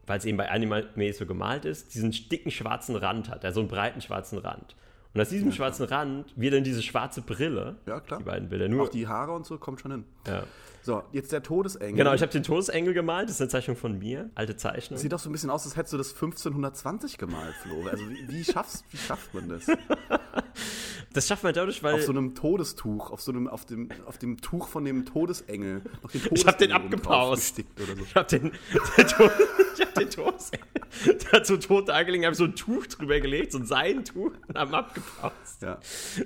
weil 0.07 0.17
es 0.17 0.25
eben 0.25 0.37
bei 0.37 0.49
Anime 0.49 1.13
so 1.13 1.25
gemalt 1.25 1.65
ist, 1.65 1.93
diesen 1.93 2.11
dicken 2.11 2.51
schwarzen 2.51 2.95
Rand 2.95 3.29
hat, 3.29 3.43
also 3.43 3.59
einen 3.59 3.69
breiten 3.69 4.01
schwarzen 4.01 4.37
Rand. 4.37 4.75
Und 5.13 5.21
aus 5.21 5.29
diesem 5.29 5.49
ja, 5.49 5.55
schwarzen 5.55 5.87
klar. 5.87 6.01
Rand 6.01 6.33
wird 6.35 6.53
dann 6.53 6.63
diese 6.63 6.83
schwarze 6.83 7.21
Brille. 7.21 7.77
Ja, 7.87 7.99
klar. 7.99 8.19
Die 8.19 8.25
beiden 8.25 8.49
Bilder. 8.49 8.67
Nur 8.67 8.83
Auch 8.83 8.89
die 8.89 9.07
Haare 9.07 9.31
und 9.31 9.45
so 9.45 9.57
kommt 9.57 9.81
schon 9.81 9.91
hin. 9.91 10.05
Ja. 10.27 10.43
So, 10.81 11.03
jetzt 11.11 11.31
der 11.31 11.43
Todesengel. 11.43 11.95
Genau, 11.95 12.13
ich 12.13 12.21
habe 12.21 12.31
den 12.31 12.43
Todesengel 12.43 12.93
gemalt. 12.93 13.27
Das 13.27 13.35
ist 13.35 13.41
eine 13.41 13.49
Zeichnung 13.49 13.75
von 13.75 13.97
mir. 13.97 14.29
Alte 14.35 14.55
Zeichnung. 14.55 14.99
Sieht 14.99 15.11
doch 15.11 15.19
so 15.19 15.29
ein 15.29 15.31
bisschen 15.31 15.49
aus, 15.49 15.65
als 15.65 15.75
hättest 15.75 15.93
du 15.93 15.97
das 15.97 16.13
1520 16.13 17.17
gemalt, 17.17 17.55
Flo. 17.55 17.87
Also, 17.89 18.07
wie, 18.09 18.27
wie, 18.29 18.43
schaffst, 18.43 18.85
wie 18.91 18.97
schafft 18.97 19.33
man 19.33 19.49
das? 19.49 19.65
Das 21.13 21.27
schafft 21.27 21.43
man 21.43 21.53
dadurch, 21.53 21.81
weil. 21.81 21.95
Auf 21.95 22.03
so 22.03 22.11
einem 22.11 22.35
Todestuch, 22.35 23.09
auf 23.09 23.21
so 23.21 23.31
einem, 23.31 23.47
auf 23.47 23.65
dem, 23.65 23.89
auf 24.05 24.17
dem 24.19 24.39
Tuch 24.41 24.67
von 24.67 24.85
dem 24.85 25.05
Todesengel. 25.05 25.81
Todesengel 26.01 26.31
ich 26.37 26.45
hab 26.45 26.57
den 26.59 26.71
abgepaust. 26.71 27.55
So. 27.55 27.63
Ich 28.03 28.15
hab 28.15 28.27
den, 28.27 28.51
Tod, 28.51 29.31
ich 29.75 29.81
hab 29.81 29.93
den 29.95 30.09
Todesengel. 30.09 30.67
Der 31.05 31.31
hat 31.31 31.47
so 31.47 31.57
tot 31.57 31.89
angelegt, 31.89 32.25
hab 32.25 32.35
so 32.35 32.43
ein 32.43 32.55
Tuch 32.55 32.85
drüber 32.87 33.19
gelegt, 33.19 33.53
so 33.53 33.57
ein 33.57 33.65
Seintuch 33.65 34.31
und 34.47 34.57
haben 34.57 34.73
abgepaust. 34.73 35.61
Ja. 35.61 35.79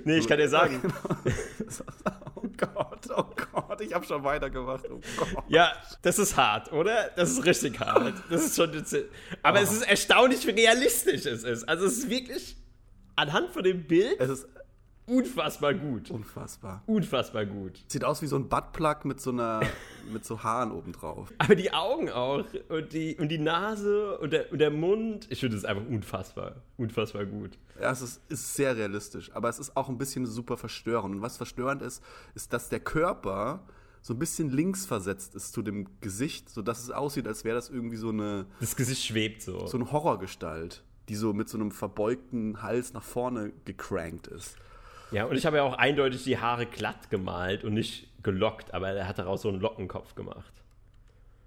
Nee, 0.04 0.18
ich 0.18 0.28
kann 0.28 0.38
dir 0.38 0.48
sagen. 0.48 0.80
oh 2.34 2.46
Gott, 2.56 3.08
oh 3.16 3.24
Gott, 3.52 3.80
ich 3.80 3.94
hab 3.94 4.04
schon 4.04 4.22
weitergemacht. 4.22 4.84
Oh 4.90 5.00
Gott. 5.16 5.44
Ja, 5.48 5.72
das 6.02 6.18
ist 6.18 6.36
hart, 6.36 6.72
oder? 6.72 7.10
Das 7.16 7.30
ist 7.30 7.44
richtig 7.44 7.80
hart. 7.80 8.14
Das 8.28 8.44
ist 8.44 8.56
schon. 8.56 8.70
Aber 9.42 9.60
oh. 9.60 9.62
es 9.62 9.72
ist 9.72 9.88
erstaunlich, 9.88 10.46
wie 10.46 10.50
realistisch 10.50 11.24
es 11.24 11.42
ist. 11.42 11.66
Also, 11.66 11.86
es 11.86 11.98
ist 11.98 12.10
wirklich 12.10 12.56
anhand 13.16 13.50
von 13.50 13.62
dem 13.62 13.84
Bild. 13.84 14.20
Es 14.20 14.30
ist 14.30 14.46
unfassbar 15.06 15.74
gut. 15.74 16.10
Unfassbar. 16.10 16.82
Unfassbar 16.86 17.46
gut. 17.46 17.84
Sieht 17.88 18.04
aus 18.04 18.22
wie 18.22 18.26
so 18.26 18.36
ein 18.36 18.48
Buttplug 18.48 19.04
mit 19.04 19.20
so 19.20 19.30
einer 19.30 19.60
mit 20.12 20.24
so 20.24 20.42
Haaren 20.42 20.72
obendrauf. 20.72 21.32
Aber 21.38 21.54
die 21.54 21.72
Augen 21.72 22.10
auch 22.10 22.44
und 22.68 22.92
die, 22.92 23.16
und 23.16 23.28
die 23.28 23.38
Nase 23.38 24.18
und 24.18 24.32
der, 24.32 24.50
und 24.52 24.58
der 24.58 24.70
Mund, 24.70 25.26
ich 25.30 25.40
finde 25.40 25.56
es 25.56 25.64
einfach 25.64 25.86
unfassbar. 25.86 26.62
Unfassbar 26.76 27.26
gut. 27.26 27.58
Ja, 27.80 27.90
es 27.90 28.02
ist, 28.02 28.22
ist 28.28 28.54
sehr 28.54 28.76
realistisch, 28.76 29.30
aber 29.34 29.48
es 29.48 29.58
ist 29.58 29.76
auch 29.76 29.88
ein 29.88 29.98
bisschen 29.98 30.26
super 30.26 30.56
verstörend. 30.56 31.16
Und 31.16 31.22
was 31.22 31.36
verstörend 31.36 31.82
ist, 31.82 32.02
ist, 32.34 32.52
dass 32.52 32.68
der 32.68 32.80
Körper 32.80 33.64
so 34.04 34.12
ein 34.12 34.18
bisschen 34.18 34.50
links 34.50 34.84
versetzt 34.84 35.34
ist 35.34 35.54
zu 35.54 35.62
dem 35.62 35.86
Gesicht, 36.02 36.50
sodass 36.50 36.82
es 36.82 36.90
aussieht, 36.90 37.26
als 37.26 37.42
wäre 37.42 37.56
das 37.56 37.70
irgendwie 37.70 37.96
so 37.96 38.10
eine. 38.10 38.46
Das 38.60 38.76
Gesicht 38.76 39.02
schwebt 39.02 39.40
so. 39.40 39.66
So 39.66 39.78
eine 39.78 39.90
Horrorgestalt, 39.90 40.84
die 41.08 41.14
so 41.14 41.32
mit 41.32 41.48
so 41.48 41.56
einem 41.56 41.70
verbeugten 41.70 42.60
Hals 42.62 42.92
nach 42.92 43.02
vorne 43.02 43.52
gecrankt 43.64 44.26
ist. 44.26 44.56
Ja, 45.10 45.24
und 45.24 45.36
ich 45.36 45.46
habe 45.46 45.58
ja 45.58 45.62
auch 45.62 45.74
eindeutig 45.74 46.24
die 46.24 46.38
Haare 46.38 46.66
glatt 46.66 47.10
gemalt 47.10 47.64
und 47.64 47.74
nicht 47.74 48.08
gelockt, 48.22 48.74
aber 48.74 48.90
er 48.90 49.06
hat 49.06 49.18
daraus 49.18 49.42
so 49.42 49.48
einen 49.48 49.60
Lockenkopf 49.60 50.14
gemacht. 50.14 50.64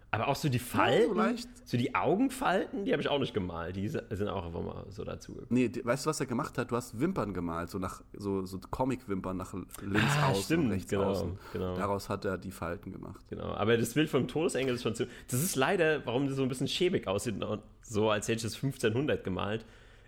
Aber 0.09 0.29
auch 0.29 0.35
so 0.37 0.47
die 0.47 0.59
Falten, 0.59 1.17
ja, 1.17 1.33
so, 1.65 1.75
die 1.75 1.93
Augenfalten, 1.93 2.85
die 2.85 2.93
habe 2.93 3.01
ich 3.01 3.09
auch 3.09 3.19
nicht 3.19 3.33
gemalt. 3.33 3.75
Die 3.75 3.89
sind 3.89 4.29
auch 4.29 4.45
einfach 4.45 4.61
mal 4.61 4.85
so 4.89 5.03
dazu. 5.03 5.45
Nee, 5.49 5.67
die, 5.67 5.83
weißt 5.83 6.05
du, 6.05 6.09
was 6.09 6.19
er 6.21 6.25
gemacht 6.25 6.57
hat? 6.57 6.71
Du 6.71 6.77
hast 6.77 6.97
Wimpern 6.97 7.33
gemalt, 7.33 7.69
so 7.69 7.77
nach 7.77 8.01
so, 8.13 8.45
so 8.45 8.57
Comic-Wimpern 8.57 9.35
nach 9.35 9.53
links 9.53 10.13
ah, 10.21 10.29
außen 10.29 10.43
stimmt, 10.43 10.65
und 10.65 10.71
rechts 10.71 10.89
genau, 10.89 11.09
außen. 11.09 11.37
Genau. 11.51 11.75
Daraus 11.75 12.07
hat 12.07 12.23
er 12.23 12.37
die 12.37 12.51
Falten 12.51 12.93
gemacht. 12.93 13.19
Genau, 13.29 13.53
aber 13.53 13.77
das 13.77 13.95
Bild 13.95 14.09
vom 14.09 14.29
Todesengel 14.29 14.75
ist 14.75 14.83
schon 14.83 14.95
zu. 14.95 15.07
Das 15.29 15.43
ist 15.43 15.57
leider, 15.57 16.05
warum 16.05 16.27
das 16.27 16.37
so 16.37 16.43
ein 16.43 16.49
bisschen 16.49 16.69
schäbig 16.69 17.07
aussieht, 17.07 17.35
so 17.81 18.09
als 18.09 18.29
hätte 18.29 18.39
ich 18.39 18.45
es 18.45 18.55
1500 18.55 19.23
gemalt 19.25 19.65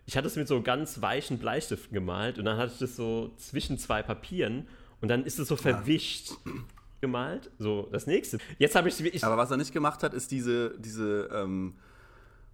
ich 0.10 0.18
hatte 0.18 0.26
es 0.26 0.36
mit 0.36 0.48
so 0.48 0.60
ganz 0.64 1.02
weichen 1.04 1.38
Bleistiften 1.38 1.94
gemalt 1.94 2.40
und 2.40 2.46
dann 2.46 2.58
hatte 2.58 2.74
ich 2.74 2.80
das 2.80 2.96
so 2.96 3.32
zwischen 3.38 3.78
zwei 3.78 4.02
Papieren 4.02 4.68
und 5.02 5.08
dann 5.10 5.24
ist 5.24 5.38
es 5.38 5.48
so 5.48 5.56
verwischt 5.56 6.32
gemalt. 7.00 7.52
So, 7.60 7.88
das 7.92 8.08
nächste. 8.08 8.40
Jetzt 8.58 8.76
habe 8.76 8.90
ich 8.90 9.00
wirklich. 9.04 9.24
Aber 9.24 9.38
was 9.38 9.52
er 9.52 9.58
nicht 9.58 9.72
gemacht 9.72 10.02
hat, 10.02 10.16
ist 10.16 10.32
diese, 10.32 10.74
diese 10.80 11.30
ähm, 11.32 11.76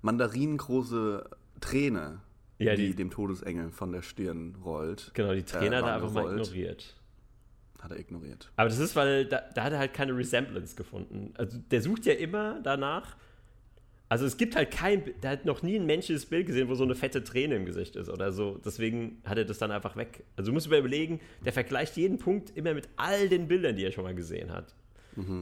mandarinengroße 0.02 1.30
Träne, 1.62 2.20
Ja, 2.60 2.76
die, 2.76 2.88
die- 2.90 2.96
dem 2.96 3.10
Todesengel 3.10 3.72
von 3.72 3.94
der 3.94 4.02
Stirn 4.02 4.56
rollt. 4.64 5.12
Genau, 5.14 5.34
die 5.34 5.44
Trainer 5.44 5.82
da 5.82 5.96
einfach 5.96 6.12
mal 6.12 6.30
ignoriert. 6.32 6.94
Hat 7.82 7.92
er 7.92 8.00
ignoriert. 8.00 8.52
Aber 8.58 8.68
das 8.68 8.80
ist, 8.80 8.96
weil 8.98 9.26
da, 9.28 9.42
da 9.54 9.64
hat 9.64 9.72
er 9.72 9.80
halt 9.80 9.94
keine 9.94 10.16
Resemblance 10.16 10.76
gefunden. 10.76 11.34
Also 11.38 11.58
der 11.72 11.82
sucht 11.82 12.06
ja 12.06 12.14
immer 12.14 12.60
danach. 12.62 13.16
Also 14.08 14.26
es 14.26 14.38
gibt 14.38 14.56
halt 14.56 14.70
kein, 14.72 15.04
der 15.24 15.32
hat 15.32 15.46
noch 15.46 15.64
nie 15.64 15.76
ein 15.78 15.86
menschliches 15.86 16.28
Bild 16.28 16.46
gesehen, 16.46 16.70
wo 16.70 16.76
so 16.76 16.84
eine 16.84 16.96
fette 16.96 17.24
Träne 17.24 17.56
im 17.56 17.66
Gesicht 17.66 17.96
ist 17.96 18.10
oder 18.10 18.32
so. 18.32 18.60
Deswegen 18.64 19.22
hat 19.26 19.38
er 19.38 19.46
das 19.46 19.58
dann 19.58 19.72
einfach 19.72 19.96
weg. 19.96 20.24
Also 20.36 20.52
du 20.52 20.54
musst 20.54 20.68
dir 20.68 20.78
überlegen, 20.78 21.20
der 21.44 21.54
vergleicht 21.54 21.98
jeden 21.98 22.20
Punkt 22.20 22.56
immer 22.56 22.74
mit 22.74 22.88
all 22.98 23.30
den 23.30 23.48
Bildern, 23.48 23.76
die 23.76 23.84
er 23.84 23.92
schon 23.92 24.04
mal 24.04 24.14
gesehen 24.16 24.52
hat. 24.52 24.76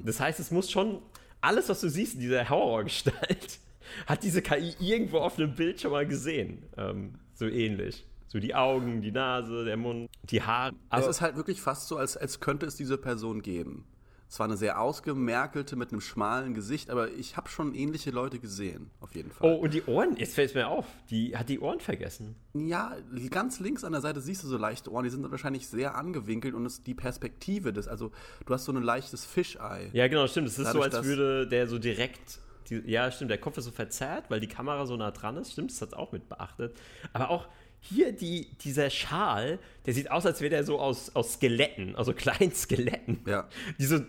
Das 0.05 0.19
heißt, 0.19 0.39
es 0.39 0.51
muss 0.51 0.71
schon, 0.71 1.01
alles, 1.41 1.67
was 1.67 1.81
du 1.81 1.89
siehst 1.89 2.15
in 2.15 2.21
dieser 2.21 2.49
Horrorgestalt, 2.49 3.59
hat 4.07 4.23
diese 4.23 4.41
KI 4.41 4.75
irgendwo 4.79 5.17
auf 5.17 5.37
einem 5.37 5.55
Bild 5.55 5.81
schon 5.81 5.91
mal 5.91 6.07
gesehen. 6.07 6.63
Ähm, 6.77 7.15
so 7.33 7.47
ähnlich. 7.47 8.05
So 8.27 8.39
die 8.39 8.55
Augen, 8.55 9.01
die 9.01 9.11
Nase, 9.11 9.65
der 9.65 9.77
Mund, 9.77 10.09
die 10.23 10.41
Haare. 10.41 10.73
es 10.89 11.05
ist 11.07 11.21
halt 11.21 11.35
wirklich 11.35 11.61
fast 11.61 11.87
so, 11.87 11.97
als, 11.97 12.15
als 12.17 12.39
könnte 12.39 12.65
es 12.65 12.75
diese 12.75 12.97
Person 12.97 13.41
geben. 13.41 13.85
Es 14.33 14.39
war 14.39 14.47
eine 14.47 14.57
sehr 14.57 14.81
ausgemerkelte 14.81 15.75
mit 15.75 15.91
einem 15.91 16.01
schmalen 16.01 16.55
Gesicht, 16.55 16.89
aber 16.89 17.11
ich 17.11 17.37
habe 17.37 17.49
schon 17.49 17.75
ähnliche 17.75 18.09
Leute 18.09 18.39
gesehen, 18.39 18.89
auf 18.99 19.13
jeden 19.13 19.29
Fall. 19.29 19.47
Oh, 19.47 19.57
und 19.57 19.75
die 19.75 19.83
Ohren, 19.83 20.17
jetzt 20.17 20.33
fällt 20.33 20.49
es 20.49 20.55
mir 20.55 20.69
auf, 20.69 20.87
die 21.11 21.37
hat 21.37 21.49
die 21.49 21.59
Ohren 21.59 21.79
vergessen. 21.79 22.35
Ja, 22.55 22.95
ganz 23.29 23.59
links 23.59 23.83
an 23.83 23.91
der 23.91 24.01
Seite 24.01 24.21
siehst 24.21 24.43
du 24.43 24.47
so 24.47 24.57
leichte 24.57 24.91
Ohren, 24.91 25.03
die 25.03 25.11
sind 25.11 25.29
wahrscheinlich 25.29 25.67
sehr 25.67 25.93
angewinkelt 25.93 26.55
und 26.55 26.65
es, 26.65 26.81
die 26.81 26.95
Perspektive 26.95 27.73
des, 27.73 27.87
also 27.87 28.11
du 28.47 28.53
hast 28.55 28.65
so 28.65 28.71
ein 28.71 28.81
leichtes 28.81 29.23
Fischei. 29.23 29.91
Ja, 29.93 30.07
genau, 30.07 30.25
stimmt. 30.25 30.47
Es 30.47 30.53
ist 30.57 30.65
so, 30.65 30.79
Dadurch, 30.79 30.85
als 30.85 30.93
dass- 30.95 31.05
würde 31.05 31.45
der 31.47 31.67
so 31.67 31.77
direkt. 31.77 32.39
Die, 32.71 32.81
ja, 32.89 33.11
stimmt, 33.11 33.29
der 33.29 33.37
Kopf 33.37 33.59
ist 33.59 33.65
so 33.65 33.71
verzerrt, 33.71 34.31
weil 34.31 34.39
die 34.39 34.47
Kamera 34.47 34.87
so 34.87 34.97
nah 34.97 35.11
dran 35.11 35.37
ist. 35.37 35.51
Stimmt, 35.51 35.69
das 35.69 35.79
hat 35.81 35.93
auch 35.93 36.11
mit 36.11 36.27
beachtet. 36.27 36.75
Aber 37.11 37.29
auch 37.29 37.47
hier 37.85 38.11
die, 38.13 38.49
dieser 38.63 38.89
Schal, 38.89 39.59
der 39.85 39.93
sieht 39.93 40.09
aus, 40.09 40.25
als 40.25 40.41
wäre 40.41 40.49
der 40.49 40.63
so 40.63 40.79
aus, 40.79 41.15
aus 41.15 41.33
Skeletten, 41.33 41.95
also 41.95 42.13
kleinen 42.15 42.53
Skeletten. 42.53 43.19
Ja. 43.27 43.47
Die 43.77 43.85
so, 43.85 43.99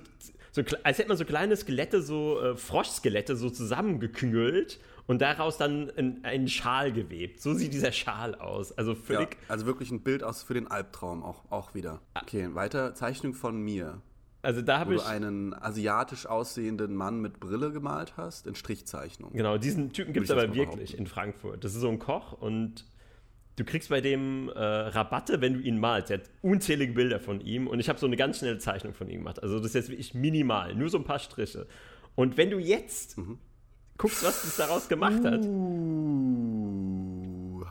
so, 0.52 0.62
als 0.84 0.98
hätte 0.98 1.08
man 1.08 1.16
so 1.16 1.24
kleine 1.24 1.56
Skelette, 1.56 2.00
so 2.02 2.40
äh, 2.40 2.56
Froschskelette, 2.56 3.36
so 3.36 3.50
zusammengeküngelt 3.50 4.78
und 5.06 5.20
daraus 5.20 5.58
dann 5.58 5.88
in, 5.90 6.24
einen 6.24 6.48
Schal 6.48 6.92
gewebt. 6.92 7.40
So 7.42 7.54
sieht 7.54 7.72
dieser 7.74 7.92
Schal 7.92 8.34
aus. 8.36 8.72
Also 8.78 8.92
Ja, 8.92 8.98
völlig. 8.98 9.36
also 9.48 9.66
wirklich 9.66 9.90
ein 9.90 10.02
Bild 10.02 10.22
aus 10.22 10.42
für 10.42 10.54
den 10.54 10.68
Albtraum 10.68 11.22
auch, 11.22 11.42
auch 11.50 11.74
wieder. 11.74 12.00
Okay, 12.20 12.48
weiter 12.54 12.94
Zeichnung 12.94 13.34
von 13.34 13.60
mir, 13.60 14.00
Also 14.42 14.62
da 14.62 14.76
wo 14.76 14.80
habe 14.80 14.94
ich. 14.94 15.02
du 15.02 15.06
einen 15.08 15.52
asiatisch 15.54 16.26
aussehenden 16.26 16.94
Mann 16.94 17.20
mit 17.20 17.40
Brille 17.40 17.72
gemalt 17.72 18.14
hast, 18.16 18.46
in 18.46 18.54
Strichzeichnung. 18.54 19.32
Genau, 19.32 19.58
diesen 19.58 19.92
Typen 19.92 20.12
gibt 20.12 20.24
es 20.26 20.30
aber 20.30 20.54
wirklich 20.54 20.96
in 20.96 21.06
Frankfurt. 21.06 21.64
Das 21.64 21.74
ist 21.74 21.80
so 21.80 21.88
ein 21.88 21.98
Koch 21.98 22.32
und 22.32 22.86
du 23.56 23.64
kriegst 23.64 23.88
bei 23.88 24.00
dem 24.00 24.48
äh, 24.48 24.58
Rabatte, 24.58 25.40
wenn 25.40 25.54
du 25.54 25.60
ihn 25.60 25.78
malst. 25.78 26.10
Er 26.10 26.18
hat 26.18 26.30
unzählige 26.42 26.92
Bilder 26.92 27.20
von 27.20 27.40
ihm 27.40 27.66
und 27.66 27.80
ich 27.80 27.88
habe 27.88 27.98
so 27.98 28.06
eine 28.06 28.16
ganz 28.16 28.38
schnelle 28.38 28.58
Zeichnung 28.58 28.94
von 28.94 29.08
ihm 29.08 29.18
gemacht. 29.18 29.42
Also 29.42 29.58
das 29.58 29.66
ist 29.68 29.74
jetzt 29.74 29.88
wirklich 29.90 30.14
minimal, 30.14 30.74
nur 30.74 30.88
so 30.88 30.98
ein 30.98 31.04
paar 31.04 31.18
Striche. 31.18 31.66
Und 32.14 32.36
wenn 32.36 32.50
du 32.50 32.58
jetzt 32.58 33.18
Mhm. 33.18 33.38
guckst, 33.98 34.24
was 34.24 34.42
das 34.42 34.56
daraus 34.56 34.88
gemacht 34.88 35.24
hat, 35.24 35.44
Uh. 35.44 37.64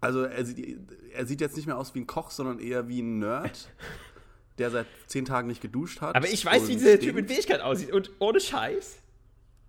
Also 0.00 0.22
er 0.24 0.44
sieht, 0.44 0.78
er 1.12 1.26
sieht 1.26 1.40
jetzt 1.42 1.56
nicht 1.56 1.66
mehr 1.66 1.76
aus 1.76 1.94
wie 1.94 2.00
ein 2.00 2.06
Koch, 2.06 2.30
sondern 2.30 2.58
eher 2.58 2.88
wie 2.88 3.02
ein 3.02 3.18
Nerd, 3.18 3.68
der 4.58 4.70
seit 4.70 4.86
zehn 5.06 5.24
Tagen 5.26 5.48
nicht 5.48 5.60
geduscht 5.60 6.00
hat. 6.00 6.16
aber 6.16 6.28
ich 6.28 6.44
weiß, 6.44 6.68
wie 6.68 6.72
dieser. 6.76 6.98
Typ 6.98 7.16
in 7.16 7.28
Wirklichkeit 7.28 7.60
aussieht 7.60 7.92
und 7.92 8.10
ohne 8.18 8.40
Scheiß, 8.40 8.96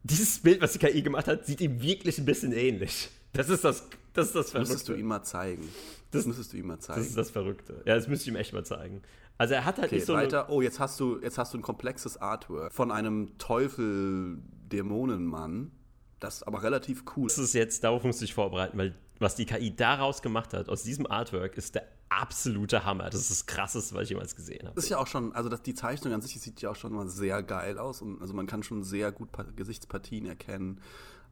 dieses 0.03 0.39
Bild, 0.39 0.61
was 0.61 0.73
die 0.73 0.79
KI 0.79 1.01
gemacht 1.01 1.27
hat, 1.27 1.45
sieht 1.45 1.61
ihm 1.61 1.81
wirklich 1.81 2.17
ein 2.17 2.25
bisschen 2.25 2.53
ähnlich. 2.53 3.09
Das 3.33 3.49
ist 3.49 3.63
das, 3.63 3.87
das, 4.13 4.27
ist 4.27 4.35
das 4.35 4.53
Müsstest 4.53 4.81
du 4.81 4.85
Verrückte. 4.93 4.93
ihm 5.01 5.07
mal 5.07 5.23
zeigen. 5.23 5.63
Das- 6.11 6.21
Das 6.21 6.25
müsstest 6.27 6.53
du 6.53 6.57
ihm 6.57 6.67
mal 6.67 6.79
zeigen. 6.79 6.99
Das 6.99 7.07
ist 7.07 7.17
das 7.17 7.29
Verrückte. 7.31 7.81
Ja, 7.85 7.95
das 7.95 8.07
müsste 8.07 8.23
ich 8.23 8.27
ihm 8.29 8.35
echt 8.35 8.53
mal 8.53 8.65
zeigen. 8.65 9.01
Also 9.37 9.53
er 9.55 9.65
hat 9.65 9.77
halt 9.77 9.87
Okay, 9.87 9.95
nicht 9.95 10.05
so 10.05 10.13
weiter. 10.13 10.49
Oh, 10.49 10.61
jetzt 10.61 10.79
hast 10.79 10.99
du 10.99 11.19
jetzt 11.21 11.37
hast 11.37 11.53
du 11.53 11.57
ein 11.57 11.61
komplexes 11.63 12.17
Artwork 12.17 12.73
von 12.73 12.91
einem 12.91 13.37
Teufel 13.37 14.37
Dämonenmann, 14.71 15.71
das 16.19 16.43
aber 16.43 16.63
relativ 16.63 17.03
cool 17.15 17.27
Das 17.27 17.37
ist. 17.37 17.45
ist 17.45 17.53
jetzt, 17.53 17.83
darauf 17.83 18.03
musst 18.03 18.21
du 18.21 18.25
dich 18.25 18.33
vorbereiten, 18.33 18.77
weil 18.77 18.95
was 19.19 19.35
die 19.35 19.45
KI 19.45 19.75
daraus 19.75 20.21
gemacht 20.21 20.53
hat, 20.53 20.67
aus 20.67 20.83
diesem 20.83 21.05
Artwork, 21.05 21.55
ist 21.55 21.75
der 21.75 21.87
absolute 22.09 22.83
Hammer. 22.85 23.05
Das 23.09 23.21
ist 23.21 23.29
das 23.31 23.45
Krasseste, 23.45 23.93
was 23.95 24.03
ich 24.03 24.09
jemals 24.09 24.35
gesehen 24.35 24.63
habe. 24.65 24.75
Das 24.75 24.83
ist 24.85 24.89
ja 24.89 24.97
auch 24.97 25.07
schon, 25.07 25.33
also 25.33 25.47
das, 25.47 25.61
die 25.61 25.73
Zeichnung 25.75 26.13
an 26.13 26.21
sich 26.21 26.39
sieht 26.39 26.59
ja 26.61 26.71
auch 26.71 26.75
schon 26.75 26.91
mal 26.93 27.07
sehr 27.07 27.41
geil 27.43 27.77
aus 27.77 28.01
und 28.01 28.19
also 28.21 28.33
man 28.33 28.47
kann 28.47 28.63
schon 28.63 28.83
sehr 28.83 29.11
gut 29.11 29.31
Pa- 29.31 29.45
Gesichtspartien 29.55 30.25
erkennen, 30.25 30.81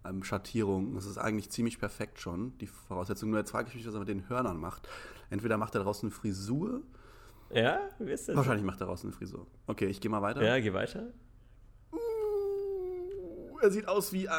ähm, 0.05 0.23
Schattierungen. 0.23 0.95
Das 0.95 1.05
ist 1.05 1.17
eigentlich 1.17 1.49
ziemlich 1.49 1.79
perfekt 1.79 2.19
schon, 2.19 2.57
die 2.59 2.67
Voraussetzung. 2.67 3.29
Nur 3.29 3.39
jetzt 3.39 3.51
frage 3.51 3.69
ich 3.69 3.75
mich, 3.75 3.87
was 3.87 3.93
er 3.93 3.99
mit 3.99 4.09
den 4.09 4.27
Hörnern 4.29 4.57
macht. 4.57 4.87
Entweder 5.29 5.57
macht 5.57 5.75
er 5.75 5.79
daraus 5.79 6.01
eine 6.03 6.11
Frisur, 6.11 6.81
Ja, 7.51 7.79
wie 7.99 8.11
ist 8.11 8.27
das? 8.29 8.35
wahrscheinlich 8.35 8.65
macht 8.65 8.77
er 8.81 8.85
daraus 8.85 9.03
eine 9.03 9.11
Frisur. 9.13 9.45
Okay, 9.67 9.85
ich 9.87 10.01
gehe 10.01 10.09
mal 10.09 10.21
weiter. 10.21 10.41
Ja, 10.43 10.59
geh 10.59 10.73
weiter. 10.73 11.07
Er 13.61 13.71
sieht 13.71 13.87
aus 13.87 14.13
wie 14.13 14.25
äh, 14.25 14.29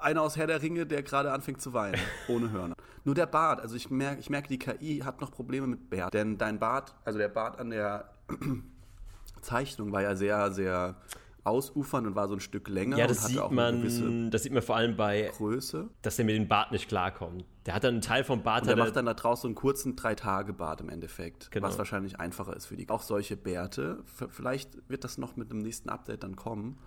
einer 0.00 0.20
aus 0.22 0.36
Herr 0.36 0.46
der 0.46 0.60
Ringe, 0.60 0.86
der 0.86 1.02
gerade 1.02 1.32
anfängt 1.32 1.60
zu 1.62 1.72
weinen, 1.72 1.98
ohne 2.28 2.50
Hörner. 2.52 2.74
Nur 3.04 3.14
der 3.14 3.26
Bart, 3.26 3.60
also 3.60 3.76
ich 3.76 3.90
merke, 3.90 4.20
ich 4.20 4.28
merke, 4.28 4.48
die 4.48 4.58
KI 4.58 4.98
hat 4.98 5.22
noch 5.22 5.30
Probleme 5.30 5.66
mit 5.66 5.88
Bart. 5.88 6.12
Denn 6.12 6.36
dein 6.36 6.58
Bart, 6.58 6.94
also 7.04 7.18
der 7.18 7.28
Bart 7.28 7.58
an 7.58 7.70
der 7.70 8.10
Zeichnung 9.40 9.90
war 9.92 10.02
ja 10.02 10.14
sehr, 10.16 10.52
sehr 10.52 10.96
ausufernd 11.44 12.06
und 12.06 12.14
war 12.14 12.28
so 12.28 12.34
ein 12.34 12.40
Stück 12.40 12.68
länger 12.68 12.96
Ja, 12.98 13.06
das 13.06 13.26
sieht 13.26 13.50
man, 13.50 14.30
das 14.30 14.42
sieht 14.42 14.52
man 14.52 14.62
vor 14.62 14.76
allem 14.76 14.96
bei, 14.96 15.30
Größe. 15.36 15.88
dass 16.02 16.18
er 16.18 16.24
mit 16.24 16.36
dem 16.36 16.48
Bart 16.48 16.72
nicht 16.72 16.88
klarkommt. 16.88 17.44
Der 17.66 17.74
hat 17.74 17.84
dann 17.84 17.94
einen 17.94 18.02
Teil 18.02 18.24
vom 18.24 18.42
Bart, 18.42 18.62
Und 18.62 18.68
er 18.68 18.72
hat 18.72 18.78
er- 18.78 18.84
macht 18.84 18.96
dann 18.96 19.06
da 19.06 19.14
draußen 19.14 19.42
so 19.42 19.48
einen 19.48 19.54
kurzen 19.54 19.96
Drei-Tage-Bart 19.96 20.80
im 20.80 20.88
Endeffekt, 20.88 21.50
Genau. 21.50 21.66
was 21.68 21.78
wahrscheinlich 21.78 22.18
einfacher 22.20 22.54
ist 22.56 22.66
für 22.66 22.76
die. 22.76 22.88
Auch 22.88 23.02
solche 23.02 23.36
Bärte, 23.36 24.02
vielleicht 24.28 24.88
wird 24.88 25.04
das 25.04 25.18
noch 25.18 25.36
mit 25.36 25.50
dem 25.50 25.58
nächsten 25.58 25.88
Update 25.88 26.22
dann 26.22 26.36
kommen. 26.36 26.78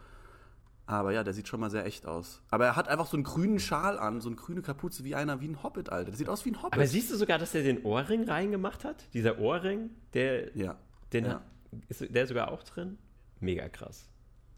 Aber 0.85 1.13
ja, 1.13 1.23
der 1.23 1.33
sieht 1.33 1.47
schon 1.47 1.61
mal 1.61 1.69
sehr 1.69 1.85
echt 1.85 2.05
aus. 2.05 2.41
Aber 2.49 2.65
er 2.65 2.75
hat 2.75 2.89
einfach 2.89 3.05
so 3.05 3.15
einen 3.15 3.23
grünen 3.23 3.57
Schal 3.59 3.97
an, 3.97 4.19
so 4.19 4.27
eine 4.27 4.35
grüne 4.35 4.61
Kapuze 4.61 5.05
wie 5.05 5.15
einer, 5.15 5.39
wie 5.39 5.47
ein 5.47 5.63
Hobbit, 5.63 5.89
Alter. 5.89 6.11
Der 6.11 6.17
sieht 6.17 6.27
aus 6.27 6.43
wie 6.43 6.51
ein 6.51 6.57
Hobbit. 6.61 6.73
aber 6.73 6.85
siehst 6.87 7.09
du 7.09 7.15
sogar, 7.15 7.37
dass 7.39 7.55
er 7.55 7.63
den 7.63 7.83
Ohrring 7.85 8.27
reingemacht 8.29 8.83
hat? 8.83 9.07
Dieser 9.13 9.39
Ohrring, 9.39 9.91
der, 10.13 10.55
ja. 10.57 10.75
den 11.13 11.25
ja. 11.25 11.31
hat, 11.35 11.41
ist 11.87 12.05
der 12.13 12.27
sogar 12.27 12.51
auch 12.51 12.63
drin? 12.63 12.97
Mega 13.39 13.69
krass. 13.69 14.09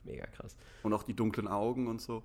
Mega 0.06 0.26
krass. 0.28 0.56
Und 0.84 0.94
auch 0.94 1.04
die 1.04 1.14
dunklen 1.16 1.48
Augen 1.48 1.88
und 1.88 2.02
so. 2.02 2.24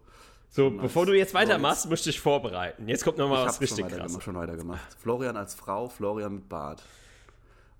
So, 0.49 0.69
Nice. 0.69 0.83
bevor 0.83 1.07
du 1.07 1.13
jetzt 1.17 1.33
weitermachst, 1.35 1.89
musst 1.89 2.07
du 2.07 2.11
dich 2.11 2.21
vorbereiten. 2.21 2.89
Jetzt 2.89 3.05
kommt 3.05 3.19
noch 3.19 3.29
mal 3.29 3.43
ich 3.43 3.47
was 3.49 3.55
habe 3.57 3.67
schon 3.67 3.77
richtig 3.79 3.97
krasses. 3.99 4.13
gemacht, 4.13 4.25
schon 4.25 4.35
weiter 4.37 4.57
gemacht. 4.57 4.97
Florian 4.99 5.37
als 5.37 5.55
Frau, 5.55 5.89
Florian 5.89 6.35
mit 6.35 6.49
Bart. 6.49 6.83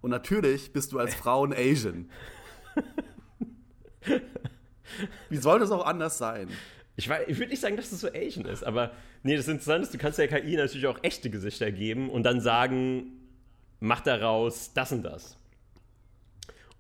Und 0.01 0.11
natürlich 0.11 0.73
bist 0.73 0.93
du 0.93 0.99
als 0.99 1.15
Frau 1.17 1.45
ein 1.45 1.53
Asian. 1.53 2.09
Wie 5.29 5.37
soll 5.37 5.59
das 5.61 5.71
auch 5.71 5.85
anders 5.85 6.19
sein? 6.19 6.49
Ich, 6.97 7.09
weiß- 7.11 7.27
ich 7.29 7.39
würde 7.39 7.51
nicht 7.51 7.61
sagen, 7.61 7.77
dass 7.77 7.91
das 7.91 8.01
so 8.01 8.09
Asian 8.09 8.45
ist, 8.47 8.63
aber 8.65 8.93
nee, 9.23 9.37
das 9.37 9.49
Interessante 9.49 9.83
ist, 9.83 9.95
du 9.95 9.99
kannst 9.99 10.19
der 10.19 10.29
KI 10.29 10.57
natürlich 10.57 10.87
auch 10.87 10.99
echte 11.03 11.31
Gesichter 11.31 11.71
geben 11.73 12.11
und 12.11 12.23
dann 12.25 12.41
sagen, 12.41 13.13
mach 13.79 14.01
daraus 14.01 14.73
das 14.75 14.93
und 14.93 15.03
das. 15.03 15.37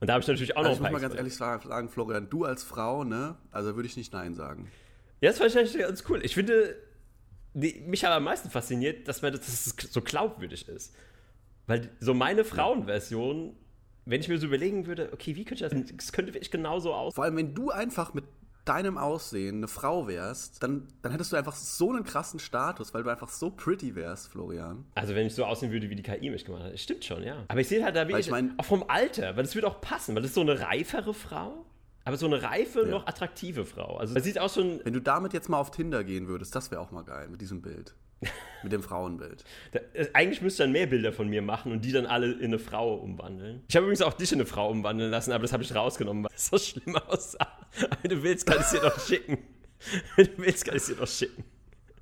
Und 0.00 0.06
da 0.06 0.14
habe 0.14 0.22
ich 0.22 0.28
natürlich 0.28 0.56
auch 0.56 0.64
Also 0.64 0.70
noch 0.70 0.76
ich 0.76 0.80
muss 0.80 0.86
ein 0.88 0.92
mal 0.92 1.00
paar 1.00 1.08
ganz 1.08 1.18
ehrlich 1.18 1.34
sagen, 1.34 1.88
Florian, 1.88 2.30
du 2.30 2.44
als 2.44 2.62
Frau, 2.62 3.04
ne? 3.04 3.36
Also 3.50 3.76
würde 3.76 3.86
ich 3.86 3.96
nicht 3.96 4.12
Nein 4.12 4.34
sagen. 4.34 4.70
Ja, 5.20 5.28
das 5.30 5.38
fand 5.38 5.50
ich 5.50 5.58
eigentlich 5.58 5.78
ganz 5.78 6.04
cool. 6.08 6.24
Ich 6.24 6.34
finde, 6.34 6.76
die, 7.52 7.80
mich 7.86 8.04
hat 8.04 8.12
am 8.12 8.24
meisten 8.24 8.48
fasziniert, 8.48 9.06
dass, 9.06 9.20
man, 9.20 9.32
dass 9.32 9.46
es 9.46 9.76
so 9.90 10.00
glaubwürdig 10.00 10.68
ist. 10.68 10.94
Weil 11.66 11.90
so 12.00 12.14
meine 12.14 12.44
Frauenversion, 12.44 13.54
wenn 14.06 14.20
ich 14.20 14.28
mir 14.28 14.38
so 14.38 14.46
überlegen 14.46 14.86
würde, 14.86 15.10
okay, 15.12 15.36
wie 15.36 15.44
könnte 15.44 15.66
ich 15.66 15.70
das, 15.70 15.96
das 15.96 16.12
könnte 16.12 16.32
wirklich 16.32 16.50
genauso 16.50 16.94
aussehen. 16.94 17.16
Vor 17.16 17.24
allem, 17.24 17.36
wenn 17.36 17.54
du 17.54 17.70
einfach 17.70 18.14
mit 18.14 18.24
deinem 18.70 18.96
Aussehen 18.98 19.56
eine 19.56 19.68
Frau 19.68 20.06
wärst, 20.06 20.62
dann, 20.62 20.86
dann 21.02 21.12
hättest 21.12 21.32
du 21.32 21.36
einfach 21.36 21.54
so 21.56 21.90
einen 21.90 22.04
krassen 22.04 22.38
Status, 22.38 22.94
weil 22.94 23.02
du 23.02 23.10
einfach 23.10 23.28
so 23.28 23.50
pretty 23.50 23.94
wärst, 23.96 24.28
Florian. 24.28 24.84
Also 24.94 25.14
wenn 25.14 25.26
ich 25.26 25.34
so 25.34 25.44
aussehen 25.44 25.72
würde, 25.72 25.90
wie 25.90 25.96
die 25.96 26.02
KI 26.02 26.30
mich 26.30 26.44
gemacht 26.44 26.62
hat. 26.62 26.78
Stimmt 26.78 27.04
schon, 27.04 27.22
ja. 27.24 27.44
Aber 27.48 27.60
ich 27.60 27.68
sehe 27.68 27.82
halt 27.84 27.96
da 27.96 28.06
wirklich, 28.06 28.26
ich 28.26 28.30
mein- 28.30 28.56
auch 28.58 28.64
vom 28.64 28.84
Alter, 28.88 29.36
weil 29.36 29.42
das 29.42 29.54
würde 29.54 29.66
auch 29.66 29.80
passen, 29.80 30.14
weil 30.14 30.22
das 30.22 30.30
ist 30.30 30.34
so 30.36 30.40
eine 30.40 30.60
reifere 30.60 31.12
Frau, 31.14 31.66
aber 32.04 32.16
so 32.16 32.26
eine 32.26 32.42
reife, 32.42 32.82
Ja. 32.82 32.86
noch 32.88 33.06
attraktive 33.06 33.66
Frau. 33.66 33.96
Also 33.96 34.14
das 34.14 34.24
sieht 34.24 34.38
auch 34.38 34.52
schon, 34.52 34.80
Wenn 34.84 34.92
du 34.94 35.00
damit 35.00 35.32
jetzt 35.32 35.48
mal 35.48 35.58
auf 35.58 35.70
Tinder 35.72 36.04
gehen 36.04 36.28
würdest, 36.28 36.54
das 36.54 36.70
wäre 36.70 36.80
auch 36.80 36.92
mal 36.92 37.02
geil, 37.02 37.28
mit 37.28 37.40
diesem 37.40 37.60
Bild. 37.62 37.94
mit 38.62 38.72
dem 38.72 38.82
Frauenbild. 38.82 39.44
da, 39.72 39.80
eigentlich 40.12 40.42
müsste 40.42 40.64
dann 40.64 40.72
mehr 40.72 40.86
Bilder 40.86 41.12
von 41.12 41.28
mir 41.28 41.42
machen 41.42 41.72
und 41.72 41.84
die 41.84 41.92
dann 41.92 42.06
alle 42.06 42.32
in 42.32 42.46
eine 42.46 42.58
Frau 42.58 42.94
umwandeln. 42.94 43.62
Ich 43.68 43.76
habe 43.76 43.84
übrigens 43.86 44.02
auch 44.02 44.12
dich 44.12 44.32
in 44.32 44.38
eine 44.38 44.46
Frau 44.46 44.70
umwandeln 44.70 45.10
lassen, 45.10 45.32
aber 45.32 45.42
das 45.42 45.52
habe 45.52 45.62
ich 45.62 45.74
rausgenommen, 45.74 46.24
weil 46.24 46.32
es 46.34 46.46
so 46.50 46.58
schlimm 46.58 46.96
aussah. 46.96 47.46
Wenn 48.02 48.10
du 48.10 48.22
willst, 48.22 48.46
kann 48.46 48.58
ich 48.58 48.66
es 48.66 48.70
dir 48.72 48.82
noch 48.82 49.00
schicken. 49.00 49.38
Wenn 50.16 50.26
du 50.26 50.38
willst, 50.38 50.64
kann 50.64 50.76
ich 50.76 50.82
es 50.82 50.88
dir 50.88 50.96
noch 50.96 51.08
schicken. 51.08 51.44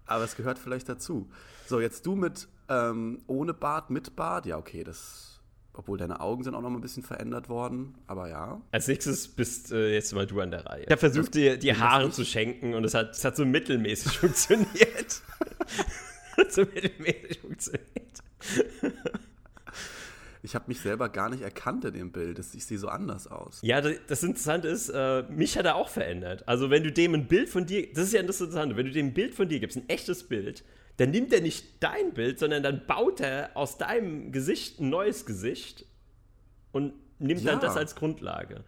Aber 0.06 0.24
es 0.24 0.34
gehört 0.34 0.58
vielleicht 0.58 0.88
dazu. 0.88 1.30
So, 1.66 1.80
jetzt 1.80 2.06
du 2.06 2.16
mit 2.16 2.48
ähm, 2.68 3.22
ohne 3.26 3.54
Bart, 3.54 3.90
mit 3.90 4.16
Bart. 4.16 4.46
Ja, 4.46 4.58
okay, 4.58 4.84
das. 4.84 5.40
Obwohl 5.74 5.96
deine 5.96 6.20
Augen 6.20 6.42
sind 6.42 6.56
auch 6.56 6.60
noch 6.60 6.70
mal 6.70 6.78
ein 6.78 6.82
bisschen 6.82 7.04
verändert 7.04 7.48
worden, 7.48 7.94
aber 8.08 8.28
ja. 8.28 8.60
Als 8.72 8.88
nächstes 8.88 9.28
bist 9.28 9.70
äh, 9.70 9.94
jetzt 9.94 10.12
mal 10.12 10.26
du 10.26 10.40
an 10.40 10.50
der 10.50 10.66
Reihe. 10.66 10.82
Ich 10.82 10.90
habe 10.90 10.98
versucht, 10.98 11.34
dir 11.34 11.56
die 11.56 11.72
Haare 11.72 12.10
zu 12.10 12.24
schenken 12.24 12.74
und 12.74 12.82
es 12.82 12.94
hat, 12.94 13.10
es 13.10 13.24
hat 13.24 13.36
so 13.36 13.44
mittelmäßig 13.44 14.18
funktioniert. 14.18 15.22
so 16.50 16.62
mittelmäßig 16.62 17.40
funktioniert. 17.40 18.22
Ich 20.42 20.54
habe 20.54 20.66
mich 20.68 20.80
selber 20.80 21.08
gar 21.08 21.28
nicht 21.28 21.42
erkannt 21.42 21.84
in 21.84 21.94
dem 21.94 22.12
Bild. 22.12 22.38
Ich 22.38 22.64
sehe 22.64 22.78
so 22.78 22.88
anders 22.88 23.26
aus. 23.26 23.58
Ja, 23.62 23.80
das 23.80 24.22
Interessante 24.22 24.68
ist, 24.68 24.88
äh, 24.88 25.24
mich 25.28 25.58
hat 25.58 25.66
er 25.66 25.74
auch 25.74 25.88
verändert. 25.88 26.46
Also 26.46 26.70
wenn 26.70 26.84
du 26.84 26.92
dem 26.92 27.14
ein 27.14 27.26
Bild 27.26 27.48
von 27.48 27.66
dir, 27.66 27.92
das 27.92 28.04
ist 28.04 28.12
ja 28.12 28.22
das 28.22 28.40
Interessante, 28.40 28.76
wenn 28.76 28.86
du 28.86 28.92
dem 28.92 29.08
ein 29.08 29.14
Bild 29.14 29.34
von 29.34 29.48
dir 29.48 29.58
gibst, 29.60 29.76
ein 29.76 29.88
echtes 29.88 30.24
Bild, 30.24 30.64
dann 30.96 31.10
nimmt 31.10 31.32
er 31.32 31.40
nicht 31.40 31.82
dein 31.82 32.12
Bild, 32.12 32.38
sondern 32.38 32.62
dann 32.62 32.86
baut 32.86 33.20
er 33.20 33.50
aus 33.54 33.78
deinem 33.78 34.32
Gesicht 34.32 34.80
ein 34.80 34.90
neues 34.90 35.26
Gesicht 35.26 35.86
und 36.72 36.92
nimmt 37.18 37.42
ja. 37.42 37.52
dann 37.52 37.60
das 37.60 37.76
als 37.76 37.94
Grundlage. 37.94 38.64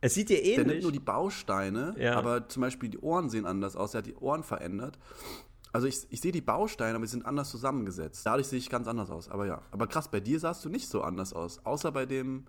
Es 0.00 0.14
sieht 0.14 0.28
dir 0.28 0.40
ähnlich. 0.40 0.56
Der 0.56 0.66
nimmt 0.66 0.82
nur 0.82 0.92
die 0.92 1.00
Bausteine, 1.00 1.94
ja. 1.98 2.14
aber 2.14 2.48
zum 2.48 2.60
Beispiel 2.60 2.88
die 2.88 2.98
Ohren 2.98 3.30
sehen 3.30 3.46
anders 3.46 3.76
aus. 3.76 3.94
Er 3.94 3.98
hat 3.98 4.06
die 4.06 4.14
Ohren 4.14 4.42
verändert. 4.42 4.98
Also 5.76 5.88
ich, 5.88 6.06
ich 6.08 6.22
sehe 6.22 6.32
die 6.32 6.40
Bausteine, 6.40 6.96
aber 6.96 7.04
sie 7.04 7.10
sind 7.10 7.26
anders 7.26 7.50
zusammengesetzt. 7.50 8.24
Dadurch 8.24 8.46
sehe 8.46 8.58
ich 8.58 8.70
ganz 8.70 8.88
anders 8.88 9.10
aus. 9.10 9.28
Aber 9.28 9.44
ja, 9.44 9.60
aber 9.72 9.86
krass, 9.86 10.10
bei 10.10 10.20
dir 10.20 10.40
sahst 10.40 10.64
du 10.64 10.70
nicht 10.70 10.88
so 10.88 11.02
anders 11.02 11.34
aus. 11.34 11.60
Außer 11.66 11.92
bei 11.92 12.06
dem. 12.06 12.46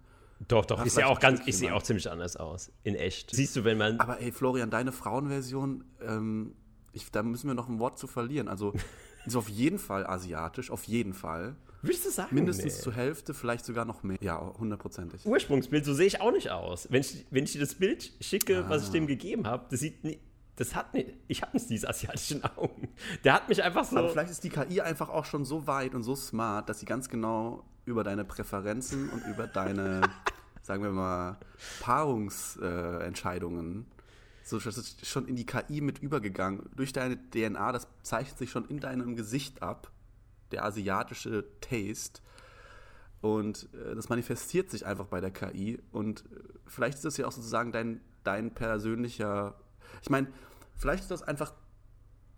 Doch, 0.47 0.65
doch, 0.65 0.86
ich 0.86 0.93
sehe 0.93 1.05
auch 1.05 1.19
ganz, 1.19 1.41
ich 1.45 1.57
sehe 1.57 1.75
auch 1.75 1.84
ziemlich 1.84 2.09
anders 2.09 2.38
aus. 2.38 2.71
In 2.86 2.95
echt. 2.95 3.36
Siehst 3.36 3.53
du, 3.57 3.65
wenn 3.65 3.78
man. 3.78 3.99
Aber 3.99 4.21
ey, 4.21 4.32
Florian, 4.32 4.69
deine 4.69 4.93
Frauenversion, 4.93 5.84
ähm, 5.99 6.55
ich, 6.93 7.11
da 7.11 7.21
müssen 7.21 7.49
wir 7.49 7.53
noch 7.53 7.67
ein 7.67 7.80
Wort 7.80 7.99
zu 7.99 8.07
verlieren. 8.07 8.47
Also 8.47 8.71
ist 9.25 9.36
auf 9.36 9.49
jeden 9.49 9.78
Fall 9.78 10.07
asiatisch, 10.07 10.71
auf 10.71 10.86
jeden 10.86 11.13
Fall. 11.13 11.57
Würdest 11.82 12.05
du 12.05 12.09
sagen? 12.09 12.34
Mindestens 12.34 12.78
nee. 12.78 12.82
zur 12.82 12.93
Hälfte, 12.93 13.34
vielleicht 13.34 13.65
sogar 13.65 13.84
noch 13.84 14.03
mehr. 14.03 14.19
Ja, 14.21 14.39
hundertprozentig. 14.57 15.25
Ursprungsbild, 15.25 15.84
so 15.84 15.93
sehe 15.93 16.07
ich 16.07 16.21
auch 16.21 16.32
nicht 16.32 16.49
aus. 16.49 16.88
Wenn 16.89 17.01
ich, 17.01 17.25
wenn 17.30 17.43
ich 17.43 17.51
dir 17.51 17.59
das 17.59 17.75
Bild 17.75 18.13
schicke, 18.21 18.63
ah. 18.63 18.69
was 18.69 18.84
ich 18.84 18.89
dem 18.91 19.05
gegeben 19.05 19.45
habe, 19.47 19.65
das 19.69 19.82
sieht 19.82 20.05
nicht 20.05 20.21
das 20.58 20.76
hat 20.76 20.93
nicht, 20.93 21.14
ich 21.28 21.41
habe 21.43 21.55
nicht 21.55 21.70
diese 21.70 21.88
asiatischen 21.88 22.43
Augen. 22.43 22.89
Der 23.24 23.34
hat 23.34 23.47
mich 23.47 23.64
einfach 23.64 23.86
so. 23.86 23.95
Aber 23.97 24.10
vielleicht 24.10 24.32
ist 24.32 24.43
die 24.43 24.49
KI 24.49 24.82
einfach 24.82 25.08
auch 25.10 25.26
schon 25.26 25.45
so 25.45 25.68
weit 25.68 25.93
und 25.93 26.01
so 26.01 26.16
smart, 26.16 26.68
dass 26.68 26.80
sie 26.80 26.88
ganz 26.88 27.10
genau 27.10 27.64
über 27.86 28.03
deine 28.03 28.26
Präferenzen 28.26 29.10
und 29.10 29.24
über 29.28 29.45
deine, 29.45 30.01
sagen 30.64 30.82
wir 30.82 30.89
mal, 30.89 31.38
Paarungsentscheidungen, 31.80 33.82
äh, 33.82 33.86
so 34.43 34.58
das 34.60 34.80
ist 34.80 35.05
schon 35.05 35.28
in 35.28 35.36
die 35.36 35.45
KI 35.45 35.82
mit 35.82 35.99
übergegangen. 35.99 36.68
Durch 36.76 36.91
deine 36.91 37.20
DNA, 37.30 37.72
das 37.72 37.88
zeichnet 38.01 38.39
sich 38.39 38.49
schon 38.49 38.68
in 38.68 38.80
deinem 38.80 39.16
Gesicht 39.16 39.62
ab, 39.62 39.91
der 40.51 40.66
asiatische 40.66 41.45
Taste. 41.62 42.24
Und 43.22 43.70
äh, 43.74 43.93
das 43.93 44.10
manifestiert 44.10 44.72
sich 44.72 44.88
einfach 44.88 45.05
bei 45.05 45.22
der 45.22 45.30
KI. 45.30 45.78
Und 45.91 46.22
äh, 46.22 46.24
vielleicht 46.66 46.95
ist 46.95 47.05
das 47.05 47.18
ja 47.18 47.28
auch 47.28 47.32
sozusagen 47.32 47.72
dein, 47.72 48.01
dein 48.24 48.55
persönlicher 48.55 49.53
ich 50.01 50.10
meine, 50.10 50.28
vielleicht 50.78 51.03
ist 51.03 51.11
das 51.11 51.23
einfach 51.23 51.53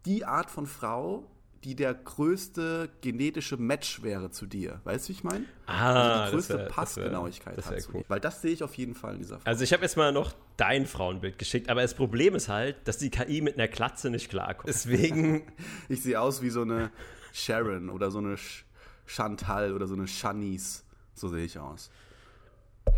die 0.05 0.25
Art 0.25 0.49
von 0.49 0.65
Frau, 0.65 1.29
die 1.63 1.75
der 1.75 1.93
größte 1.93 2.89
genetische 3.01 3.57
Match 3.57 4.01
wäre 4.01 4.31
zu 4.31 4.45
dir. 4.45 4.79
Weißt 4.85 5.05
du, 5.05 5.09
wie 5.09 5.13
ich 5.13 5.23
meine? 5.23 5.45
Ah, 5.65 6.21
also 6.21 6.25
die 6.25 6.31
größte 6.31 6.57
wär, 6.57 6.65
Passgenauigkeit 6.67 7.57
das 7.57 7.69
wär, 7.69 7.75
das 7.75 7.87
hat 7.87 7.93
cool. 7.93 8.05
Weil 8.07 8.19
das 8.19 8.41
sehe 8.41 8.51
ich 8.51 8.63
auf 8.63 8.75
jeden 8.75 8.95
Fall 8.95 9.13
in 9.13 9.19
dieser 9.19 9.39
Frau. 9.39 9.45
Also 9.45 9.63
ich 9.63 9.73
habe 9.73 9.83
jetzt 9.83 9.97
mal 9.97 10.11
noch 10.11 10.33
dein 10.55 10.85
Frauenbild 10.85 11.37
geschickt, 11.37 11.69
aber 11.69 11.81
das 11.81 11.95
Problem 11.95 12.35
ist 12.35 12.47
halt, 12.47 12.77
dass 12.87 12.97
die 12.97 13.09
KI 13.09 13.41
mit 13.41 13.55
einer 13.55 13.67
Glatze 13.67 14.09
nicht 14.09 14.29
klarkommt. 14.29 14.69
Deswegen. 14.69 15.51
ich 15.89 16.01
sehe 16.01 16.19
aus 16.19 16.41
wie 16.41 16.49
so 16.49 16.61
eine 16.61 16.91
Sharon 17.33 17.89
oder 17.89 18.09
so 18.09 18.19
eine 18.19 18.37
Chantal 19.05 19.73
oder 19.73 19.87
so 19.87 19.95
eine 19.95 20.07
Shanice. 20.07 20.85
So 21.13 21.27
sehe 21.27 21.43
ich 21.43 21.59
aus. 21.59 21.91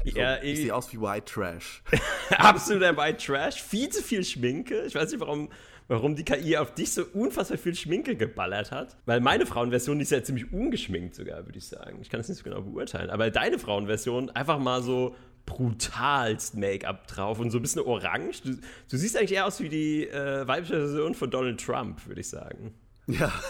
So, 0.06 0.20
ja, 0.20 0.42
ich, 0.42 0.58
sehe 0.58 0.74
aus 0.74 0.92
wie 0.92 1.00
White 1.00 1.26
Trash. 1.32 1.84
Absoluter 2.38 2.98
White 2.98 3.24
Trash. 3.24 3.62
Viel 3.62 3.90
zu 3.90 4.02
viel 4.02 4.24
Schminke. 4.24 4.82
Ich 4.86 4.96
weiß 4.96 5.12
nicht, 5.12 5.22
warum, 5.22 5.50
warum 5.88 6.16
die 6.16 6.24
KI 6.24 6.58
auf 6.58 6.74
dich 6.74 6.92
so 6.92 7.04
unfassbar 7.14 7.58
viel 7.58 7.76
Schminke 7.76 8.16
geballert 8.16 8.72
hat. 8.72 8.98
Weil 9.06 9.20
meine 9.20 9.46
Frauenversion 9.46 10.00
ist 10.00 10.12
ja 10.12 10.24
ziemlich 10.24 10.52
ungeschminkt 10.52 11.16
sogar, 11.16 11.46
würde 11.46 11.58
ich 11.58 11.68
sagen. 11.68 12.00
Ich 12.02 12.10
kann 12.10 12.20
das 12.20 12.30
nicht 12.30 12.40
so 12.40 12.44
genau 12.44 12.62
beurteilen. 12.62 13.10
Aber 13.10 13.30
deine 13.30 13.60
Frauenversion 13.60 14.30
einfach 14.32 14.58
mal 14.58 14.82
so 14.82 15.16
brutalst 15.46 16.56
Make-up 16.56 17.08
drauf 17.08 17.40
und 17.40 17.52
so 17.52 17.60
ein 17.60 17.62
bisschen 17.62 17.82
orange. 17.82 18.42
Du, 18.44 18.58
du 18.90 18.98
siehst 18.98 19.18
eigentlich 19.18 19.34
eher 19.34 19.46
aus 19.46 19.60
wie 19.60 19.70
die 19.70 20.08
äh, 20.08 20.48
weibliche 20.48 20.78
Version 20.78 21.14
von 21.14 21.30
Donald 21.30 21.64
Trump, 21.64 22.08
würde 22.08 22.22
ich 22.22 22.30
sagen. 22.30 22.74
Ja. 23.08 23.32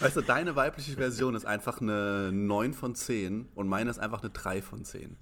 Weißt 0.00 0.16
du, 0.16 0.20
deine 0.20 0.54
weibliche 0.54 0.92
Version 0.92 1.34
ist 1.34 1.44
einfach 1.44 1.80
eine 1.80 2.30
9 2.32 2.72
von 2.72 2.94
10 2.94 3.48
und 3.54 3.68
meine 3.68 3.90
ist 3.90 3.98
einfach 3.98 4.22
eine 4.22 4.30
3 4.30 4.62
von 4.62 4.84
10. 4.84 5.16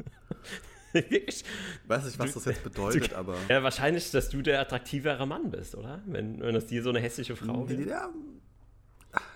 Ich 1.11 1.45
weiß 1.87 2.07
nicht, 2.07 2.19
was 2.19 2.33
das 2.33 2.47
jetzt 2.47 2.65
bedeutet, 2.65 3.11
du, 3.13 3.17
aber. 3.17 3.37
Ja, 3.51 3.63
wahrscheinlich, 3.63 4.11
dass 4.13 4.31
du 4.31 4.41
der 4.41 4.61
attraktivere 4.61 5.27
Mann 5.27 5.51
bist, 5.51 5.75
oder? 5.75 6.03
Wenn, 6.07 6.41
wenn 6.41 6.55
das 6.55 6.67
dir 6.67 6.83
so 6.83 6.89
eine 6.89 7.01
hässliche 7.01 7.37
Frau 7.37 7.69
wäre. 7.69 7.83
Ja, 7.87 8.11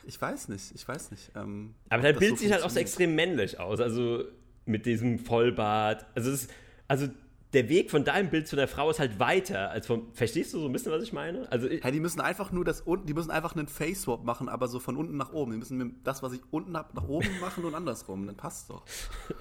ich 0.07 0.21
weiß 0.21 0.49
nicht, 0.49 0.73
ich 0.75 0.87
weiß 0.87 1.11
nicht. 1.11 1.33
Ähm, 1.35 1.75
aber 1.89 2.03
dein 2.03 2.17
Bild 2.17 2.31
so 2.31 2.37
sieht 2.37 2.53
halt 2.53 2.63
auch 2.63 2.71
so 2.71 2.79
extrem 2.79 3.15
männlich 3.15 3.61
aus, 3.61 3.81
also 3.81 4.25
mit 4.65 4.87
diesem 4.87 5.19
Vollbart. 5.19 6.07
Also, 6.15 6.31
ist, 6.31 6.51
also 6.89 7.09
der 7.53 7.69
Weg 7.69 7.91
von 7.91 8.05
deinem 8.05 8.31
Bild 8.31 8.47
zu 8.47 8.55
der 8.55 8.69
Frau 8.69 8.91
ist 8.91 9.01
halt 9.01 9.19
weiter 9.19 9.71
als 9.71 9.87
vom. 9.87 10.13
Verstehst 10.13 10.55
du 10.55 10.61
so 10.61 10.67
ein 10.67 10.73
bisschen, 10.73 10.93
was 10.93 11.03
ich 11.03 11.13
meine? 11.13 11.51
Also 11.51 11.69
hey, 11.69 11.91
die 11.91 11.99
müssen 11.99 12.21
einfach 12.21 12.53
nur 12.53 12.65
das 12.65 12.81
unten, 12.81 13.07
die 13.07 13.15
müssen 13.15 13.31
einfach 13.31 13.57
einen 13.57 13.67
Face 13.67 14.03
Swap 14.03 14.25
machen, 14.25 14.49
aber 14.49 14.69
so 14.69 14.79
von 14.79 14.97
unten 14.97 15.17
nach 15.17 15.33
oben. 15.33 15.53
Die 15.53 15.59
müssen 15.59 16.01
das, 16.05 16.23
was 16.23 16.33
ich 16.33 16.41
unten 16.51 16.77
habe, 16.77 16.95
nach 16.95 17.09
oben 17.09 17.29
machen 17.41 17.65
und 17.65 17.75
andersrum. 17.75 18.27
Dann 18.27 18.37
passt 18.37 18.71
doch. 18.71 18.85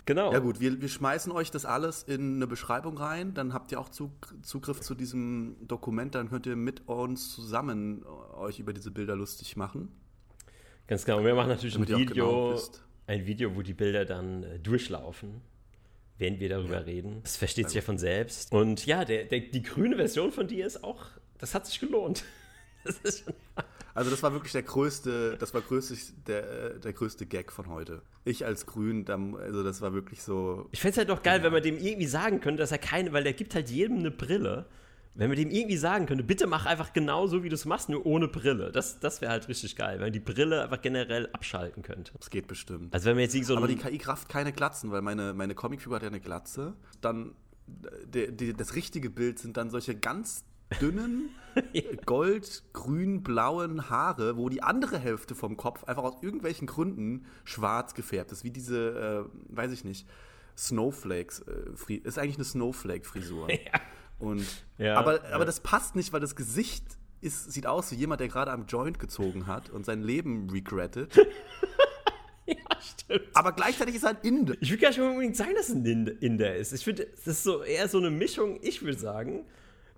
Genau. 0.05 0.33
Ja 0.33 0.39
gut, 0.39 0.59
wir, 0.59 0.81
wir 0.81 0.89
schmeißen 0.89 1.31
euch 1.31 1.51
das 1.51 1.65
alles 1.65 2.01
in 2.01 2.37
eine 2.37 2.47
Beschreibung 2.47 2.97
rein. 2.97 3.35
Dann 3.35 3.53
habt 3.53 3.71
ihr 3.71 3.79
auch 3.79 3.89
Zugriff 3.89 4.81
zu 4.81 4.95
diesem 4.95 5.55
Dokument. 5.67 6.15
Dann 6.15 6.29
könnt 6.29 6.47
ihr 6.47 6.55
mit 6.55 6.87
uns 6.87 7.35
zusammen 7.35 8.03
euch 8.35 8.59
über 8.59 8.73
diese 8.73 8.89
Bilder 8.89 9.15
lustig 9.15 9.55
machen. 9.55 9.89
Ganz 10.87 11.05
genau. 11.05 11.23
Wir 11.23 11.35
machen 11.35 11.49
natürlich 11.49 11.75
Damit 11.75 11.91
ein 11.91 11.99
Video, 11.99 12.55
genau 12.55 12.59
ein 13.05 13.25
Video, 13.25 13.55
wo 13.55 13.61
die 13.61 13.73
Bilder 13.73 14.05
dann 14.05 14.43
äh, 14.43 14.59
durchlaufen 14.59 15.41
während 16.19 16.39
wir 16.39 16.49
darüber 16.49 16.75
ja. 16.75 16.81
reden. 16.81 17.21
Das 17.23 17.37
versteht 17.37 17.67
sich 17.67 17.75
ja 17.75 17.81
von 17.81 17.97
selbst. 17.97 18.51
Und 18.51 18.85
ja, 18.85 19.05
der, 19.05 19.23
der, 19.23 19.39
die 19.39 19.63
grüne 19.63 19.95
Version 19.95 20.31
von 20.31 20.47
dir 20.47 20.67
ist 20.67 20.83
auch, 20.83 21.05
das 21.39 21.55
hat 21.55 21.65
sich 21.65 21.79
gelohnt. 21.79 22.23
Das 22.85 23.25
also 23.93 24.09
das 24.09 24.23
war 24.23 24.31
wirklich 24.31 24.53
der 24.53 24.63
größte, 24.63 25.35
das 25.37 25.53
war 25.53 25.59
größte, 25.59 25.95
der, 26.27 26.79
der 26.79 26.93
größte 26.93 27.25
Gag 27.25 27.51
von 27.51 27.67
heute. 27.67 28.01
Ich 28.23 28.45
als 28.45 28.65
Grün, 28.65 29.05
also 29.09 29.63
das 29.63 29.81
war 29.81 29.93
wirklich 29.93 30.23
so. 30.23 30.69
Ich 30.71 30.79
fände 30.79 30.93
es 30.93 30.97
halt 30.97 31.09
doch 31.09 31.21
geil, 31.21 31.39
ja. 31.39 31.43
wenn 31.43 31.51
man 31.51 31.61
dem 31.61 31.77
irgendwie 31.77 32.07
sagen 32.07 32.39
könnte, 32.39 32.61
dass 32.61 32.71
er 32.71 32.77
keine, 32.77 33.11
weil 33.11 33.25
der 33.25 33.33
gibt 33.33 33.53
halt 33.53 33.69
jedem 33.69 33.97
eine 33.97 34.11
Brille. 34.11 34.65
Wenn 35.15 35.29
man 35.29 35.37
dem 35.37 35.49
irgendwie 35.49 35.77
sagen 35.77 36.05
könnte, 36.05 36.23
bitte 36.23 36.47
mach 36.47 36.65
einfach 36.65 36.93
genau 36.93 37.27
so, 37.27 37.43
wie 37.43 37.49
du 37.49 37.55
es 37.55 37.65
machst, 37.65 37.89
nur 37.89 38.05
ohne 38.05 38.27
Brille. 38.27 38.71
Das, 38.71 38.99
das 38.99 39.21
wäre 39.21 39.31
halt 39.31 39.47
richtig 39.47 39.75
geil, 39.75 39.95
wenn 39.95 40.05
man 40.05 40.13
die 40.13 40.19
Brille 40.19 40.63
einfach 40.63 40.81
generell 40.81 41.27
abschalten 41.33 41.83
könnte. 41.83 42.13
Das 42.17 42.29
geht 42.29 42.47
bestimmt. 42.47 42.93
Also 42.93 43.07
wenn 43.07 43.15
man 43.15 43.23
jetzt 43.23 43.43
so 43.45 43.57
Aber 43.57 43.67
die 43.67 43.75
KI 43.75 43.97
kraft 43.97 44.29
keine 44.29 44.53
Glatzen, 44.53 44.91
weil 44.91 45.01
meine, 45.01 45.33
meine 45.33 45.55
Comicfigur 45.55 45.95
hat 45.95 46.03
ja 46.03 46.09
eine 46.09 46.21
Glatze. 46.21 46.75
Dann 47.01 47.33
de, 48.05 48.31
de, 48.31 48.53
das 48.53 48.75
richtige 48.75 49.09
Bild 49.09 49.39
sind 49.39 49.57
dann 49.57 49.69
solche 49.69 49.95
ganz 49.95 50.43
dünnen, 50.81 51.29
gold, 52.05 52.63
grün, 52.73 53.23
blauen 53.23 53.89
Haare, 53.89 54.37
wo 54.37 54.49
die 54.49 54.61
andere 54.61 54.99
Hälfte 54.99 55.35
vom 55.35 55.57
Kopf 55.57 55.83
einfach 55.85 56.03
aus 56.03 56.21
irgendwelchen 56.21 56.67
Gründen 56.67 57.25
schwarz 57.43 57.93
gefärbt 57.93 58.31
ist, 58.31 58.43
wie 58.43 58.51
diese, 58.51 59.27
äh, 59.27 59.55
weiß 59.55 59.71
ich 59.71 59.83
nicht, 59.83 60.07
Snowflakes. 60.57 61.39
Äh, 61.41 61.93
ist 61.93 62.19
eigentlich 62.19 62.35
eine 62.35 62.45
Snowflake-Frisur. 62.45 63.47
Ja. 63.59 63.79
Und, 64.19 64.45
ja, 64.77 64.95
aber, 64.95 65.23
ja. 65.23 65.35
aber 65.35 65.45
das 65.45 65.61
passt 65.61 65.95
nicht, 65.95 66.13
weil 66.13 66.19
das 66.19 66.35
Gesicht 66.35 66.83
ist, 67.21 67.51
sieht 67.51 67.65
aus 67.65 67.91
wie 67.91 67.95
jemand, 67.95 68.21
der 68.21 68.27
gerade 68.27 68.51
am 68.51 68.65
Joint 68.65 68.99
gezogen 68.99 69.47
hat 69.47 69.69
und 69.69 69.85
sein 69.85 70.01
Leben 70.03 70.49
regrettet. 70.49 71.15
ja, 72.45 72.55
stimmt. 72.81 73.27
Aber 73.33 73.53
gleichzeitig 73.53 73.95
ist 73.95 74.03
er 74.03 74.11
ein 74.11 74.17
Inder. 74.23 74.55
Ich 74.59 74.71
will 74.71 74.77
gar 74.77 74.89
nicht 74.89 74.99
unbedingt 74.99 75.35
sagen, 75.35 75.53
dass 75.55 75.69
es 75.69 75.75
ein 75.75 75.85
Inder 75.85 76.55
ist. 76.55 76.73
Ich 76.73 76.83
finde, 76.83 77.07
das 77.15 77.27
ist 77.27 77.43
so 77.43 77.63
eher 77.63 77.87
so 77.87 77.97
eine 77.97 78.09
Mischung, 78.09 78.59
ich 78.61 78.81
würde 78.81 78.99
sagen. 78.99 79.45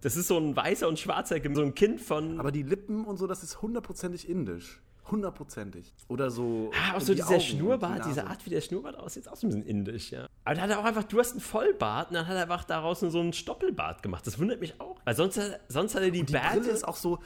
Das 0.01 0.15
ist 0.15 0.27
so 0.27 0.37
ein 0.37 0.55
weißer 0.55 0.87
und 0.87 0.97
schwarzer, 0.97 1.37
so 1.53 1.61
ein 1.61 1.75
Kind 1.75 2.01
von. 2.01 2.39
Aber 2.39 2.51
die 2.51 2.63
Lippen 2.63 3.05
und 3.05 3.17
so, 3.17 3.27
das 3.27 3.43
ist 3.43 3.61
hundertprozentig 3.61 4.27
indisch. 4.27 4.81
Hundertprozentig. 5.11 5.93
Oder 6.07 6.31
so. 6.31 6.71
Ah, 6.73 6.95
auch 6.95 7.01
so 7.01 7.13
die 7.13 7.15
dieser 7.15 7.29
Augen 7.29 7.41
Schnurrbart, 7.41 8.05
die 8.05 8.09
diese 8.09 8.25
Art, 8.25 8.45
wie 8.45 8.49
der 8.49 8.61
Schnurrbart 8.61 8.95
aussieht, 8.95 9.23
ist 9.23 9.27
auch 9.27 9.35
so 9.35 9.47
ein 9.47 9.49
bisschen 9.49 9.65
indisch, 9.65 10.11
ja. 10.11 10.27
Aber 10.45 10.55
dann 10.55 10.63
hat 10.63 10.69
er 10.71 10.79
auch 10.79 10.85
einfach, 10.85 11.03
du 11.03 11.19
hast 11.19 11.31
einen 11.31 11.41
Vollbart 11.41 12.09
und 12.09 12.15
dann 12.15 12.27
hat 12.27 12.35
er 12.35 12.43
einfach 12.43 12.63
daraus 12.63 13.01
so 13.01 13.19
einen 13.19 13.33
Stoppelbart 13.33 14.01
gemacht. 14.03 14.25
Das 14.25 14.39
wundert 14.39 14.61
mich 14.61 14.79
auch. 14.79 14.99
Weil 15.03 15.15
sonst, 15.15 15.39
sonst 15.67 15.95
hat 15.95 16.01
er 16.01 16.11
die, 16.11 16.23
die 16.23 16.31
Bärte. 16.31 16.61
Brille 16.61 16.71
ist 16.71 16.87
auch 16.87 16.95
so. 16.95 17.19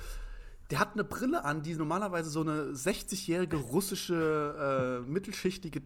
Der 0.71 0.79
hat 0.79 0.93
eine 0.93 1.03
Brille 1.03 1.45
an, 1.45 1.61
die 1.61 1.75
normalerweise 1.75 2.29
so 2.31 2.41
eine 2.41 2.71
60-jährige 2.71 3.57
russische, 3.57 5.03
äh, 5.05 5.09
mittelschichtige, 5.09 5.83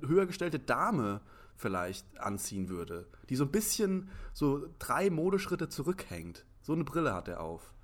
höher 0.00 0.24
gestellte 0.24 0.58
Dame 0.58 1.20
vielleicht 1.56 2.06
anziehen 2.18 2.70
würde. 2.70 3.06
Die 3.28 3.36
so 3.36 3.44
ein 3.44 3.50
bisschen 3.50 4.08
so 4.32 4.66
drei 4.78 5.10
Modeschritte 5.10 5.68
zurückhängt. 5.68 6.46
So 6.62 6.72
eine 6.72 6.84
Brille 6.84 7.12
hat 7.12 7.28
er 7.28 7.40
auf. 7.40 7.74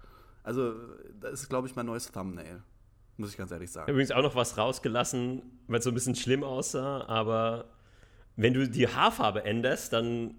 Also, 0.43 0.75
das 1.21 1.43
ist, 1.43 1.49
glaube 1.51 1.69
ich, 1.69 1.77
mein 1.77 1.87
neues 1.87 2.11
Thumbnail. 2.11 2.63
Muss 3.21 3.33
ich 3.33 3.37
ganz 3.37 3.51
ehrlich 3.51 3.71
sagen. 3.71 3.91
Übrigens 3.91 4.13
auch 4.13 4.23
noch 4.23 4.35
was 4.35 4.57
rausgelassen, 4.57 5.43
weil 5.67 5.79
es 5.81 5.85
so 5.85 5.91
ein 5.91 5.95
bisschen 5.95 6.15
schlimm 6.15 6.43
aussah, 6.43 7.05
aber 7.07 7.67
wenn 8.37 8.55
du 8.55 8.67
die 8.67 8.89
Haarfarbe 8.89 9.45
änderst, 9.45 9.93
dann 9.93 10.37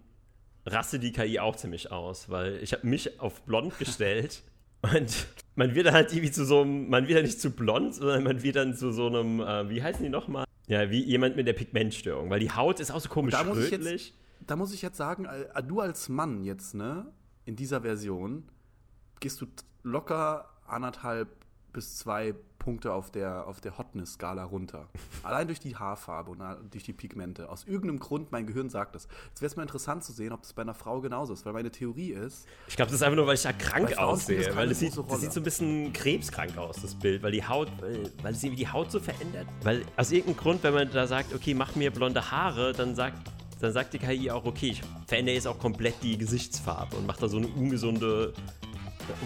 raste 0.66 0.98
die 0.98 1.12
KI 1.12 1.40
auch 1.40 1.56
ziemlich 1.56 1.92
aus, 1.92 2.30
weil 2.30 2.58
ich 2.58 2.74
habe 2.74 2.88
mich 2.88 3.20
auf 3.20 3.44
blond 3.44 3.78
gestellt 3.78 4.42
und 4.82 5.28
man 5.54 5.76
wird 5.76 5.92
halt 5.92 6.12
irgendwie 6.12 6.32
zu 6.32 6.44
so 6.44 6.62
einem, 6.62 6.90
man 6.90 7.08
wird 7.08 7.18
ja 7.18 7.22
nicht 7.22 7.40
zu 7.40 7.52
blond, 7.52 7.94
sondern 7.94 8.24
man 8.24 8.42
wird 8.42 8.56
dann 8.56 8.76
zu 8.76 8.92
so 8.92 9.06
einem, 9.06 9.42
äh, 9.42 9.70
wie 9.70 9.84
heißen 9.84 10.02
die 10.04 10.10
nochmal? 10.10 10.46
Ja, 10.66 10.90
wie 10.90 11.04
jemand 11.04 11.36
mit 11.36 11.46
der 11.46 11.54
Pigmentstörung, 11.54 12.32
weil 12.32 12.40
die 12.40 12.50
Haut 12.50 12.80
ist 12.80 12.90
auch 12.90 13.00
so 13.00 13.10
komisch 13.10 13.34
da 13.34 13.44
muss 13.44 13.60
ich 13.60 13.72
rötlich. 13.72 14.08
jetzt, 14.08 14.50
da 14.50 14.56
muss 14.56 14.74
ich 14.74 14.82
jetzt 14.82 14.98
sagen, 14.98 15.26
äh, 15.26 15.62
du 15.62 15.82
als 15.82 16.10
Mann 16.10 16.44
jetzt, 16.44 16.74
ne, 16.74 17.06
in 17.46 17.56
dieser 17.56 17.82
Version, 17.82 18.50
gehst 19.20 19.40
du 19.40 19.46
locker 19.84 20.50
anderthalb 20.66 21.30
bis 21.74 21.98
zwei 21.98 22.34
Punkte 22.62 22.94
auf 22.94 23.10
der, 23.12 23.48
auf 23.48 23.60
der 23.60 23.78
Hotness-Skala 23.78 24.44
runter. 24.44 24.88
Allein 25.24 25.48
durch 25.48 25.60
die 25.60 25.76
Haarfarbe 25.76 26.30
und 26.32 26.42
a- 26.42 26.58
durch 26.70 26.84
die 26.84 26.94
Pigmente. 26.94 27.50
Aus 27.50 27.64
irgendeinem 27.66 28.00
Grund, 28.00 28.32
mein 28.32 28.46
Gehirn 28.46 28.70
sagt 28.70 28.94
das. 28.96 29.08
Jetzt 29.30 29.42
wäre 29.42 29.48
es 29.50 29.56
mal 29.56 29.64
interessant 29.64 30.04
zu 30.04 30.12
sehen, 30.14 30.32
ob 30.32 30.44
das 30.44 30.54
bei 30.54 30.62
einer 30.62 30.76
Frau 30.76 31.02
genauso 31.02 31.34
ist, 31.34 31.44
weil 31.46 31.54
meine 31.54 31.72
Theorie 31.72 32.12
ist, 32.12 32.46
Ich 32.68 32.76
glaube, 32.76 32.92
das 32.92 33.02
ist 33.02 33.04
einfach 33.04 33.16
nur, 33.18 33.26
weil 33.28 33.34
ich 33.36 33.42
da 33.42 33.52
krank 33.54 33.98
aussehe. 33.98 34.56
Weil 34.56 34.70
das 34.70 34.80
sieht, 34.80 34.96
das 34.96 35.22
sieht 35.22 35.34
so 35.34 35.40
ein 35.40 35.44
bisschen 35.44 35.92
krebskrank 35.92 36.56
aus, 36.58 36.82
das 36.82 36.94
Bild. 36.96 37.24
Weil 37.24 37.32
die 37.32 37.44
Haut, 37.46 37.68
weil, 37.82 38.12
weil 38.22 38.36
sie 38.36 38.52
die 38.52 38.68
Haut 38.68 38.92
so 38.92 39.00
verändert. 39.00 39.48
Weil 39.64 39.84
aus 39.98 40.12
irgendeinem 40.12 40.38
Grund, 40.38 40.64
wenn 40.64 40.74
man 40.76 40.92
da 40.92 41.08
sagt, 41.08 41.34
okay, 41.34 41.54
mach 41.56 41.76
mir 41.76 41.92
blonde 41.92 42.30
Haare, 42.32 42.74
dann 42.74 42.94
sagt, 42.96 43.18
dann 43.60 43.74
sagt 43.74 43.94
die 43.94 44.00
KI 44.00 44.30
auch, 44.32 44.46
okay, 44.46 44.70
ich 44.70 44.82
verändere 45.08 45.36
jetzt 45.36 45.48
auch 45.48 45.58
komplett 45.60 45.96
die 46.04 46.18
Gesichtsfarbe 46.18 46.96
und 46.96 47.06
macht 47.08 47.22
da 47.24 47.28
so 47.28 47.38
eine 47.38 47.48
ungesunde 47.48 48.34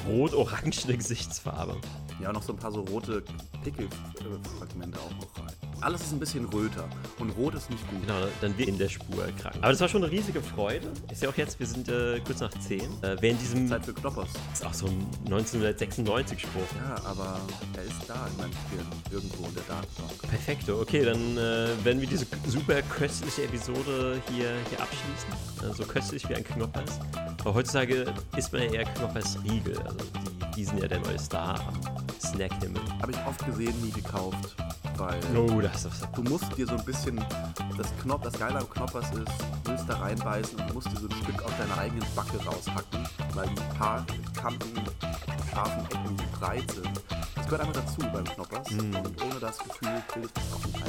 rot-orangene 0.07 0.97
Gesichtsfarbe. 0.97 1.77
ja, 2.21 2.31
noch 2.31 2.43
so 2.43 2.53
ein 2.53 2.59
paar 2.59 2.71
so 2.71 2.81
rote 2.81 3.23
Pickelfragmente 3.63 4.99
auch 4.99 5.11
noch 5.11 5.45
rein. 5.45 5.53
Alles 5.81 6.01
ist 6.01 6.13
ein 6.13 6.19
bisschen 6.19 6.45
röter 6.45 6.87
und 7.19 7.29
rot 7.31 7.53
ist 7.55 7.69
nicht 7.69 7.87
gut. 7.89 8.01
Genau, 8.01 8.27
dann 8.41 8.57
wird 8.57 8.69
in 8.69 8.77
der 8.77 8.89
Spur 8.89 9.25
krank. 9.39 9.55
Aber 9.57 9.69
das 9.69 9.81
war 9.81 9.87
schon 9.87 10.03
eine 10.03 10.11
riesige 10.11 10.41
Freude. 10.41 10.87
Ich 11.11 11.19
sehe 11.19 11.29
auch 11.29 11.37
jetzt, 11.37 11.59
wir 11.59 11.67
sind 11.67 11.87
äh, 11.89 12.19
kurz 12.25 12.39
nach 12.39 12.51
10. 12.51 12.79
Äh, 12.79 13.17
während 13.21 13.41
diesem, 13.41 13.67
Zeit 13.67 13.85
für 13.85 13.93
Knoppers. 13.93 14.29
ist 14.53 14.65
auch 14.65 14.73
so 14.73 14.87
ein 14.87 15.05
1996-Spruch. 15.29 16.61
Ja, 16.75 16.95
aber 17.05 17.39
er 17.75 17.83
ist 17.83 18.07
da 18.07 18.27
in 18.27 18.37
meinem 18.37 18.51
Gehirn, 18.69 18.87
irgendwo 19.11 19.45
in 19.47 19.53
der 19.53 19.63
Datenbank. 19.63 20.21
Perfekto, 20.29 20.81
okay, 20.81 21.05
dann 21.05 21.37
äh, 21.37 21.67
werden 21.83 22.01
wir 22.01 22.07
diese 22.07 22.25
super 22.47 22.81
köstliche 22.83 23.43
Episode 23.43 24.21
hier, 24.31 24.51
hier 24.69 24.79
abschließen. 24.81 25.69
Äh, 25.69 25.73
so 25.73 25.83
köstlich 25.83 26.27
wie 26.29 26.35
ein 26.35 26.43
Knoppers. 26.43 26.99
Aber 27.41 27.53
heutzutage 27.53 28.05
isst 28.37 28.51
man 28.53 28.63
ja 28.63 28.71
eher 28.71 28.85
Knoppers 28.85 29.37
Riegel. 29.43 29.77
Also 29.79 29.97
die, 29.99 30.55
die 30.55 30.65
sind 30.65 30.79
ja 30.81 30.87
der 30.87 30.99
neue 30.99 31.19
Star 31.19 31.59
am 31.67 31.79
Snackhimmel. 32.19 32.81
Habe 33.01 33.11
ich 33.11 33.17
oft 33.27 33.45
gesehen, 33.45 33.73
nie 33.81 33.91
gekauft, 33.91 34.55
weil 34.97 35.19
Oh, 35.35 35.61
ist 35.73 36.07
du 36.15 36.23
musst 36.23 36.57
dir 36.57 36.67
so 36.67 36.75
ein 36.75 36.85
bisschen, 36.85 37.23
das 37.77 37.87
Knopf, 38.01 38.23
das 38.23 38.33
Geile 38.33 38.59
am 38.59 38.69
Knoppers 38.69 39.05
ist, 39.11 39.31
du 39.63 39.71
willst 39.71 39.89
da 39.89 39.97
reinbeißen 39.97 40.59
und 40.59 40.69
du 40.69 40.73
musst 40.75 40.87
dir 40.91 40.99
so 40.99 41.07
ein 41.07 41.23
Stück 41.23 41.41
aus 41.43 41.51
deiner 41.57 41.77
eigenen 41.77 42.05
Backe 42.15 42.37
raushacken, 42.45 43.07
weil 43.33 43.47
die 43.49 43.77
paar 43.77 44.05
Kanten, 44.39 44.81
scharfen 45.51 45.85
Ecken 45.85 46.17
breit 46.39 46.71
sind. 46.71 47.01
Das 47.35 47.45
gehört 47.45 47.61
einfach 47.61 47.81
dazu 47.81 48.01
beim 48.11 48.25
Knoppers 48.25 48.71
Mm. 48.71 48.95
und 48.95 49.21
ohne 49.23 49.39
das 49.39 49.57
Gefühl 49.59 50.03
bildet 50.13 50.31
es 50.37 50.53
auch 50.53 50.65
nicht 50.65 50.83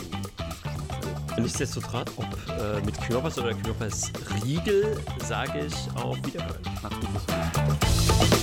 ein. 1.36 1.42
Nichtsdestotrotz, 1.42 2.12
ob 2.16 2.24
äh, 2.24 2.80
mit 2.84 2.98
Knoppers 3.02 3.38
oder 3.38 3.52
Knoppers 3.54 4.10
Riegel, 4.42 4.98
sage 5.22 5.66
ich 5.66 5.74
auf 6.02 6.16
Wiederhören. 6.24 6.62
Macht's 6.82 6.96
gut, 7.00 7.08
bis. 7.12 8.35